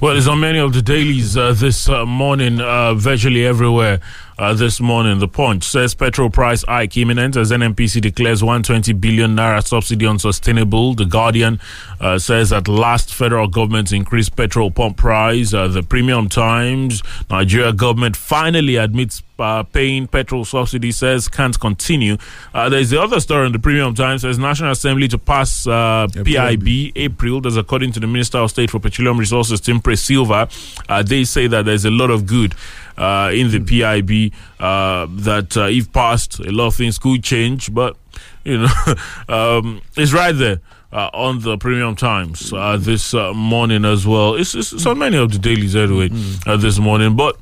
Well, 0.00 0.16
it's 0.16 0.28
on 0.28 0.38
many 0.38 0.60
of 0.60 0.72
the 0.72 0.82
dailies 0.82 1.36
uh, 1.36 1.52
this 1.52 1.88
uh, 1.88 2.06
morning, 2.06 2.60
uh, 2.60 2.94
virtually 2.94 3.44
everywhere. 3.44 3.98
Uh, 4.38 4.52
this 4.52 4.82
morning, 4.82 5.18
the 5.18 5.28
Punch 5.28 5.64
says 5.64 5.94
petrol 5.94 6.28
price 6.28 6.62
hike 6.64 6.94
imminent 6.98 7.36
as 7.36 7.50
NNPC 7.50 8.02
declares 8.02 8.42
120 8.44 8.92
billion 8.92 9.34
naira 9.34 9.66
subsidy 9.66 10.06
unsustainable. 10.06 10.94
The 10.94 11.06
Guardian 11.06 11.58
uh, 12.00 12.18
says 12.18 12.52
at 12.52 12.68
last 12.68 13.14
federal 13.14 13.48
government 13.48 13.92
increased 13.92 14.36
petrol 14.36 14.70
pump 14.70 14.98
price. 14.98 15.54
Uh, 15.54 15.68
the 15.68 15.82
Premium 15.82 16.28
Times, 16.28 17.02
Nigeria 17.30 17.72
government 17.72 18.14
finally 18.14 18.76
admits 18.76 19.22
uh, 19.38 19.62
paying 19.62 20.06
petrol 20.06 20.44
subsidy 20.44 20.92
says 20.92 21.28
can't 21.28 21.58
continue. 21.58 22.16
Uh, 22.54 22.68
there's 22.68 22.90
the 22.90 23.00
other 23.00 23.20
story 23.20 23.46
in 23.46 23.52
the 23.52 23.58
Premium 23.58 23.94
Times 23.94 24.22
says 24.22 24.38
National 24.38 24.72
Assembly 24.72 25.08
to 25.08 25.18
pass 25.18 25.66
uh, 25.66 26.06
PIB 26.12 26.92
April. 26.96 27.40
That's 27.40 27.56
according 27.56 27.92
to 27.92 28.00
the 28.00 28.06
Minister 28.06 28.38
of 28.38 28.50
State 28.50 28.70
for 28.70 28.80
Petroleum 28.80 29.18
Resources, 29.18 29.60
Timipre 29.60 29.98
Sylva. 29.98 30.48
Uh, 30.88 31.02
they 31.02 31.24
say 31.24 31.46
that 31.46 31.64
there's 31.64 31.84
a 31.84 31.90
lot 31.90 32.10
of 32.10 32.26
good 32.26 32.54
uh, 32.96 33.30
in 33.32 33.50
the 33.50 33.60
PIB 33.60 34.32
uh, 34.60 35.06
that 35.10 35.56
uh, 35.56 35.64
if 35.64 35.92
passed, 35.92 36.38
a 36.40 36.50
lot 36.50 36.68
of 36.68 36.74
things 36.74 36.98
could 36.98 37.22
change. 37.22 37.72
But 37.72 37.96
you 38.44 38.58
know, 38.58 38.94
um, 39.28 39.82
it's 39.96 40.12
right 40.12 40.32
there. 40.32 40.60
Uh, 40.92 41.10
on 41.12 41.40
the 41.40 41.58
Premium 41.58 41.94
Times 41.94 42.52
uh, 42.54 42.78
this 42.78 43.12
uh, 43.12 43.34
morning 43.34 43.84
as 43.84 44.06
well. 44.06 44.36
It's, 44.36 44.54
it's, 44.54 44.72
it's 44.72 44.86
on 44.86 44.98
many 44.98 45.18
of 45.18 45.30
the 45.30 45.38
dailies 45.38 45.76
anyway 45.76 46.08
uh, 46.46 46.56
this 46.56 46.78
morning. 46.78 47.16
But 47.16 47.36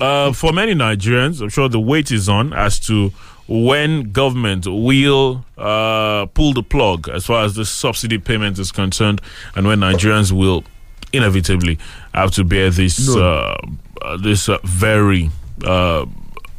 uh, 0.00 0.32
for 0.32 0.52
many 0.52 0.74
Nigerians, 0.74 1.40
I'm 1.42 1.48
sure 1.48 1.68
the 1.68 1.80
wait 1.80 2.10
is 2.10 2.28
on 2.28 2.52
as 2.52 2.78
to 2.80 3.10
when 3.48 4.12
government 4.12 4.66
will 4.66 5.44
uh, 5.58 6.26
pull 6.26 6.52
the 6.52 6.62
plug 6.62 7.08
as 7.08 7.26
far 7.26 7.44
as 7.44 7.54
the 7.54 7.64
subsidy 7.64 8.18
payment 8.18 8.58
is 8.58 8.70
concerned, 8.72 9.20
and 9.56 9.66
when 9.66 9.80
Nigerians 9.80 10.30
will 10.32 10.64
inevitably 11.12 11.78
have 12.14 12.30
to 12.32 12.44
bear 12.44 12.70
this 12.70 13.08
No. 13.08 13.20
uh, 13.22 13.56
uh, 14.02 14.16
this 14.16 14.48
uh, 14.48 14.58
very 14.64 15.30
uh, 15.64 16.06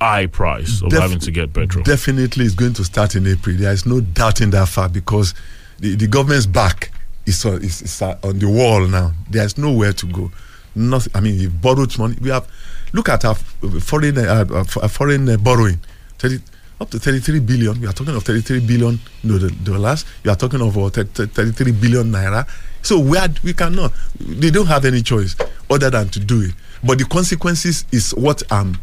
high 0.02 0.26
price 0.28 0.82
of 0.82 0.90
Def- 0.90 1.02
having 1.02 1.20
to 1.20 1.32
get 1.32 1.54
petrol. 1.54 1.84
Definitely, 1.84 2.46
it's 2.46 2.56
going 2.56 2.74
to 2.74 2.84
start 2.84 3.16
in 3.16 3.26
April. 3.26 3.56
There 3.56 3.72
is 3.72 3.86
no 3.86 4.02
doubt 4.02 4.42
in 4.42 4.50
that 4.52 4.68
fact 4.68 4.94
because 4.94 5.34
the, 5.80 5.96
the 5.96 6.08
government's 6.08 6.46
back 6.46 6.92
is 7.26 7.46
on, 7.46 7.64
is, 7.64 7.82
is 7.82 8.02
on 8.02 8.40
the 8.40 8.50
wall 8.50 8.86
now. 8.88 9.14
There's 9.30 9.58
nowhere 9.58 9.94
to 9.94 10.06
go. 10.08 10.32
Nothing. 10.76 11.12
I 11.16 11.22
mean, 11.22 11.38
we 11.38 11.48
borrowed 11.48 11.98
money. 11.98 12.18
We 12.22 12.30
have 12.32 12.48
look 12.94 13.10
at 13.10 13.26
our 13.26 13.36
foreign 13.36 14.18
uh, 14.18 14.46
uh, 14.50 14.60
uh, 14.82 14.88
foreign 14.88 15.30
uh, 15.30 15.38
borrowing, 15.38 15.80
30, 16.20 16.40
up 16.80 16.90
to 16.92 17.00
33 17.00 17.40
billion. 17.40 17.80
We 17.80 17.88
are 17.88 17.94
talking 17.94 18.16
of 18.16 18.24
33 18.24 18.60
billion 18.62 19.00
you 19.24 19.40
know, 19.40 19.50
dollars. 19.64 20.06
We 20.24 20.32
are 20.32 20.36
talking 20.36 20.62
of 20.62 20.78
uh, 20.78 20.90
thir- 20.90 21.04
thir- 21.06 21.28
33 21.28 21.72
billion 21.74 22.12
naira. 22.12 22.48
So 22.82 23.00
we 23.00 23.18
are, 23.18 23.30
we 23.44 23.54
cannot. 23.54 23.94
They 24.20 24.50
don't 24.50 24.66
have 24.68 24.86
any 24.86 25.02
choice 25.04 25.36
other 25.70 25.90
than 25.90 26.10
to 26.10 26.20
do 26.20 26.42
it. 26.42 26.52
But 26.84 26.98
the 26.98 27.06
consequences 27.06 27.86
is 27.92 28.12
what 28.16 28.42
I'm 28.52 28.76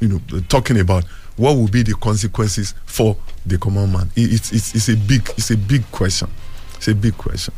you 0.00 0.08
know 0.08 0.20
talking 0.48 0.80
about 0.80 1.04
what 1.36 1.54
will 1.56 1.68
be 1.68 1.82
the 1.82 1.94
consequences 1.94 2.74
for 2.86 3.16
the 3.46 3.56
common 3.58 3.92
man 3.92 4.10
It- 4.16 4.32
it's, 4.32 4.52
it's, 4.52 4.74
it's 4.74 4.88
a 4.88 4.96
big 4.96 5.28
it's 5.36 5.50
a 5.50 5.56
big 5.56 5.88
question 5.92 6.28
it's 6.76 6.88
a 6.88 6.94
big 6.94 7.16
question 7.18 7.52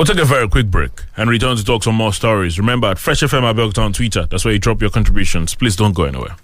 We'll 0.00 0.06
take 0.06 0.16
a 0.16 0.24
very 0.24 0.48
quick 0.48 0.68
break 0.68 0.92
and 1.18 1.28
return 1.28 1.58
to 1.58 1.62
talk 1.62 1.82
some 1.82 1.94
more 1.94 2.14
stories. 2.14 2.58
Remember, 2.58 2.86
at 2.86 2.98
Fresh 2.98 3.20
FM 3.20 3.42
Abeokuta 3.42 3.84
on 3.84 3.92
Twitter, 3.92 4.24
that's 4.30 4.46
where 4.46 4.54
you 4.54 4.58
drop 4.58 4.80
your 4.80 4.88
contributions. 4.88 5.54
Please 5.54 5.76
don't 5.76 5.92
go 5.94 6.04
anywhere. 6.04 6.36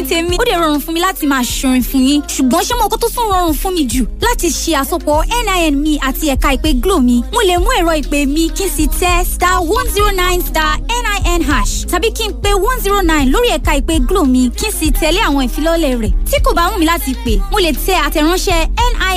Ẹ̀yin 0.00 0.08
tèmi. 0.08 0.36
Ó 0.38 0.44
dẹ̀ 0.44 0.58
rọrùn 0.60 0.80
fún 0.80 0.92
mi 0.94 1.00
láti 1.00 1.26
máa 1.26 1.42
ṣorin 1.42 1.82
fún 1.82 2.00
yín. 2.08 2.20
Ṣùgbọ́n 2.28 2.62
ṣé 2.68 2.74
mo 2.78 2.88
kó 2.88 2.96
tó 2.96 3.08
tún 3.08 3.28
rọrùn 3.32 3.54
fún 3.62 3.72
mi 3.74 3.84
jù? 3.86 4.04
Láti 4.20 4.48
ṣe 4.48 4.72
àsopọ̀ 4.80 5.24
nin 5.46 5.74
mi 5.82 5.98
àti 5.98 6.28
ẹ̀ka 6.34 6.48
ìpè 6.56 6.72
glo 6.82 6.98
mi. 7.00 7.22
Mo 7.32 7.40
lè 7.48 7.56
mú 7.58 7.68
ẹ̀rọ 7.78 7.92
ìpè 8.02 8.26
mi 8.26 8.48
kí 8.56 8.64
n 8.64 8.70
sì 8.76 8.86
tẹ 9.00 9.24
star 9.24 9.60
one 9.60 9.88
zero 9.94 10.10
nine 10.10 10.42
star 10.42 10.78
nin 11.24 11.42
hash. 11.42 11.84
Tàbí 11.90 12.10
kí 12.16 12.28
n 12.28 12.32
pe 12.42 12.52
one 12.54 12.80
zero 12.82 13.02
nine 13.02 13.30
lórí 13.32 13.50
ẹ̀ka 13.56 13.76
ìpè 13.80 14.06
glo 14.08 14.24
mi 14.24 14.50
kí 14.50 14.66
n 14.68 14.72
sì 14.72 14.90
tẹ̀lé 14.90 15.20
àwọn 15.28 15.44
ìfilọ́lẹ̀ 15.48 15.98
rẹ̀. 16.00 16.12
Tí 16.30 16.36
kò 16.44 16.54
bá 16.54 16.70
wù 16.70 16.78
mí 16.78 16.86
láti 16.86 17.14
pè 17.24 17.38
mo 17.50 17.58
lè 17.58 17.72
tẹ 17.86 17.94
àtẹ̀ránṣẹ́ 18.06 18.68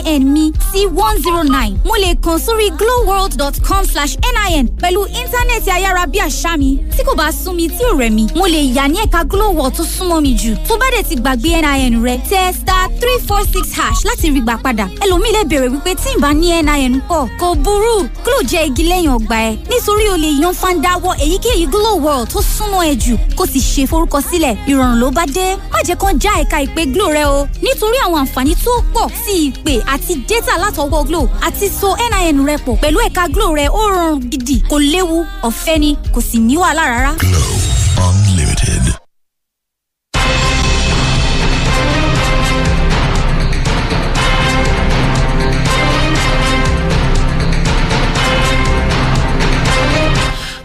nin 0.04 0.24
mi 0.34 0.52
sí 0.72 0.86
one 0.88 1.18
zero 1.24 1.44
nine. 1.44 1.78
Mo 1.86 1.96
lè 1.98 2.16
kàn 2.24 2.38
sórí 2.40 2.70
glowworld.com 2.80 3.86
slash 3.86 4.18
nin 4.52 4.68
pẹ̀lú 4.82 5.06
íńtánẹ́ẹ̀tì 5.08 5.70
ayárabíàṣá 5.72 6.58
mi. 6.58 6.78
Tí 6.98 7.04
kò 7.04 7.16
bá 7.16 7.32
sún 7.32 7.56
mi 7.56 7.68
tí 7.70 7.84
ò 7.92 7.96
rẹ̀ 7.98 8.10
mi 8.12 8.28
mo 8.36 8.46
lè 8.48 8.62
yà 8.76 8.88
ní 8.88 8.98
ẹ̀ka 9.00 9.24
glowworld 9.24 9.76
tó 9.78 9.84
súnmọ́ 9.84 10.22
mi 10.22 10.34
jù 10.36 10.56
tó 10.74 10.80
bá 10.80 10.86
dẹ̀ 10.92 11.04
ti 11.10 11.16
gbàgbé 11.16 11.62
nin 11.62 12.04
rẹ̀ 12.04 12.18
tẹ 12.30 12.52
star 12.54 12.90
three 13.00 13.20
four 13.28 13.42
six 13.54 13.74
hash 13.78 14.06
láti 14.06 14.30
rí 14.34 14.40
gbà 14.42 14.58
padà. 14.64 14.88
Ẹlòmíì 15.02 15.32
lè 15.34 15.44
béèrè 15.44 15.68
wípé 15.70 15.94
tí 15.96 16.10
n 16.16 16.22
bá 16.22 16.34
ní 16.34 16.50
nin 16.90 17.00
pọ̀ 17.10 17.28
kò 17.40 17.54
burú. 17.56 18.08
Glo 18.26 18.38
jẹ́ 18.50 18.66
igi 18.68 18.84
lẹ́yìn 18.84 19.12
ọgbà 19.18 19.38
ẹ̀. 19.50 19.58
Nítorí 19.70 20.08
o 20.14 20.18
lè 20.18 20.42
yan 20.42 20.54
fanda 20.54 20.98
wọ 21.04 21.14
èyíkéyìí 21.24 21.66
glow 21.70 22.00
world 22.02 22.28
tó 22.34 22.40
súnmọ́ 22.42 22.82
ẹ 22.92 22.94
jù. 22.96 23.16
Kó 23.38 23.46
sì 23.46 23.60
ṣe 23.60 23.86
forúkọsílẹ̀. 23.88 24.56
Ìrọ̀rùn 24.68 25.00
ló 25.00 25.12
bá 25.12 25.26
dé. 25.36 25.56
Má 25.72 25.80
jẹ́ 25.88 25.96
kán 25.96 26.18
já 26.20 26.32
ẹ̀ka 26.42 26.58
ìpè 26.66 26.86
glo 26.94 27.06
rẹ 27.14 27.24
o. 27.26 27.48
Nítorí 27.62 27.98
àwọn 28.06 28.26
àǹfààní 28.26 28.56
tó 28.66 28.72
pọ̀ 28.94 29.10
sí 29.26 29.34
ìpè 29.52 29.74
àti 29.94 30.14
data 30.30 30.58
látọwọ́ 30.58 31.06
glo 31.08 31.28
àti 31.42 31.70
so 31.82 31.96
nin 32.34 32.46
rẹ 32.46 32.58
pọ̀ 32.66 32.78
pẹ̀lú 32.82 32.98
ẹ̀ka 33.08 33.28
glo 33.34 33.54
rẹ 33.56 33.68
ó 33.70 33.82
rọrùn 33.94 34.20
gidi. 34.32 34.62
Kò 34.70 34.78
léwu 34.80 35.26
ọ̀fẹ́ 35.44 35.80
ni 35.80 35.96
kò 36.16 36.22
sì 36.32 36.38
ní 36.40 36.56
wàhálà 36.58 36.84
rárá. 36.92 37.12
Glow 37.20 37.53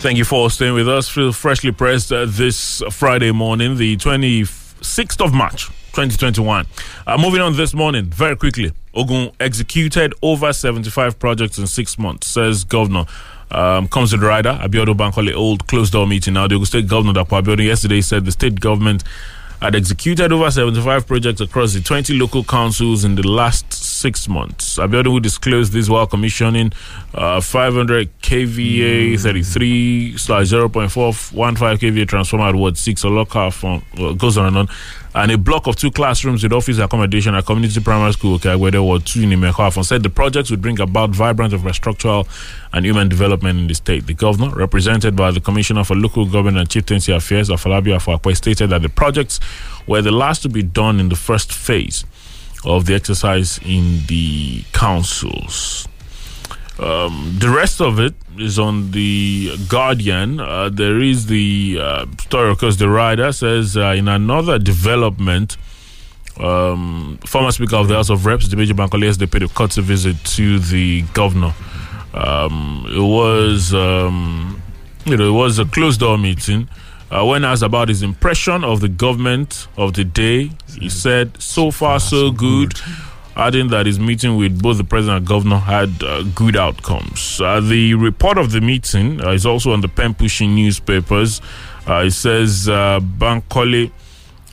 Thank 0.01 0.17
you 0.17 0.25
for 0.25 0.49
staying 0.49 0.75
with 0.75 0.89
us. 0.89 1.09
Feel 1.09 1.33
freshly 1.33 1.73
pressed 1.73 2.13
uh, 2.13 2.25
this 2.29 2.83
Friday 2.91 3.33
morning, 3.33 3.77
the 3.77 3.97
26th 3.97 5.21
of 5.21 5.35
March, 5.35 5.67
2021. 5.93 6.67
Uh, 7.05 7.19
moving 7.19 7.41
on 7.41 7.57
this 7.57 7.75
morning, 7.75 8.05
very 8.05 8.37
quickly. 8.37 8.73
Ogun 8.95 9.33
executed 9.41 10.15
over 10.23 10.53
75 10.53 11.19
projects 11.19 11.59
in 11.59 11.67
six 11.67 11.99
months, 11.99 12.29
says 12.29 12.63
Governor. 12.63 13.07
Um, 13.51 13.89
comes 13.89 14.11
to 14.11 14.19
the 14.19 14.27
rider, 14.27 14.57
Abiodun 14.63 14.95
Bankole, 14.97 15.35
old 15.35 15.67
closed 15.67 15.93
door 15.93 16.07
meeting. 16.07 16.35
Now, 16.35 16.47
the 16.47 16.55
Ogun 16.55 16.67
State 16.67 16.87
Governor, 16.87 17.15
Dapo 17.15 17.43
Abiodun, 17.43 17.65
yesterday 17.65 18.01
said 18.01 18.25
the 18.25 18.31
state 18.33 18.61
government 18.61 19.03
had 19.61 19.75
executed 19.75 20.33
over 20.33 20.49
75 20.49 21.09
projects 21.09 21.41
across 21.41 21.73
the 21.73 21.81
20 21.81 22.17
local 22.17 22.45
councils 22.45 23.05
in 23.05 23.17
the 23.17 23.27
last 23.27 23.73
six 23.99 24.29
months. 24.29 24.79
Abiodun 24.79 25.13
will 25.13 25.21
disclose 25.21 25.71
this 25.71 25.89
while 25.89 26.07
commissioning 26.07 26.73
uh, 27.15 27.41
500 27.41 28.09
kVA 28.21 29.21
33 29.21 30.17
slash 30.17 30.47
0.415 30.47 31.79
kVA 31.79 32.09
transformer 32.09 32.49
at 32.49 32.55
Ward 32.55 32.79
6 32.79 33.05
or 33.05 33.11
local 33.11 33.51
from 33.51 33.83
well, 33.99 34.15
goes 34.15 34.39
on 34.39 34.47
and 34.47 34.57
on. 34.57 34.69
And 35.15 35.33
a 35.33 35.39
block 35.39 35.67
of 35.67 35.75
two 35.75 35.91
classrooms 35.91 36.43
with 36.43 36.53
office 36.53 36.79
accommodation 36.79 37.35
at 37.35 37.45
Community 37.47 37.81
Primary 37.81 38.13
School, 38.13 38.39
where 38.39 38.71
there 38.71 38.83
were 38.83 39.01
two 39.01 39.23
in 39.23 39.31
Imeko 39.31 39.67
Afon, 39.67 39.83
said 39.83 40.03
the 40.03 40.11
projects 40.11 40.51
would 40.51 40.61
bring 40.61 40.79
about 40.81 41.11
vibrant 41.11 41.53
infrastructural 41.53 42.29
and 42.73 42.85
human 42.85 43.09
development 43.09 43.59
in 43.59 43.67
the 43.67 43.75
state. 43.75 44.07
The 44.07 44.15
governor, 44.15 44.55
represented 44.55 45.17
by 45.17 45.31
the 45.33 45.41
Commissioner 45.41 45.83
for 45.83 45.97
Local 45.97 46.27
Government 46.27 46.59
and 46.59 46.69
Chieftaincy 46.71 47.11
Affairs, 47.11 47.49
Afolabi 47.49 47.97
Afuape, 47.97 48.37
stated 48.37 48.71
that 48.71 48.83
the 48.83 48.89
projects 48.89 49.41
were 49.89 50.03
the 50.03 50.13
last 50.13 50.43
to 50.43 50.49
be 50.49 50.63
done 50.63 51.01
in 51.01 51.09
the 51.09 51.17
first 51.17 51.53
phase 51.53 52.05
of 52.65 52.87
the 52.87 52.95
exercise 52.95 53.59
in 53.65 54.01
the 54.07 54.65
councils. 54.73 55.87
Um, 56.79 57.37
the 57.39 57.51
rest 57.51 57.81
of 57.81 57.99
it 57.99 58.15
is 58.39 58.59
on 58.59 58.93
the 58.93 59.57
Guardian. 59.69 60.39
Uh, 60.39 60.69
there 60.69 61.01
is 61.01 61.27
the 61.27 61.79
uh, 61.81 62.07
story, 62.21 62.53
because 62.55 62.77
the 62.77 62.89
writer 62.89 63.33
says 63.33 63.77
uh, 63.77 63.95
in 63.97 64.07
another 64.07 64.59
development, 64.61 65.57
um, 66.39 67.19
former 67.27 67.51
Speaker 67.51 67.77
of 67.77 67.89
the 67.89 67.95
House 67.95 68.11
of 68.11 68.27
Reps, 68.27 68.47
Dimeji 68.49 68.73
Bankole, 68.73 69.03
yesterday 69.03 69.31
paid 69.31 69.43
a 69.43 69.49
courtesy 69.49 69.83
visit 69.83 70.25
to 70.25 70.61
the 70.61 71.03
governor. 71.15 71.53
Um, 72.15 72.87
it 72.89 73.01
was, 73.01 73.75
um, 73.75 74.63
you 75.05 75.17
know, 75.17 75.29
it 75.29 75.37
was 75.37 75.59
a 75.59 75.65
closed 75.65 75.99
door 75.99 76.17
meeting. 76.17 76.69
Uh, 77.11 77.25
when 77.25 77.45
asked 77.45 77.63
about 77.63 77.89
his 77.89 78.03
impression 78.03 78.65
of 78.65 78.81
the 78.81 78.89
government 78.89 79.67
of 79.77 79.95
the 79.95 80.05
day, 80.05 80.51
he 80.79 80.89
said, 80.89 81.41
"So 81.41 81.71
far, 81.71 82.01
so 82.01 82.31
good." 82.31 82.75
adding 83.39 83.69
that 83.69 83.87
his 83.87 84.01
meeting 84.01 84.37
with 84.37 84.61
both 84.61 84.77
the 84.79 84.85
president 84.85 85.19
and 85.19 85.27
governor 85.27 85.59
had 85.59 86.03
uh, 86.03 86.23
good 86.35 86.57
outcomes. 86.57 87.41
Uh, 87.41 87.61
the 87.61 87.95
report 87.95 88.37
of 88.37 88.51
the 88.51 88.61
meeting 88.61 89.21
uh, 89.25 89.31
is 89.31 89.47
also 89.47 89.73
on 89.73 89.81
the 89.81 89.89
pen 89.89 90.13
pushing 90.13 90.57
newspapers. 90.57 91.41
Uh, 91.87 92.03
it 92.07 92.11
says 92.11 92.69
uh, 92.69 93.01
Bankole. 93.01 93.93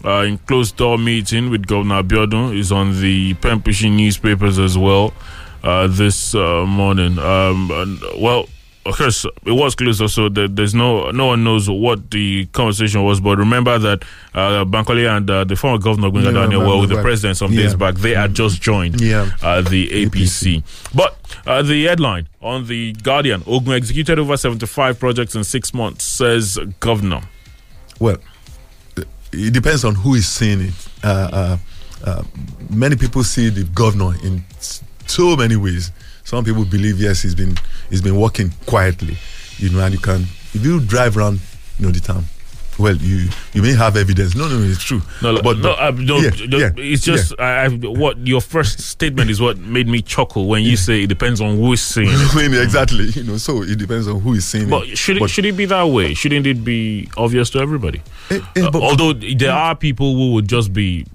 Uh, 0.03 0.21
in 0.21 0.37
closed 0.37 0.77
door 0.77 0.99
meeting 0.99 1.49
with 1.49 1.65
Governor 1.65 2.03
Abiodun 2.03 2.55
is 2.55 2.71
on 2.71 3.01
the 3.01 3.33
pen 3.35 3.59
pushing 3.59 3.95
newspapers 3.95 4.59
as 4.59 4.77
well 4.77 5.11
uh, 5.63 5.87
this 5.87 6.35
uh, 6.35 6.63
morning. 6.67 7.17
Um, 7.17 7.71
and, 7.71 7.99
well, 8.19 8.45
of 8.85 8.97
course, 8.97 9.25
it 9.25 9.51
was 9.51 9.73
closed, 9.75 10.07
so 10.11 10.29
there, 10.29 10.47
there's 10.47 10.75
no 10.75 11.09
no 11.11 11.27
one 11.27 11.43
knows 11.43 11.69
what 11.69 12.11
the 12.11 12.45
conversation 12.47 13.03
was. 13.03 13.19
But 13.19 13.37
remember 13.37 13.79
that 13.79 14.03
uh, 14.33 14.63
Bankole 14.65 15.09
and 15.09 15.29
uh, 15.29 15.43
the 15.43 15.55
former 15.55 15.77
governor 15.79 16.09
Gbenga 16.09 16.25
Yeah, 16.25 16.31
Daniel 16.41 16.61
were 16.67 16.81
with 16.81 16.89
the 16.91 17.01
president 17.01 17.37
some 17.37 17.51
Yeah. 17.51 17.63
days 17.63 17.75
back. 17.75 17.95
They 17.95 18.13
had 18.13 18.33
just 18.35 18.61
joined 18.61 19.01
Yeah. 19.01 19.29
uh, 19.41 19.61
the 19.61 19.89
APC. 20.05 20.63
But 20.93 21.17
uh, 21.47 21.61
the 21.63 21.85
headline 21.85 22.27
on 22.41 22.67
the 22.67 22.93
Guardian: 22.93 23.43
Ogun 23.47 23.73
executed 23.73 24.19
over 24.19 24.37
75 24.37 24.99
projects 24.99 25.35
in 25.35 25.43
six 25.43 25.73
months, 25.73 26.03
says 26.03 26.57
governor. 26.79 27.21
well 27.99 28.17
it 29.31 29.51
depends 29.53 29.83
on 29.83 29.95
who 29.95 30.13
is 30.15 30.27
seeing 30.27 30.61
it 30.61 30.73
uh, 31.03 31.29
uh, 31.33 31.57
uh, 32.05 32.23
many 32.69 32.95
people 32.95 33.23
see 33.23 33.49
the 33.49 33.63
governor 33.73 34.13
in 34.23 34.43
so 35.07 35.35
many 35.35 35.55
ways 35.57 35.91
some 36.25 36.43
people 36.43 36.65
believe 36.65 36.99
yes 36.99 37.21
he's 37.21 37.35
been 37.35 37.55
he's 37.89 38.01
been 38.01 38.19
working 38.19 38.51
quietly 38.65 39.15
you 39.57 39.69
know 39.69 39.79
and 39.79 39.93
you 39.93 39.99
can 40.01 40.21
if 40.53 40.65
you 40.65 40.79
drive 40.81 41.15
around 41.17 41.39
you 41.79 41.85
know 41.85 41.91
the 41.91 41.99
town 42.01 42.23
well 42.77 42.95
you 42.97 43.29
you 43.53 43.61
may 43.61 43.73
have 43.73 43.95
evidence 43.95 44.35
no 44.35 44.49
no 44.49 44.57
no 44.59 44.65
it's 44.65 44.83
true 44.83 45.01
No, 45.21 45.31
no, 45.35 45.41
but, 45.41 45.57
no, 45.59 45.63
but- 45.63 45.79
uh, 45.79 45.91
no, 45.91 46.17
yeah, 46.19 46.31
no, 46.49 46.57
yeah, 46.57 46.69
it's 46.75 47.03
just 47.03 47.33
I, 47.39 47.65
I, 47.65 47.69
what 47.69 48.17
your 48.27 48.41
first 48.41 48.81
statement 48.81 49.29
is 49.29 49.39
what 49.39 49.57
made 49.57 49.87
me 49.87 50.01
chuckle 50.01 50.47
when 50.47 50.63
you 50.63 50.75
say 50.75 51.03
it 51.03 51.07
depends 51.07 51.39
on 51.39 51.55
who's 51.57 51.79
saying 51.81 52.09
it. 52.11 52.61
Exactly 52.63 53.05
you 53.15 53.23
know 53.23 53.37
so 53.37 53.61
it 53.63 53.77
depends 53.77 54.09
on 54.09 54.19
who 54.19 54.33
is 54.33 54.43
saying 54.45 54.69
But 54.69 54.89
it 54.89 54.97
should 54.97 55.21
it, 55.21 55.29
should 55.29 55.45
it 55.45 55.55
be 55.55 55.65
that 55.67 55.83
way? 55.83 56.13
Shouldn't 56.15 56.45
it 56.47 56.65
be 56.65 57.07
obvious 57.15 57.49
to 57.51 57.59
everybody? 57.59 58.01
Eh, 58.29 58.39
eh, 58.57 58.61
Uh, 58.63 58.71
although 58.75 59.13
there 59.13 59.53
are 59.53 59.73
people 59.75 60.13
who 60.15 60.33
would 60.33 60.49
just 60.49 60.73
be 60.73 61.05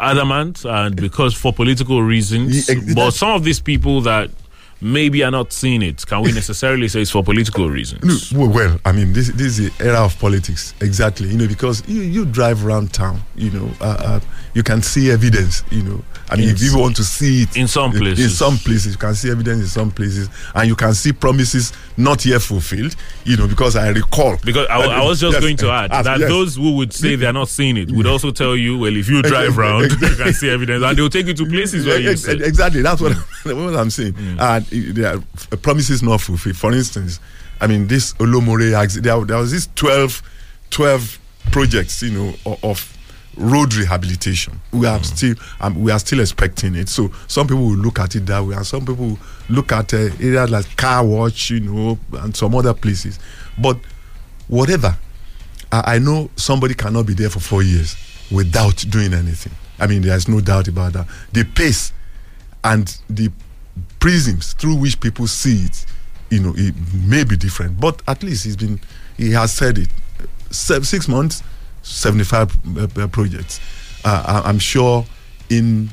adamant 0.00 0.64
and 0.66 0.94
because 0.96 1.32
for 1.34 1.52
political 1.54 2.02
reasons, 2.02 2.68
Yeah, 2.68 2.94
but 2.94 3.12
some 3.12 3.30
of 3.30 3.44
these 3.44 3.60
people 3.60 4.02
that 4.02 4.30
maybe 4.80 5.22
are 5.24 5.30
not 5.30 5.52
seeing 5.52 5.82
it, 5.82 6.06
can 6.06 6.22
we 6.22 6.32
necessarily 6.32 6.88
say 6.88 7.02
it's 7.02 7.10
for 7.10 7.22
political 7.22 7.68
reasons? 7.68 8.32
No, 8.32 8.48
well, 8.48 8.78
I 8.84 8.92
mean, 8.92 9.12
this 9.12 9.28
this 9.28 9.58
is 9.58 9.70
the 9.70 9.84
era 9.84 10.04
of 10.04 10.18
politics, 10.18 10.74
exactly. 10.80 11.28
You 11.28 11.38
know, 11.38 11.48
because 11.48 11.86
you, 11.88 12.02
you 12.02 12.24
drive 12.24 12.64
around 12.64 12.92
town, 12.92 13.20
you 13.36 13.50
know, 13.50 13.70
uh, 13.80 13.96
uh, 13.98 14.20
you 14.54 14.62
can 14.62 14.82
see 14.82 15.10
evidence. 15.10 15.64
You 15.70 15.82
know, 15.82 16.04
I 16.30 16.36
mean, 16.36 16.48
In 16.50 16.54
if 16.54 16.62
you 16.62 16.76
want 16.78 16.94
to 16.96 17.04
see 17.04 17.42
it 17.42 17.56
in 17.56 17.66
some 17.68 17.90
places, 17.90 18.24
in 18.24 18.30
some 18.30 18.56
places, 18.58 18.92
you 18.92 18.98
can 18.98 19.14
see 19.14 19.30
evidence 19.30 19.60
in 19.60 19.66
some 19.66 19.90
places, 19.90 20.28
and 20.54 20.68
you 20.68 20.76
can 20.76 20.92
see 20.94 21.12
promises 21.12 21.72
not 21.96 22.24
yet 22.26 22.42
fulfilled. 22.42 22.94
You 23.24 23.36
know, 23.36 23.48
because 23.48 23.76
I 23.76 23.88
recall 23.88 24.36
Because 24.44 24.66
I, 24.68 24.76
I 24.80 25.04
was 25.04 25.20
just 25.20 25.32
Yes, 25.34 25.42
going 25.42 25.56
to 25.58 25.70
add 25.70 25.90
that 25.90 26.20
yes. 26.20 26.28
those 26.28 26.56
who 26.56 26.76
would 26.76 26.92
say 26.92 27.16
they're 27.16 27.32
not 27.32 27.48
seeing 27.48 27.76
it 27.76 27.90
would 27.90 28.06
also 28.06 28.30
tell 28.30 28.54
you, 28.56 28.78
well, 28.78 28.94
if 28.94 29.08
you 29.08 29.22
drive 29.22 29.48
Exactly, 29.48 29.62
around, 29.62 29.90
you 29.90 30.16
can 30.24 30.32
see 30.34 30.50
evidence, 30.50 30.84
and 30.84 30.98
they'll 30.98 31.08
take 31.08 31.26
you 31.26 31.34
to 31.34 31.46
places 31.46 31.86
where 31.86 31.98
you 32.00 32.10
Ex- 32.10 32.22
say. 32.22 32.32
exactly 32.32 32.82
that's 32.82 33.00
what, 33.00 33.12
what 33.44 33.74
I'm 33.76 33.90
saying. 33.90 34.12
Mm. 34.12 34.38
And 34.38 34.40
uh, 34.40 34.92
there 34.94 35.14
are 35.16 35.56
promises 35.58 36.02
not 36.02 36.20
fulfilled. 36.20 36.56
For 36.56 36.72
instance, 36.72 37.20
I 37.60 37.66
mean 37.66 37.86
this 37.88 38.12
Olomore, 38.14 38.70
there, 39.02 39.24
there 39.24 39.36
was 39.38 39.50
this 39.50 39.68
12, 39.76 40.22
12 40.70 41.18
projects, 41.52 42.02
you 42.02 42.10
know, 42.10 42.34
of 42.62 42.94
road 43.38 43.74
rehabilitation. 43.74 44.60
We 44.72 44.80
Mm. 44.86 45.00
are 45.00 45.04
still 45.04 45.34
um, 45.60 45.80
we 45.80 45.92
are 45.92 45.98
still 45.98 46.20
expecting 46.20 46.74
it. 46.74 46.88
So 46.88 47.10
some 47.28 47.46
people 47.46 47.64
will 47.64 47.76
look 47.76 47.98
at 47.98 48.14
it 48.16 48.26
that 48.26 48.44
way, 48.44 48.54
and 48.56 48.66
some 48.66 48.84
people 48.84 49.18
look 49.48 49.72
at 49.72 49.94
uh, 49.94 50.10
areas 50.20 50.50
like 50.50 50.76
car 50.76 51.04
wash, 51.04 51.50
you 51.50 51.60
know, 51.60 51.98
and 52.14 52.36
some 52.36 52.54
other 52.54 52.74
places. 52.74 53.18
But 53.56 53.78
whatever, 54.48 54.96
I, 55.70 55.94
I 55.94 55.98
know 55.98 56.30
somebody 56.36 56.74
cannot 56.74 57.06
be 57.06 57.14
there 57.14 57.30
for 57.30 57.40
four 57.40 57.62
years 57.62 57.96
without 58.30 58.84
doing 58.90 59.14
anything. 59.14 59.52
I 59.78 59.86
mean, 59.86 60.02
there's 60.02 60.26
no 60.28 60.40
doubt 60.40 60.66
about 60.68 60.92
that. 60.94 61.06
The 61.32 61.44
pace 61.44 61.92
and 62.64 62.94
the 63.08 63.30
prisms 64.00 64.52
through 64.54 64.74
which 64.76 64.98
people 65.00 65.26
see 65.28 65.64
it, 65.64 65.86
you 66.30 66.40
know, 66.40 66.52
it 66.56 66.74
may 66.92 67.22
be 67.24 67.36
different. 67.36 67.78
But 67.80 68.02
at 68.08 68.22
least 68.24 68.44
he's 68.44 68.56
been, 68.56 68.80
he 69.16 69.30
has 69.32 69.52
said 69.52 69.78
it. 69.78 69.88
Six 70.50 71.06
months, 71.08 71.42
75 71.82 72.76
uh, 72.76 73.02
uh, 73.02 73.06
projects. 73.08 73.60
Uh, 74.04 74.42
I, 74.44 74.48
I'm 74.48 74.58
sure 74.58 75.04
in 75.50 75.90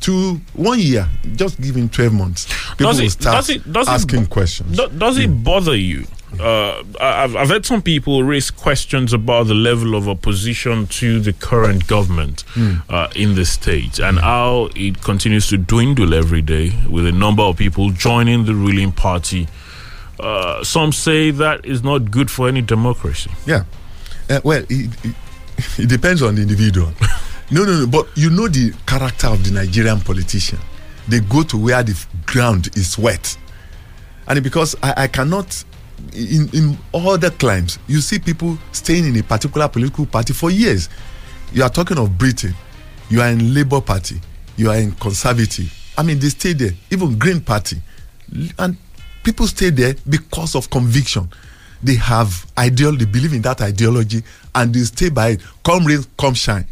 two, 0.00 0.40
one 0.54 0.78
year, 0.78 1.08
just 1.36 1.60
give 1.60 1.74
him 1.76 1.88
12 1.88 2.12
months, 2.12 2.46
people 2.72 2.86
Does 2.92 3.00
will 3.00 3.10
start 3.10 3.36
does 3.36 3.50
it- 3.50 3.72
does 3.72 3.88
it 3.88 3.90
asking 3.92 4.24
bo- 4.24 4.30
questions. 4.30 4.76
Do- 4.76 4.88
does 4.90 5.18
it 5.18 5.42
bother 5.44 5.76
you? 5.76 6.06
Uh, 6.40 6.82
I've, 7.00 7.34
I've 7.34 7.48
heard 7.48 7.64
some 7.64 7.80
people 7.80 8.22
raise 8.22 8.50
questions 8.50 9.12
about 9.14 9.46
the 9.46 9.54
level 9.54 9.94
of 9.94 10.06
opposition 10.06 10.86
to 10.88 11.18
the 11.20 11.32
current 11.32 11.86
government 11.86 12.44
uh, 12.90 13.08
in 13.14 13.36
the 13.36 13.44
state 13.46 13.98
and 14.00 14.18
how 14.18 14.68
it 14.74 15.00
continues 15.02 15.46
to 15.48 15.56
dwindle 15.56 16.12
every 16.12 16.42
day 16.42 16.72
with 16.90 17.06
a 17.06 17.12
number 17.12 17.42
of 17.42 17.56
people 17.56 17.90
joining 17.90 18.44
the 18.44 18.54
ruling 18.54 18.92
party. 18.92 19.48
Uh, 20.20 20.62
some 20.62 20.92
say 20.92 21.30
that 21.30 21.64
is 21.64 21.82
not 21.82 22.10
good 22.10 22.30
for 22.30 22.48
any 22.48 22.60
democracy. 22.60 23.30
Yeah. 23.46 23.64
Uh, 24.28 24.40
well, 24.44 24.64
it, 24.68 24.90
it, 25.06 25.14
it 25.78 25.88
depends 25.88 26.22
on 26.22 26.34
the 26.34 26.42
individual. 26.42 26.92
no, 27.50 27.64
no, 27.64 27.80
no. 27.80 27.86
But 27.86 28.08
you 28.16 28.30
know 28.30 28.48
the 28.48 28.72
character 28.86 29.28
of 29.28 29.44
the 29.44 29.50
Nigerian 29.50 30.00
politician. 30.00 30.58
They 31.08 31.20
go 31.20 31.42
to 31.44 31.56
where 31.56 31.82
the 31.82 31.96
ground 32.26 32.68
is 32.76 32.98
wet. 32.98 33.36
And 34.26 34.42
because 34.42 34.74
I, 34.82 35.04
I 35.04 35.06
cannot, 35.06 35.64
in, 36.12 36.48
in 36.52 36.78
other 36.92 37.30
climes, 37.30 37.78
you 37.86 38.00
see 38.00 38.18
people 38.18 38.58
staying 38.72 39.06
in 39.06 39.16
a 39.16 39.22
particular 39.22 39.68
political 39.68 40.06
party 40.06 40.32
for 40.32 40.50
years. 40.50 40.88
You 41.52 41.62
are 41.62 41.70
talking 41.70 41.98
of 41.98 42.18
Britain. 42.18 42.54
You 43.08 43.20
are 43.20 43.28
in 43.28 43.54
Labour 43.54 43.80
Party. 43.80 44.20
You 44.56 44.70
are 44.70 44.76
in 44.76 44.92
Conservative. 44.92 45.72
I 45.96 46.02
mean, 46.02 46.18
they 46.18 46.28
stay 46.28 46.52
there. 46.54 46.72
Even 46.90 47.16
Green 47.18 47.40
Party. 47.40 47.76
And 48.58 48.76
people 49.22 49.46
stay 49.46 49.70
there 49.70 49.94
because 50.08 50.56
of 50.56 50.68
conviction. 50.70 51.28
They 51.86 51.94
have 51.94 52.44
ideal, 52.58 52.96
they 52.96 53.04
believe 53.04 53.32
in 53.32 53.42
that 53.42 53.60
ideology 53.62 54.22
and 54.56 54.74
they 54.74 54.80
stay 54.80 55.08
by 55.08 55.28
it. 55.28 55.40
Come 55.64 55.84
rain, 55.86 56.04
come 56.18 56.34
shine. 56.34 56.66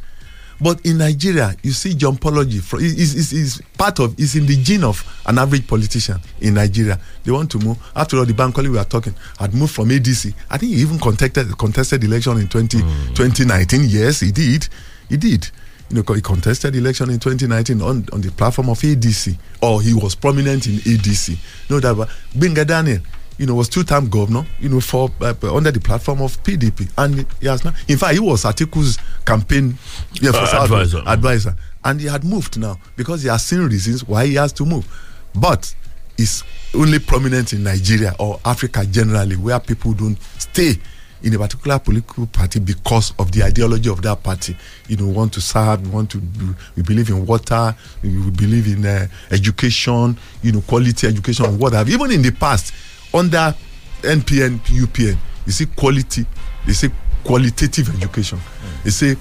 But 0.60 0.84
in 0.86 0.98
Nigeria, 0.98 1.54
you 1.62 1.70
see 1.72 1.94
jumpology 1.94 2.56
is 2.80 3.14
is 3.14 3.32
is 3.32 3.62
part 3.76 4.00
of 4.00 4.18
is 4.18 4.34
in 4.34 4.46
the 4.46 4.56
gene 4.56 4.82
of 4.82 5.04
an 5.26 5.38
average 5.38 5.66
politician 5.66 6.18
in 6.40 6.54
Nigeria. 6.54 6.98
They 7.22 7.30
want 7.32 7.50
to 7.52 7.58
move. 7.58 7.76
After 7.94 8.18
all, 8.18 8.24
the 8.24 8.32
Bankole 8.32 8.70
we 8.70 8.78
are 8.78 8.84
talking 8.84 9.14
had 9.38 9.54
moved 9.54 9.74
from 9.74 9.88
ADC. 9.90 10.34
I 10.50 10.58
think 10.58 10.72
he 10.72 10.80
even 10.80 10.98
contested 10.98 11.56
contested 11.58 12.02
election 12.02 12.38
in 12.38 12.48
20, 12.48 12.78
mm. 12.78 13.14
2019. 13.14 13.82
Yes, 13.84 14.20
he 14.20 14.32
did. 14.32 14.68
He 15.08 15.16
did. 15.16 15.48
You 15.90 16.02
know, 16.02 16.14
he 16.14 16.22
contested 16.22 16.74
election 16.74 17.10
in 17.10 17.18
2019 17.20 17.82
on, 17.82 18.06
on 18.12 18.20
the 18.20 18.30
platform 18.32 18.70
of 18.70 18.78
ADC, 18.80 19.36
or 19.60 19.82
he 19.82 19.92
was 19.92 20.14
prominent 20.14 20.66
in 20.66 20.74
ADC. 20.76 21.36
No 21.68 21.78
doubt. 21.78 21.96
But 21.98 22.08
Gbenga 22.34 22.66
Daniel, 22.66 23.00
you 23.38 23.46
know, 23.46 23.54
was 23.54 23.68
two-time 23.68 24.08
governor, 24.08 24.46
you 24.60 24.68
know, 24.68 24.80
for 24.80 25.10
uh, 25.20 25.34
under 25.54 25.70
the 25.70 25.80
platform 25.80 26.20
of 26.22 26.40
PDP, 26.42 26.88
and 26.98 27.26
he 27.40 27.46
has 27.46 27.64
now. 27.64 27.72
In 27.88 27.98
fact, 27.98 28.14
he 28.14 28.20
was 28.20 28.44
Atiku's 28.44 28.98
campaign 29.24 29.76
yeah, 30.20 30.30
for 30.32 30.38
Uh, 30.56 30.62
advisor. 30.64 31.02
advisor, 31.06 31.56
and 31.84 32.00
he 32.00 32.06
had 32.06 32.24
moved 32.24 32.58
now 32.58 32.78
because 32.96 33.22
he 33.22 33.28
has 33.28 33.44
seen 33.44 33.60
reasons 33.66 34.04
why 34.06 34.26
he 34.26 34.34
has 34.34 34.52
to 34.52 34.64
move, 34.64 34.86
but 35.34 35.74
is 36.16 36.44
only 36.74 36.98
prominent 37.00 37.52
in 37.52 37.64
Nigeria 37.64 38.14
or 38.20 38.38
Africa 38.44 38.86
generally, 38.86 39.34
where 39.36 39.58
people 39.58 39.92
don't 39.94 40.16
stay 40.38 40.78
in 41.24 41.34
a 41.34 41.38
particular 41.38 41.78
political 41.78 42.26
party 42.26 42.60
because 42.60 43.14
of 43.18 43.32
the 43.32 43.42
ideology 43.42 43.88
of 43.90 44.00
that 44.02 44.22
party. 44.22 44.54
You 44.88 44.96
know, 44.98 45.08
want 45.08 45.32
to 45.32 45.40
serve, 45.40 45.92
want 45.92 46.10
to. 46.10 46.18
do- 46.18 46.54
We 46.76 46.82
believe 46.82 47.08
in 47.08 47.24
water. 47.26 47.74
We 48.02 48.30
believe 48.30 48.66
in 48.68 48.84
uh, 48.86 49.06
education. 49.30 50.16
You 50.42 50.52
know, 50.52 50.60
quality 50.60 51.06
education, 51.08 51.58
what 51.58 51.72
have. 51.72 51.88
Even 51.90 52.10
in 52.12 52.22
the 52.22 52.30
past, 52.30 52.72
under 53.14 53.54
NPN, 54.02 54.58
UPN, 54.66 55.16
you 55.46 55.52
see 55.52 55.66
quality. 55.66 56.26
They 56.66 56.72
say 56.72 56.90
qualitative 57.24 57.88
education. 57.96 58.38
They 58.82 58.90
say 58.90 59.14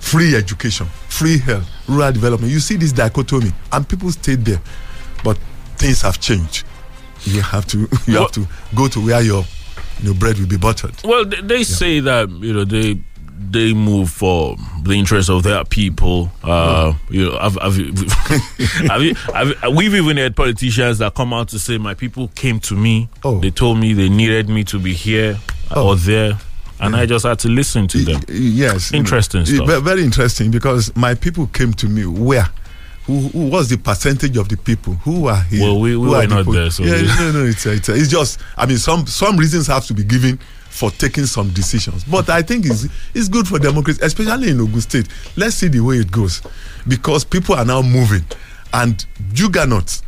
free 0.00 0.34
education, 0.34 0.86
free 1.08 1.38
health, 1.38 1.66
rural 1.86 2.10
development. 2.12 2.52
You 2.52 2.60
see 2.60 2.76
this 2.76 2.92
dichotomy, 2.92 3.52
and 3.70 3.88
people 3.88 4.10
stayed 4.10 4.44
there, 4.44 4.60
but 5.22 5.38
things 5.76 6.02
have 6.02 6.20
changed. 6.20 6.64
You 7.24 7.42
have 7.42 7.66
to 7.68 7.78
you 7.78 7.88
Well- 8.08 8.22
have 8.22 8.32
to 8.32 8.46
go 8.74 8.88
to 8.88 9.00
where 9.04 9.20
your 9.22 9.44
your 10.02 10.14
bread 10.14 10.38
will 10.38 10.46
be 10.48 10.56
buttered. 10.56 10.94
Well, 11.04 11.24
they, 11.24 11.40
they 11.40 11.64
say 11.64 12.00
that 12.00 12.28
you 12.30 12.52
know 12.52 12.64
they 12.64 12.98
they 13.52 13.72
move 13.74 14.10
for 14.10 14.56
the 14.82 14.92
interest 14.92 15.28
of 15.30 15.42
their 15.42 15.64
people. 15.64 16.30
Uh, 16.42 16.94
You 17.10 17.26
know, 17.30 17.38
I've, 17.38 17.58
I've, 17.58 17.76
you, 19.02 19.14
have, 19.14 19.74
we've 19.74 19.94
even 19.94 20.16
had 20.16 20.36
politicians 20.36 20.98
that 20.98 21.14
come 21.14 21.32
out 21.32 21.48
to 21.48 21.58
say, 21.58 21.78
"My 21.78 21.94
people 21.94 22.28
came 22.34 22.60
to 22.60 22.74
me. 22.74 23.08
Oh. 23.22 23.38
They 23.40 23.50
told 23.50 23.78
me 23.78 23.92
they 23.92 24.08
needed 24.08 24.48
me 24.48 24.64
to 24.64 24.78
be 24.78 24.92
here 24.94 25.38
Oh. 25.70 25.88
or 25.88 25.96
there, 25.96 26.38
and 26.80 26.94
I 26.96 27.06
just 27.06 27.24
had 27.26 27.38
to 27.40 27.48
listen 27.48 27.88
to 27.88 27.98
them." 27.98 28.20
Yes, 28.28 28.92
Interesting 28.92 29.44
stuff. 29.46 29.82
Very 29.82 30.02
interesting 30.04 30.50
because 30.50 30.94
my 30.96 31.14
people 31.14 31.46
came 31.48 31.72
to 31.74 31.88
me. 31.88 32.06
Where? 32.06 32.48
Who, 33.06 33.28
who 33.28 33.48
was 33.50 33.68
the 33.68 33.76
percentage 33.76 34.38
of 34.38 34.48
the 34.48 34.56
people 34.56 34.94
who 34.94 35.26
are 35.26 35.42
here? 35.42 35.60
Well, 35.64 35.78
we- 35.78 35.94
we 35.94 36.04
Who 36.06 36.10
were 36.12 36.22
are 36.22 36.26
not 36.26 36.46
there, 36.50 36.70
so 36.70 36.84
yeah, 36.84 37.02
no, 37.18 37.32
no, 37.32 37.44
it's, 37.44 37.66
it's 37.66 37.88
it's 37.90 38.08
just. 38.10 38.40
I 38.56 38.64
mean, 38.64 38.78
some 38.78 39.06
some 39.06 39.36
reasons 39.36 39.66
have 39.66 39.84
to 39.86 39.94
be 39.94 40.04
given 40.04 40.38
for 40.74 40.90
taking 40.90 41.24
some 41.24 41.50
decisions, 41.50 42.02
but 42.02 42.28
I 42.28 42.42
think 42.42 42.66
it's 42.66 42.88
it's 43.14 43.28
good 43.28 43.46
for 43.46 43.60
democracy, 43.60 44.00
especially 44.02 44.50
in 44.50 44.60
Ogun 44.60 44.80
State. 44.80 45.06
Let's 45.36 45.54
see 45.54 45.68
the 45.68 45.78
way 45.78 45.98
it 45.98 46.10
goes, 46.10 46.42
because 46.88 47.24
people 47.24 47.54
are 47.54 47.64
now 47.64 47.80
moving, 47.80 48.24
and 48.72 49.06
juggernauts. 49.32 50.02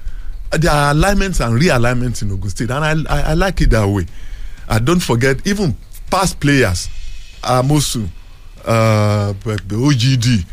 There 0.51 0.73
are 0.73 0.91
alignments 0.91 1.39
and 1.39 1.61
realignments 1.61 2.23
in 2.23 2.33
Ogun 2.33 2.51
State, 2.51 2.71
and 2.73 2.85
I 2.85 3.15
I, 3.15 3.21
I 3.31 3.35
like 3.35 3.61
it 3.61 3.71
that 3.71 3.87
way. 3.87 4.07
And 4.69 4.85
don't 4.85 4.99
forget, 5.01 5.47
even 5.47 5.77
past 6.11 6.41
players, 6.41 6.89
Amosu, 7.43 8.09
uh, 8.65 9.35
OGD, 9.35 10.45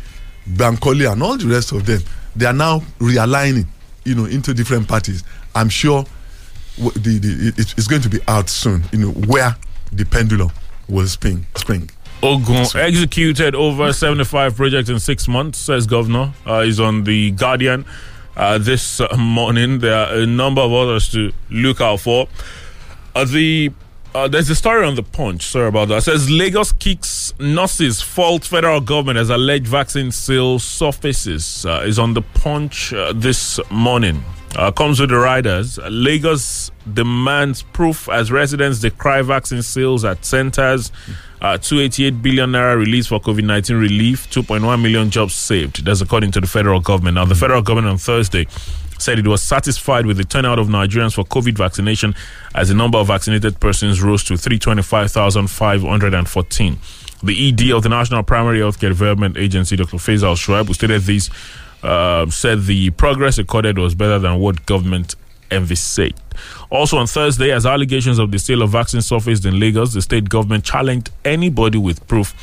Bankole, 0.54 1.10
and 1.10 1.22
all 1.24 1.36
the 1.36 1.48
rest 1.48 1.72
of 1.72 1.84
them, 1.86 2.00
they 2.36 2.46
are 2.46 2.52
now 2.52 2.78
realigning, 3.00 3.66
you 4.04 4.14
know, 4.14 4.26
into 4.26 4.54
different 4.54 4.86
parties. 4.86 5.24
I'm 5.56 5.68
sure 5.68 6.04
the, 6.76 7.18
the 7.18 7.52
it, 7.56 7.74
it's 7.76 7.88
going 7.88 8.02
to 8.02 8.08
be 8.08 8.20
out 8.28 8.48
soon, 8.48 8.84
you 8.92 8.98
know, 8.98 9.10
where 9.26 9.56
the 9.96 10.04
pendulum 10.04 10.50
will 10.88 11.06
spring. 11.06 11.46
Spring. 11.56 11.90
Ogun 12.22 12.66
executed 12.76 13.54
over 13.54 13.92
75 13.92 14.56
projects 14.56 14.88
in 14.88 14.98
six 14.98 15.28
months, 15.28 15.58
says 15.58 15.86
Governor. 15.86 16.32
Uh, 16.46 16.62
he's 16.62 16.80
on 16.80 17.04
The 17.04 17.32
Guardian 17.32 17.84
uh, 18.36 18.58
this 18.58 19.00
uh, 19.00 19.14
morning. 19.18 19.80
There 19.80 19.94
are 19.94 20.14
a 20.14 20.26
number 20.26 20.62
of 20.62 20.72
others 20.72 21.10
to 21.12 21.32
look 21.50 21.80
out 21.80 22.00
for. 22.00 22.28
Uh, 23.14 23.24
the 23.24 23.72
uh, 24.14 24.28
There's 24.28 24.48
a 24.48 24.54
story 24.54 24.86
on 24.86 24.94
The 24.94 25.02
Punch, 25.02 25.42
sorry 25.42 25.68
about 25.68 25.88
that. 25.88 25.98
It 25.98 26.02
says 26.02 26.30
Lagos 26.30 26.72
kicks 26.72 27.32
nurses, 27.40 28.00
fault 28.00 28.44
federal 28.44 28.80
government 28.80 29.18
as 29.18 29.28
alleged 29.28 29.66
vaccine 29.66 30.12
sale 30.12 30.58
surfaces. 30.60 31.66
Uh, 31.66 31.82
is 31.84 31.98
on 31.98 32.14
The 32.14 32.22
Punch 32.22 32.92
uh, 32.92 33.12
this 33.12 33.58
morning. 33.70 34.22
Uh, 34.56 34.70
comes 34.70 35.00
with 35.00 35.10
the 35.10 35.18
riders. 35.18 35.78
Lagos 35.90 36.70
demands 36.92 37.62
proof 37.62 38.08
as 38.08 38.30
residents 38.30 38.78
decry 38.80 39.20
vaccine 39.22 39.62
sales 39.62 40.04
at 40.04 40.24
centers. 40.24 40.92
Uh, 41.40 41.58
288 41.58 42.22
billion 42.22 42.52
naira 42.52 42.78
released 42.78 43.08
for 43.08 43.18
COVID 43.20 43.44
19 43.44 43.76
relief, 43.76 44.30
2.1 44.30 44.80
million 44.80 45.10
jobs 45.10 45.34
saved. 45.34 45.84
That's 45.84 46.00
according 46.00 46.30
to 46.32 46.40
the 46.40 46.46
federal 46.46 46.80
government. 46.80 47.16
Now, 47.16 47.24
the 47.24 47.34
federal 47.34 47.62
government 47.62 47.90
on 47.90 47.98
Thursday 47.98 48.46
said 48.98 49.18
it 49.18 49.26
was 49.26 49.42
satisfied 49.42 50.06
with 50.06 50.16
the 50.16 50.24
turnout 50.24 50.58
of 50.58 50.68
Nigerians 50.68 51.14
for 51.14 51.24
COVID 51.24 51.56
vaccination 51.56 52.14
as 52.54 52.68
the 52.68 52.74
number 52.74 52.98
of 52.98 53.08
vaccinated 53.08 53.58
persons 53.60 54.02
rose 54.02 54.22
to 54.24 54.36
325,514. 54.36 56.78
The 57.22 57.48
ED 57.48 57.70
of 57.72 57.82
the 57.82 57.88
National 57.88 58.22
Primary 58.22 58.58
Healthcare 58.60 58.90
Development 58.90 59.36
Agency, 59.36 59.76
Dr. 59.76 59.96
Faisal 59.96 60.36
Shuaib, 60.36 60.66
who 60.66 60.74
stated 60.74 61.02
this, 61.02 61.30
uh, 61.84 62.28
said 62.30 62.64
the 62.64 62.90
progress 62.90 63.38
recorded 63.38 63.78
was 63.78 63.94
better 63.94 64.18
than 64.18 64.38
what 64.38 64.64
government 64.66 65.14
envisaged. 65.50 66.18
Also 66.70 66.96
on 66.96 67.06
Thursday, 67.06 67.52
as 67.52 67.66
allegations 67.66 68.18
of 68.18 68.30
the 68.30 68.38
sale 68.38 68.62
of 68.62 68.70
vaccines 68.70 69.06
surfaced 69.06 69.44
in 69.44 69.60
Lagos, 69.60 69.92
the 69.92 70.02
state 70.02 70.28
government 70.28 70.64
challenged 70.64 71.10
anybody 71.24 71.78
with 71.78 72.06
proof 72.08 72.34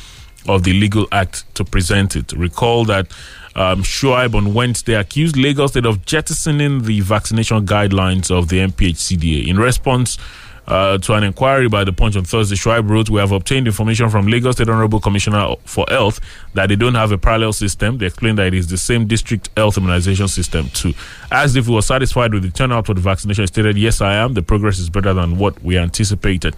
of 0.48 0.64
the 0.64 0.72
legal 0.72 1.06
act 1.12 1.44
to 1.54 1.64
present 1.64 2.16
it. 2.16 2.32
Recall 2.32 2.84
that 2.86 3.06
um, 3.54 3.82
Shuaib 3.82 4.34
on 4.34 4.54
Wednesday 4.54 4.94
accused 4.94 5.36
Lagos 5.36 5.72
State 5.72 5.86
of 5.86 6.04
jettisoning 6.06 6.82
the 6.82 7.00
vaccination 7.00 7.66
guidelines 7.66 8.30
of 8.30 8.48
the 8.48 8.58
NPHCDA. 8.58 9.46
In 9.46 9.58
response 9.58 10.18
uh, 10.66 10.98
to 10.98 11.14
an 11.14 11.24
inquiry 11.24 11.68
by 11.68 11.84
the 11.84 11.92
Punch 11.92 12.16
on 12.16 12.24
Thursday, 12.24 12.54
Shuaib 12.54 12.88
wrote, 12.88 13.10
We 13.10 13.20
have 13.20 13.32
obtained 13.32 13.66
information 13.66 14.08
from 14.10 14.26
Lagos 14.26 14.56
State 14.56 14.68
Honorable 14.68 15.00
Commissioner 15.00 15.54
for 15.64 15.84
Health 15.88 16.20
that 16.54 16.68
they 16.68 16.76
don't 16.76 16.94
have 16.94 17.12
a 17.12 17.18
parallel 17.18 17.52
system. 17.52 17.98
They 17.98 18.06
explained 18.06 18.38
that 18.38 18.48
it 18.48 18.54
is 18.54 18.68
the 18.68 18.78
same 18.78 19.06
district 19.06 19.50
health 19.56 19.76
immunization 19.76 20.28
system 20.28 20.68
too. 20.70 20.94
Asked 21.30 21.56
if 21.56 21.66
he 21.66 21.72
was 21.72 21.86
satisfied 21.86 22.32
with 22.32 22.44
the 22.44 22.50
turnout 22.50 22.86
for 22.86 22.94
the 22.94 23.00
vaccination, 23.00 23.46
stated, 23.46 23.76
Yes, 23.76 24.00
I 24.00 24.14
am. 24.14 24.34
The 24.34 24.42
progress 24.42 24.78
is 24.78 24.88
better 24.88 25.12
than 25.12 25.38
what 25.38 25.60
we 25.62 25.76
anticipated. 25.76 26.54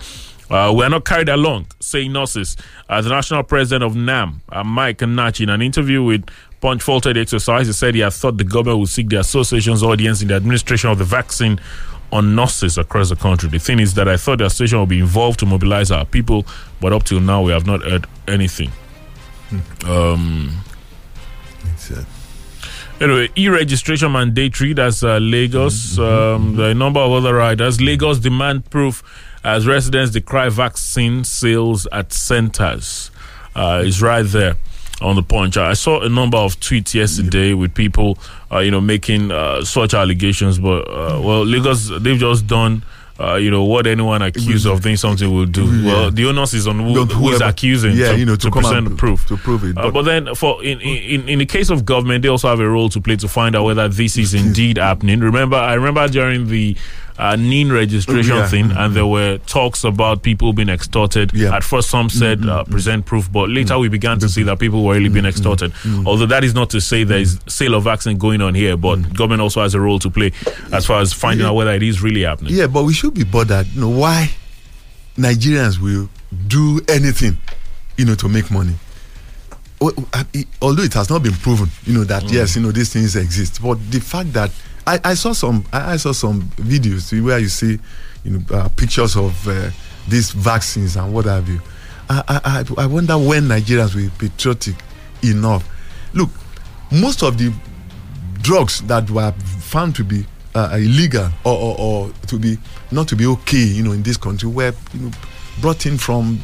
Uh, 0.50 0.72
we 0.76 0.84
are 0.84 0.90
not 0.90 1.04
carried 1.06 1.30
along, 1.30 1.66
saying 1.80 2.12
nurses. 2.12 2.56
Uh, 2.88 3.00
the 3.00 3.08
national 3.08 3.42
president 3.42 3.82
of 3.82 3.96
NAM, 3.96 4.42
uh, 4.50 4.62
Mike 4.62 4.98
Nnachi, 4.98 5.40
in 5.42 5.48
an 5.48 5.62
interview 5.62 6.02
with 6.02 6.28
Punch 6.60 6.82
faulted 6.82 7.16
exercise, 7.16 7.66
he 7.66 7.72
said 7.72 7.94
he 7.94 8.00
had 8.00 8.12
thought 8.12 8.36
the 8.36 8.44
government 8.44 8.80
would 8.80 8.88
seek 8.88 9.08
the 9.08 9.18
association's 9.20 9.82
audience 9.82 10.22
in 10.22 10.28
the 10.28 10.34
administration 10.34 10.90
of 10.90 10.98
the 10.98 11.04
vaccine 11.04 11.58
on 12.12 12.34
nurses 12.34 12.78
across 12.78 13.08
the 13.08 13.16
country. 13.16 13.48
The 13.48 13.58
thing 13.58 13.80
is 13.80 13.94
that 13.94 14.08
I 14.08 14.16
thought 14.16 14.38
the 14.38 14.46
association 14.46 14.80
would 14.80 14.88
be 14.88 15.00
involved 15.00 15.40
to 15.40 15.46
mobilize 15.46 15.90
our 15.90 16.04
people, 16.04 16.46
but 16.80 16.92
up 16.92 17.02
till 17.04 17.20
now 17.20 17.42
we 17.42 17.52
have 17.52 17.66
not 17.66 17.82
heard 17.82 18.06
anything. 18.28 18.70
Um, 19.86 20.60
It's, 21.72 21.90
uh, 21.90 22.04
Anyway, 23.00 23.28
e-registration 23.36 24.12
mandatory. 24.12 24.72
That's 24.72 25.02
uh, 25.02 25.18
Lagos. 25.18 25.98
Um, 25.98 26.54
the 26.54 26.74
number 26.74 27.00
of 27.00 27.10
other 27.10 27.34
riders. 27.34 27.80
Lagos 27.80 28.20
demand 28.20 28.70
proof 28.70 29.02
as 29.42 29.66
residents 29.66 30.12
decry 30.12 30.48
vaccine 30.48 31.24
sales 31.24 31.88
at 31.90 32.12
centers. 32.12 33.10
Uh, 33.56 33.82
is 33.84 34.00
right 34.02 34.22
there 34.26 34.56
on 35.04 35.16
the 35.16 35.22
punch. 35.22 35.56
I 35.56 35.74
saw 35.74 36.00
a 36.00 36.08
number 36.08 36.38
of 36.38 36.58
tweets 36.60 36.94
yesterday 36.94 37.52
with 37.54 37.74
people, 37.74 38.18
uh, 38.50 38.58
you 38.58 38.70
know, 38.70 38.80
making 38.80 39.30
uh, 39.30 39.62
such 39.64 39.94
allegations. 39.94 40.58
But 40.58 40.88
uh, 40.88 41.20
well, 41.22 41.44
Lagos 41.44 41.90
they've 42.00 42.18
just 42.18 42.46
done. 42.46 42.82
Uh, 43.16 43.36
you 43.36 43.48
know 43.48 43.62
what 43.62 43.86
anyone 43.86 44.22
accused 44.22 44.66
of 44.66 44.82
doing 44.82 44.96
something 44.96 45.32
will 45.32 45.46
do. 45.46 45.64
Well, 45.86 46.10
the 46.10 46.24
onus 46.26 46.52
is 46.52 46.66
on 46.66 46.80
who, 46.80 47.04
who 47.04 47.30
is 47.30 47.40
accusing 47.40 47.92
yeah, 47.94 48.10
to, 48.10 48.18
you 48.18 48.24
know, 48.26 48.34
to 48.34 48.50
to 48.50 48.50
present 48.50 48.88
and 48.88 48.98
proof. 48.98 49.24
to 49.28 49.36
prove 49.36 49.62
it, 49.62 49.78
Uh, 49.78 49.82
but- 49.82 49.92
but 49.92 50.02
then, 50.02 50.34
for 50.34 50.60
in, 50.64 50.80
in 50.80 51.28
in 51.28 51.38
the 51.38 51.46
case 51.46 51.70
of 51.70 51.84
government, 51.84 52.22
they 52.22 52.28
also 52.28 52.48
have 52.48 52.58
a 52.58 52.68
role 52.68 52.88
to 52.88 53.00
play 53.00 53.14
to 53.14 53.28
find 53.28 53.54
out 53.54 53.62
whether 53.66 53.86
this 53.86 54.16
is 54.18 54.34
indeed 54.34 54.78
happening. 54.78 55.20
Remember, 55.20 55.56
I 55.56 55.74
remember 55.74 56.08
during 56.08 56.48
the 56.48 56.76
uh, 57.18 57.36
NIN 57.36 57.72
registration 57.72 58.36
Yeah. 58.36 58.46
thing, 58.48 58.70
and 58.72 58.94
there 58.94 59.04
mm-hmm. 59.04 59.10
were 59.12 59.38
talks 59.46 59.84
about 59.84 60.22
people 60.22 60.52
being 60.52 60.68
extorted. 60.68 61.32
Yeah. 61.34 61.54
At 61.54 61.62
first, 61.64 61.90
some 61.90 62.08
said 62.10 62.40
mm-hmm. 62.40 62.48
uh, 62.48 62.64
present 62.64 63.06
proof, 63.06 63.30
but 63.30 63.48
later 63.48 63.74
mm-hmm. 63.74 63.80
we 63.82 63.88
began 63.88 64.18
to 64.18 64.28
see 64.28 64.42
that 64.44 64.58
people 64.58 64.84
were 64.84 64.94
really 64.94 65.08
being 65.08 65.24
extorted. 65.26 65.72
Although 66.06 66.26
that 66.26 66.44
is 66.44 66.54
not 66.54 66.70
to 66.70 66.80
say 66.80 67.04
there 67.04 67.18
is 67.20 67.38
sale 67.46 67.74
of 67.74 67.84
vaccine 67.84 68.18
going 68.18 68.40
on 68.40 68.54
here, 68.54 68.76
but 68.76 68.96
government 69.14 69.42
also 69.42 69.62
has 69.62 69.74
a 69.74 69.80
role 69.80 69.98
to 70.00 70.10
play 70.10 70.32
as 70.72 70.86
far 70.86 71.00
as 71.00 71.12
finding 71.12 71.46
out 71.46 71.54
whether 71.54 71.72
it 71.72 71.82
is 71.82 72.02
really 72.02 72.22
happening. 72.22 72.52
yeah, 72.54 72.66
but 72.66 72.82
we 72.84 72.92
should 72.92 73.14
be 73.14 73.24
bothered. 73.24 73.66
You 73.68 73.80
know 73.82 73.90
why 73.90 74.30
Nigerians 75.16 75.78
will 75.78 76.08
do 76.48 76.80
anything, 76.88 77.38
you 77.96 78.04
know, 78.04 78.14
to 78.16 78.28
make 78.28 78.50
money. 78.50 78.74
Although 79.80 80.82
it 80.82 80.94
has 80.94 81.10
not 81.10 81.22
been 81.22 81.32
proven, 81.34 81.68
you 81.84 81.92
know, 81.94 82.04
that 82.04 82.24
mm. 82.24 82.32
yes, 82.32 82.56
you 82.56 82.62
know, 82.62 82.72
these 82.72 82.92
things 82.92 83.16
exist, 83.16 83.62
but 83.62 83.74
the 83.90 84.00
fact 84.00 84.32
that 84.32 84.50
I, 84.86 85.00
I 85.04 85.14
saw 85.14 85.32
some, 85.32 85.64
I, 85.72 85.94
I 85.94 85.96
saw 85.96 86.12
some 86.12 86.42
videos 86.56 87.10
where 87.22 87.38
you 87.38 87.48
see, 87.48 87.78
you 88.24 88.30
know, 88.38 88.40
uh, 88.56 88.68
pictures 88.70 89.16
of 89.16 89.46
uh, 89.48 89.70
these 90.08 90.30
vaccines 90.32 90.96
and 90.96 91.12
what 91.12 91.24
have 91.26 91.48
you. 91.48 91.60
I, 92.08 92.64
I, 92.76 92.82
I- 92.82 92.86
wonder 92.86 93.16
when 93.16 93.44
Nigerians 93.44 93.94
will 93.94 94.10
be 94.18 94.28
patriotic 94.28 94.74
enough. 95.22 95.66
Look, 96.12 96.28
most 96.92 97.22
of 97.22 97.38
the 97.38 97.52
drugs 98.42 98.82
that 98.82 99.08
were 99.10 99.32
found 99.60 99.96
to 99.96 100.04
be 100.04 100.26
uh, 100.54 100.70
illegal 100.78 101.28
or, 101.44 101.56
or, 101.56 101.76
or 101.78 102.10
to 102.28 102.38
be 102.38 102.58
not 102.92 103.08
to 103.08 103.16
be 103.16 103.26
okay, 103.26 103.56
you 103.64 103.82
know, 103.82 103.92
in 103.92 104.02
this 104.02 104.16
country 104.18 104.48
were 104.48 104.72
you 104.92 105.00
know 105.00 105.10
brought 105.60 105.86
in 105.86 105.96
from 105.98 106.38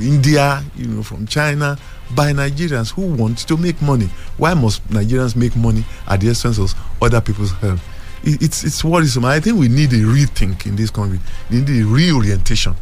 India, 0.00 0.62
you 0.76 0.86
know, 0.88 1.02
from 1.02 1.26
China 1.26 1.78
by 2.14 2.32
Nigerians 2.32 2.92
who 2.92 3.06
want 3.14 3.38
to 3.48 3.56
make 3.56 3.80
money. 3.82 4.08
Why 4.36 4.54
must 4.54 4.86
Nigerians 4.88 5.36
make 5.36 5.56
money 5.56 5.84
at 6.06 6.20
the 6.20 6.30
expense 6.30 6.58
of 6.58 6.74
other 7.02 7.20
people's 7.20 7.52
health? 7.52 7.82
It, 8.22 8.42
it's 8.42 8.64
it's 8.64 8.82
worrisome. 8.84 9.24
I 9.24 9.40
think 9.40 9.58
we 9.58 9.68
need 9.68 9.92
a 9.92 9.96
rethink 9.96 10.66
in 10.66 10.76
this 10.76 10.90
country. 10.90 11.20
We 11.50 11.60
need 11.60 11.82
a 11.82 11.86
reorientation, 11.86 12.74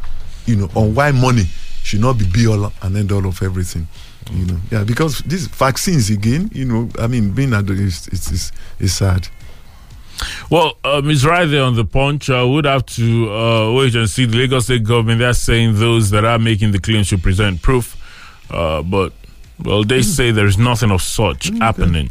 you 0.47 0.57
know, 0.57 0.71
on 0.75 0.95
why 0.95 1.11
money 1.13 1.45
should 1.83 2.01
not 2.01 2.19
be 2.19 2.27
be 2.27 2.47
all 2.47 2.73
and 2.83 2.97
end 2.97 3.13
all 3.13 3.27
of 3.27 3.43
everything. 3.43 3.87
You 4.33 4.47
know, 4.47 4.57
yeah, 4.71 4.85
because 4.85 5.19
these 5.21 5.47
vaccines 5.49 6.09
again, 6.11 6.51
you 6.55 6.65
know, 6.65 6.89
I 6.99 7.07
mean, 7.07 7.33
being 7.33 7.53
it's 7.53 8.09
it's 8.09 8.53
it's, 8.81 8.93
sad. 8.93 9.29
Well, 10.51 10.79
um, 10.85 11.11
it's 11.11 11.25
right 11.25 11.45
there 11.45 11.63
on 11.63 11.75
the 11.77 11.85
punch. 11.85 12.31
I 12.31 12.43
would 12.43 12.65
have 12.65 12.87
to 12.87 13.31
uh, 13.31 13.73
wait 13.73 13.95
and 13.97 14.09
see 14.09 14.25
the 14.25 14.39
Lagos 14.39 14.65
State 14.65 14.85
government. 14.85 15.19
They're 15.19 15.35
saying 15.35 15.79
those 15.79 16.11
that 16.11 16.25
are 16.25 16.39
making 16.39 16.71
the 16.71 16.79
claims 16.79 17.09
should 17.09 17.23
present 17.23 17.61
proof, 17.61 17.97
uh, 18.51 18.83
but 18.83 19.13
well, 19.65 19.85
they 19.85 20.03
say 20.03 20.31
there's 20.33 20.59
nothing 20.59 20.91
of 20.91 21.01
such 21.03 21.49
happening. 21.61 22.11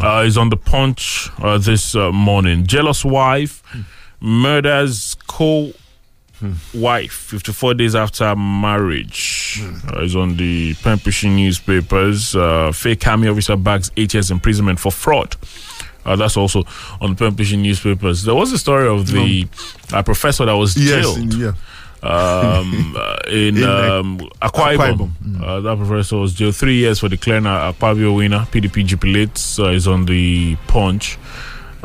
Uh, 0.00 0.24
it's 0.26 0.36
on 0.36 0.50
the 0.50 0.56
punch 0.56 1.30
uh, 1.38 1.56
this 1.58 1.94
uh, 1.94 2.12
morning. 2.12 2.66
Jealous 2.66 3.04
wife 3.04 3.62
murders 4.20 5.16
co. 5.26 5.72
Wife, 6.74 7.12
54 7.12 7.72
days 7.74 7.94
after 7.94 8.36
marriage, 8.36 9.62
uh, 9.96 10.02
is 10.02 10.14
on 10.14 10.36
the 10.36 10.74
pen 10.82 10.98
pushing 10.98 11.36
newspapers. 11.36 12.36
Uh, 12.36 12.70
fake 12.70 13.06
army 13.06 13.28
officer 13.28 13.56
bags 13.56 13.90
eight 13.96 14.12
years 14.12 14.30
imprisonment 14.30 14.78
for 14.78 14.92
fraud. 14.92 15.36
Uh, 16.04 16.16
that's 16.16 16.36
also 16.36 16.64
on 17.00 17.10
the 17.10 17.16
pen 17.16 17.34
pushing 17.34 17.62
newspapers. 17.62 18.24
There 18.24 18.34
was 18.34 18.52
a 18.52 18.58
story 18.58 18.88
of 18.88 19.06
the 19.06 19.46
uh, 19.94 20.02
professor 20.02 20.44
that 20.44 20.52
was 20.52 20.76
Yes, 20.76 21.14
jailed 21.14 21.32
yeah. 21.34 21.52
Um, 22.04 22.94
uh, 22.98 23.16
in, 23.28 23.56
In, 23.56 23.64
uh, 23.64 24.00
um, 24.00 24.18
Akwa 24.42 24.76
Ibom. 24.76 25.10
Ibom. 25.10 25.42
Uh, 25.42 25.60
that 25.60 25.76
professor 25.78 26.16
was 26.18 26.34
jailed 26.34 26.56
three 26.56 26.76
years 26.76 27.00
for 27.00 27.08
declaring 27.08 27.46
a 27.46 27.72
Akpabio 27.72 28.16
winner. 28.16 28.46
PDP 28.50 28.84
jubilates 28.86 29.58
uh, 29.58 29.70
is 29.70 29.88
on 29.88 30.04
the 30.06 30.56
punch. 30.66 31.18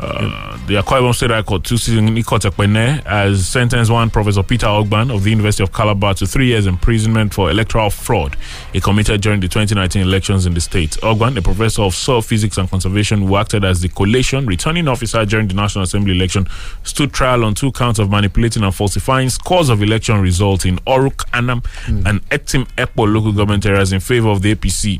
Uh, 0.02 0.56
The 0.66 0.74
Akwa 0.76 0.98
Ibom 1.00 1.14
State 1.14 1.30
High 1.30 1.42
Court, 1.42 1.62
two 1.64 1.76
season 1.76 2.08
Nikot 2.08 2.48
Ekpene, 2.50 3.04
has 3.04 3.46
sentenced 3.48 3.90
one 3.90 4.08
Professor 4.08 4.42
Peter 4.42 4.66
Ogban 4.66 5.14
of 5.14 5.24
the 5.24 5.30
University 5.30 5.62
of 5.62 5.72
Calabar 5.72 6.14
to 6.14 6.26
three 6.26 6.46
years 6.46 6.66
imprisonment 6.66 7.34
for 7.34 7.50
electoral 7.50 7.90
fraud 7.90 8.36
he 8.72 8.80
committed 8.80 9.20
during 9.20 9.40
the 9.40 9.48
2019 9.48 10.00
elections 10.02 10.46
in 10.46 10.54
the 10.54 10.60
state. 10.60 10.92
Ogban, 11.02 11.36
a 11.36 11.42
professor 11.42 11.82
of 11.82 11.94
soil 11.94 12.22
physics 12.22 12.56
and 12.56 12.70
conservation 12.70 13.26
who 13.26 13.36
acted 13.36 13.64
as 13.64 13.80
the 13.82 13.88
collation 13.88 14.46
returning 14.46 14.88
officer 14.88 15.24
during 15.26 15.48
the 15.48 15.54
National 15.54 15.84
Assembly 15.84 16.12
election, 16.16 16.46
stood 16.82 17.12
trial 17.12 17.44
on 17.44 17.54
two 17.54 17.70
counts 17.72 17.98
of 17.98 18.08
manipulating 18.10 18.62
and 18.62 18.74
falsifying 18.74 19.28
scores 19.28 19.68
of 19.68 19.82
election 19.82 20.20
results 20.20 20.64
in 20.64 20.76
Oruk, 20.86 21.24
Anam, 21.34 21.62
and 22.06 22.26
Etim 22.30 22.66
Ekpo 22.76 23.12
local 23.12 23.32
government 23.32 23.66
areas 23.66 23.92
in 23.92 24.00
favor 24.00 24.28
of 24.28 24.40
the 24.42 24.54
APC. 24.54 24.98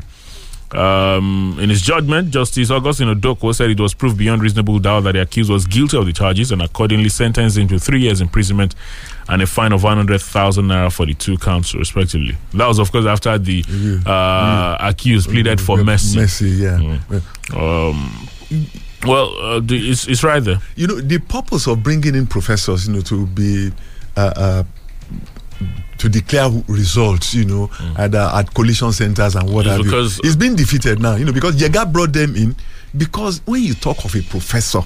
Um, 0.73 1.59
in 1.61 1.69
his 1.69 1.83
judgment, 1.83 2.31
Justice 2.31 2.71
Augustine 2.71 3.09
Odoko 3.09 3.55
said 3.55 3.71
it 3.71 3.81
was 3.81 3.93
proved 3.95 4.17
beyond 4.17 4.43
reasonable 4.43 4.79
doubt 4.79 5.01
that 5.01 5.13
the 5.13 5.23
accused 5.23 5.51
was 5.51 5.67
guilty 5.67 5.97
of 5.97 6.07
the 6.07 6.13
charges 6.13 6.53
and 6.53 6.63
accordingly 6.63 7.09
sentenced 7.09 7.59
him 7.59 7.67
to 7.69 7.79
three 7.79 8.01
years 8.01 8.21
imprisonment 8.21 8.75
and 9.29 9.43
a 9.43 9.47
fine 9.47 9.73
of 9.73 9.83
100,000 9.83 10.65
naira 10.65 10.93
for 10.93 11.07
the 11.07 11.15
two 11.15 11.37
counts, 11.39 11.75
respectively. 11.75 12.37
That 12.55 12.67
was, 12.67 12.79
of 12.79 12.93
course, 12.93 13.07
after 13.07 13.37
the 13.39 13.65
uh, 14.07 14.77
accused 14.81 15.29
pleaded 15.31 15.61
for 15.61 15.77
mercy. 15.83 16.19
Mercy, 16.19 16.49
yeah. 16.51 16.79
Mm. 16.79 17.91
Um, 17.91 18.29
well, 19.07 19.37
uh, 19.39 19.61
the, 19.61 19.91
it's, 19.91 20.07
it's 20.09 20.23
right 20.23 20.43
there. 20.43 20.59
You 20.77 20.87
know, 20.87 21.01
the 21.01 21.19
purpose 21.19 21.67
of 21.67 21.83
bringing 21.83 22.15
in 22.15 22.27
professors, 22.27 22.87
you 22.87 22.95
know, 22.95 23.01
to 23.03 23.27
be 23.27 23.73
uh, 24.17 24.33
uh, 24.37 24.63
to 26.01 26.09
declare 26.09 26.49
results, 26.67 27.35
you 27.35 27.45
know, 27.45 27.71
at, 27.97 28.15
uh, 28.15 28.33
at 28.35 28.53
collation 28.55 28.91
centers 28.93 29.37
and 29.37 29.49
what 29.49 29.67
It's 29.67 29.71
have 29.77 29.79
you. 29.81 29.85
because- 29.85 30.21
It's 30.25 30.37
been 30.37 30.57
defeated 30.57 30.99
now, 30.99 31.15
you 31.17 31.25
know, 31.27 31.33
because 31.33 31.57
Jega 31.57 31.91
brought 31.93 32.13
them 32.13 32.35
in 32.37 32.57
because 32.97 33.41
when 33.45 33.63
you 33.63 33.75
talk 33.75 34.05
of 34.05 34.15
a 34.17 34.23
professor 34.23 34.81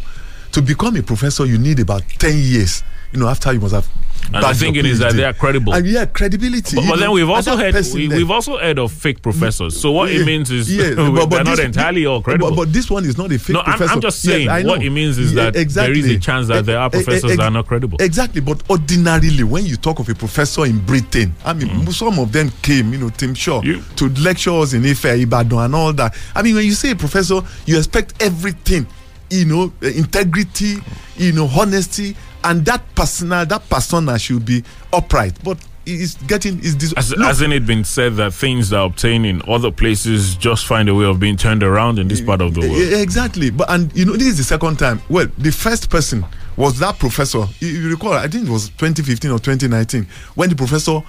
to 0.53 0.61
become 0.63 0.97
a 0.97 1.03
professor, 1.03 1.47
you 1.47 1.57
need 1.59 1.79
about 1.81 2.03
10 2.19 2.37
years. 2.37 2.83
You 3.13 3.21
know, 3.21 3.29
after 3.29 3.53
you 3.53 3.61
must 3.61 3.75
have. 3.75 3.89
And 4.33 4.43
the 4.43 4.49
your 4.49 4.55
thinking 4.55 4.87
is 4.87 4.99
that 4.99 5.13
they 5.15 5.25
are 5.25 5.33
credible. 5.33 5.75
And 5.75 5.87
yeah, 5.87 6.07
credibility. 6.07 6.77
But, 6.77 6.89
but 6.89 6.99
then 6.99 7.11
we've 7.13 7.29
also 7.29 7.57
heard 7.57 7.75
we, 7.95 8.09
we've 8.09 8.31
also 8.31 8.59
heard 8.59 8.79
of 8.79 8.91
fake 8.93 9.23
professors. 9.23 9.79
So 9.81 9.93
what 9.93 10.11
Yeah, 10.13 10.21
it 10.21 10.27
means 10.27 10.51
is 10.51 10.75
yeah, 10.75 10.95
they're 10.95 10.97
but- 11.13 11.31
but 11.31 11.45
not 11.45 11.57
this- 11.57 11.67
entirely 11.67 12.07
all 12.07 12.23
credible. 12.23 12.55
But, 12.57 12.73
this 12.73 12.91
one 12.91 13.05
is 13.05 13.17
not 13.19 13.31
a 13.33 13.39
fake 13.39 13.55
professor. 13.57 13.85
No, 13.85 13.85
I'm- 13.85 13.91
I'm 13.97 14.01
just 14.01 14.23
saying, 14.23 14.49
what 14.67 14.83
it 14.83 14.91
means 14.91 15.19
is 15.19 15.35
that 15.35 15.55
there 15.55 15.93
is 15.93 16.07
a 16.07 16.19
chance 16.19 16.49
that 16.49 16.67
there 16.67 16.79
are 16.79 16.85
Eh, 16.93 16.99
eh, 16.99 17.03
professors 17.03 17.31
ex- 17.33 17.37
that 17.39 17.45
are 17.45 17.51
not 17.51 17.67
credible. 17.67 17.99
Exactly, 18.01 18.41
but 18.41 18.63
ordinarily, 18.71 19.43
when 19.45 19.65
you 19.67 19.77
talk 19.77 19.99
of 20.01 20.09
a 20.09 20.15
professor 20.15 20.65
in 20.67 20.79
Britain, 20.85 21.35
I 21.45 21.53
mean, 21.53 21.69
Mm. 21.69 21.93
some 21.93 22.19
of 22.19 22.33
them 22.33 22.51
came, 22.63 22.93
you 22.93 22.99
know, 22.99 23.11
Tim 23.11 23.35
Shaw, 23.35 23.61
to 23.63 24.09
lecture 24.21 24.51
us 24.53 24.73
in 24.73 24.85
Ife, 24.85 25.05
Ibadan, 25.05 25.59
and 25.67 25.75
all 25.75 25.93
that. 25.93 26.15
I 26.35 26.43
mean, 26.43 26.55
when 26.57 26.65
you 26.65 26.73
say 26.73 26.91
a 26.91 26.97
professor, 26.97 27.41
you 27.67 27.77
expect 27.79 28.15
everything, 28.23 28.87
you 29.31 29.45
know, 29.45 29.73
eh, 29.83 29.93
integrity, 29.95 30.79
you 31.17 31.33
know, 31.33 31.47
honesty, 31.55 32.17
and 32.45 32.65
that 32.67 32.83
persona, 32.95 33.45
that 33.47 33.69
persona 33.69 34.19
should 34.19 34.45
be 34.45 34.63
upright. 34.93 35.43
But 35.43 35.59
it's 35.87 36.15
getting 36.25 36.59
is 36.61 36.77
this. 36.77 36.93
Has, 36.97 37.15
hasn't 37.19 37.53
it 37.53 37.67
been 37.67 37.85
said 37.85 38.15
that 38.17 38.33
things 38.33 38.71
that 38.71 38.79
are 38.79 38.87
obtained 38.87 39.27
in 39.27 39.43
other 39.49 39.71
places 39.71 40.35
just 40.37 40.67
find 40.67 40.89
a 40.89 40.95
way 40.95 41.05
of 41.05 41.21
being 41.21 41.37
turned 41.37 41.63
around 41.63 41.99
in 41.99 42.09
this 42.09 42.21
eh, 42.21 42.27
part 42.27 42.41
of 42.41 42.55
the 42.55 42.63
eh, 42.63 42.69
world? 42.69 42.81
Yeah, 42.81 42.99
exactly. 42.99 43.51
But 43.51 43.71
and 43.71 43.95
you 43.97 44.05
know, 44.05 44.13
this 44.13 44.29
is 44.29 44.39
the 44.39 44.45
second 44.45 44.79
time. 44.79 45.01
Well, 45.09 45.27
the 45.39 45.53
first 45.53 45.91
person 45.91 46.25
was 46.57 46.79
that 46.79 46.99
professor. 46.99 47.45
You, 47.61 47.69
you 47.69 47.91
recall? 47.91 48.13
I 48.13 48.29
think 48.29 48.47
it 48.49 48.51
was 48.51 48.69
2015 48.71 49.31
or 49.31 49.39
2019 49.39 50.07
when 50.35 50.49
the 50.51 50.57
professor 50.57 51.01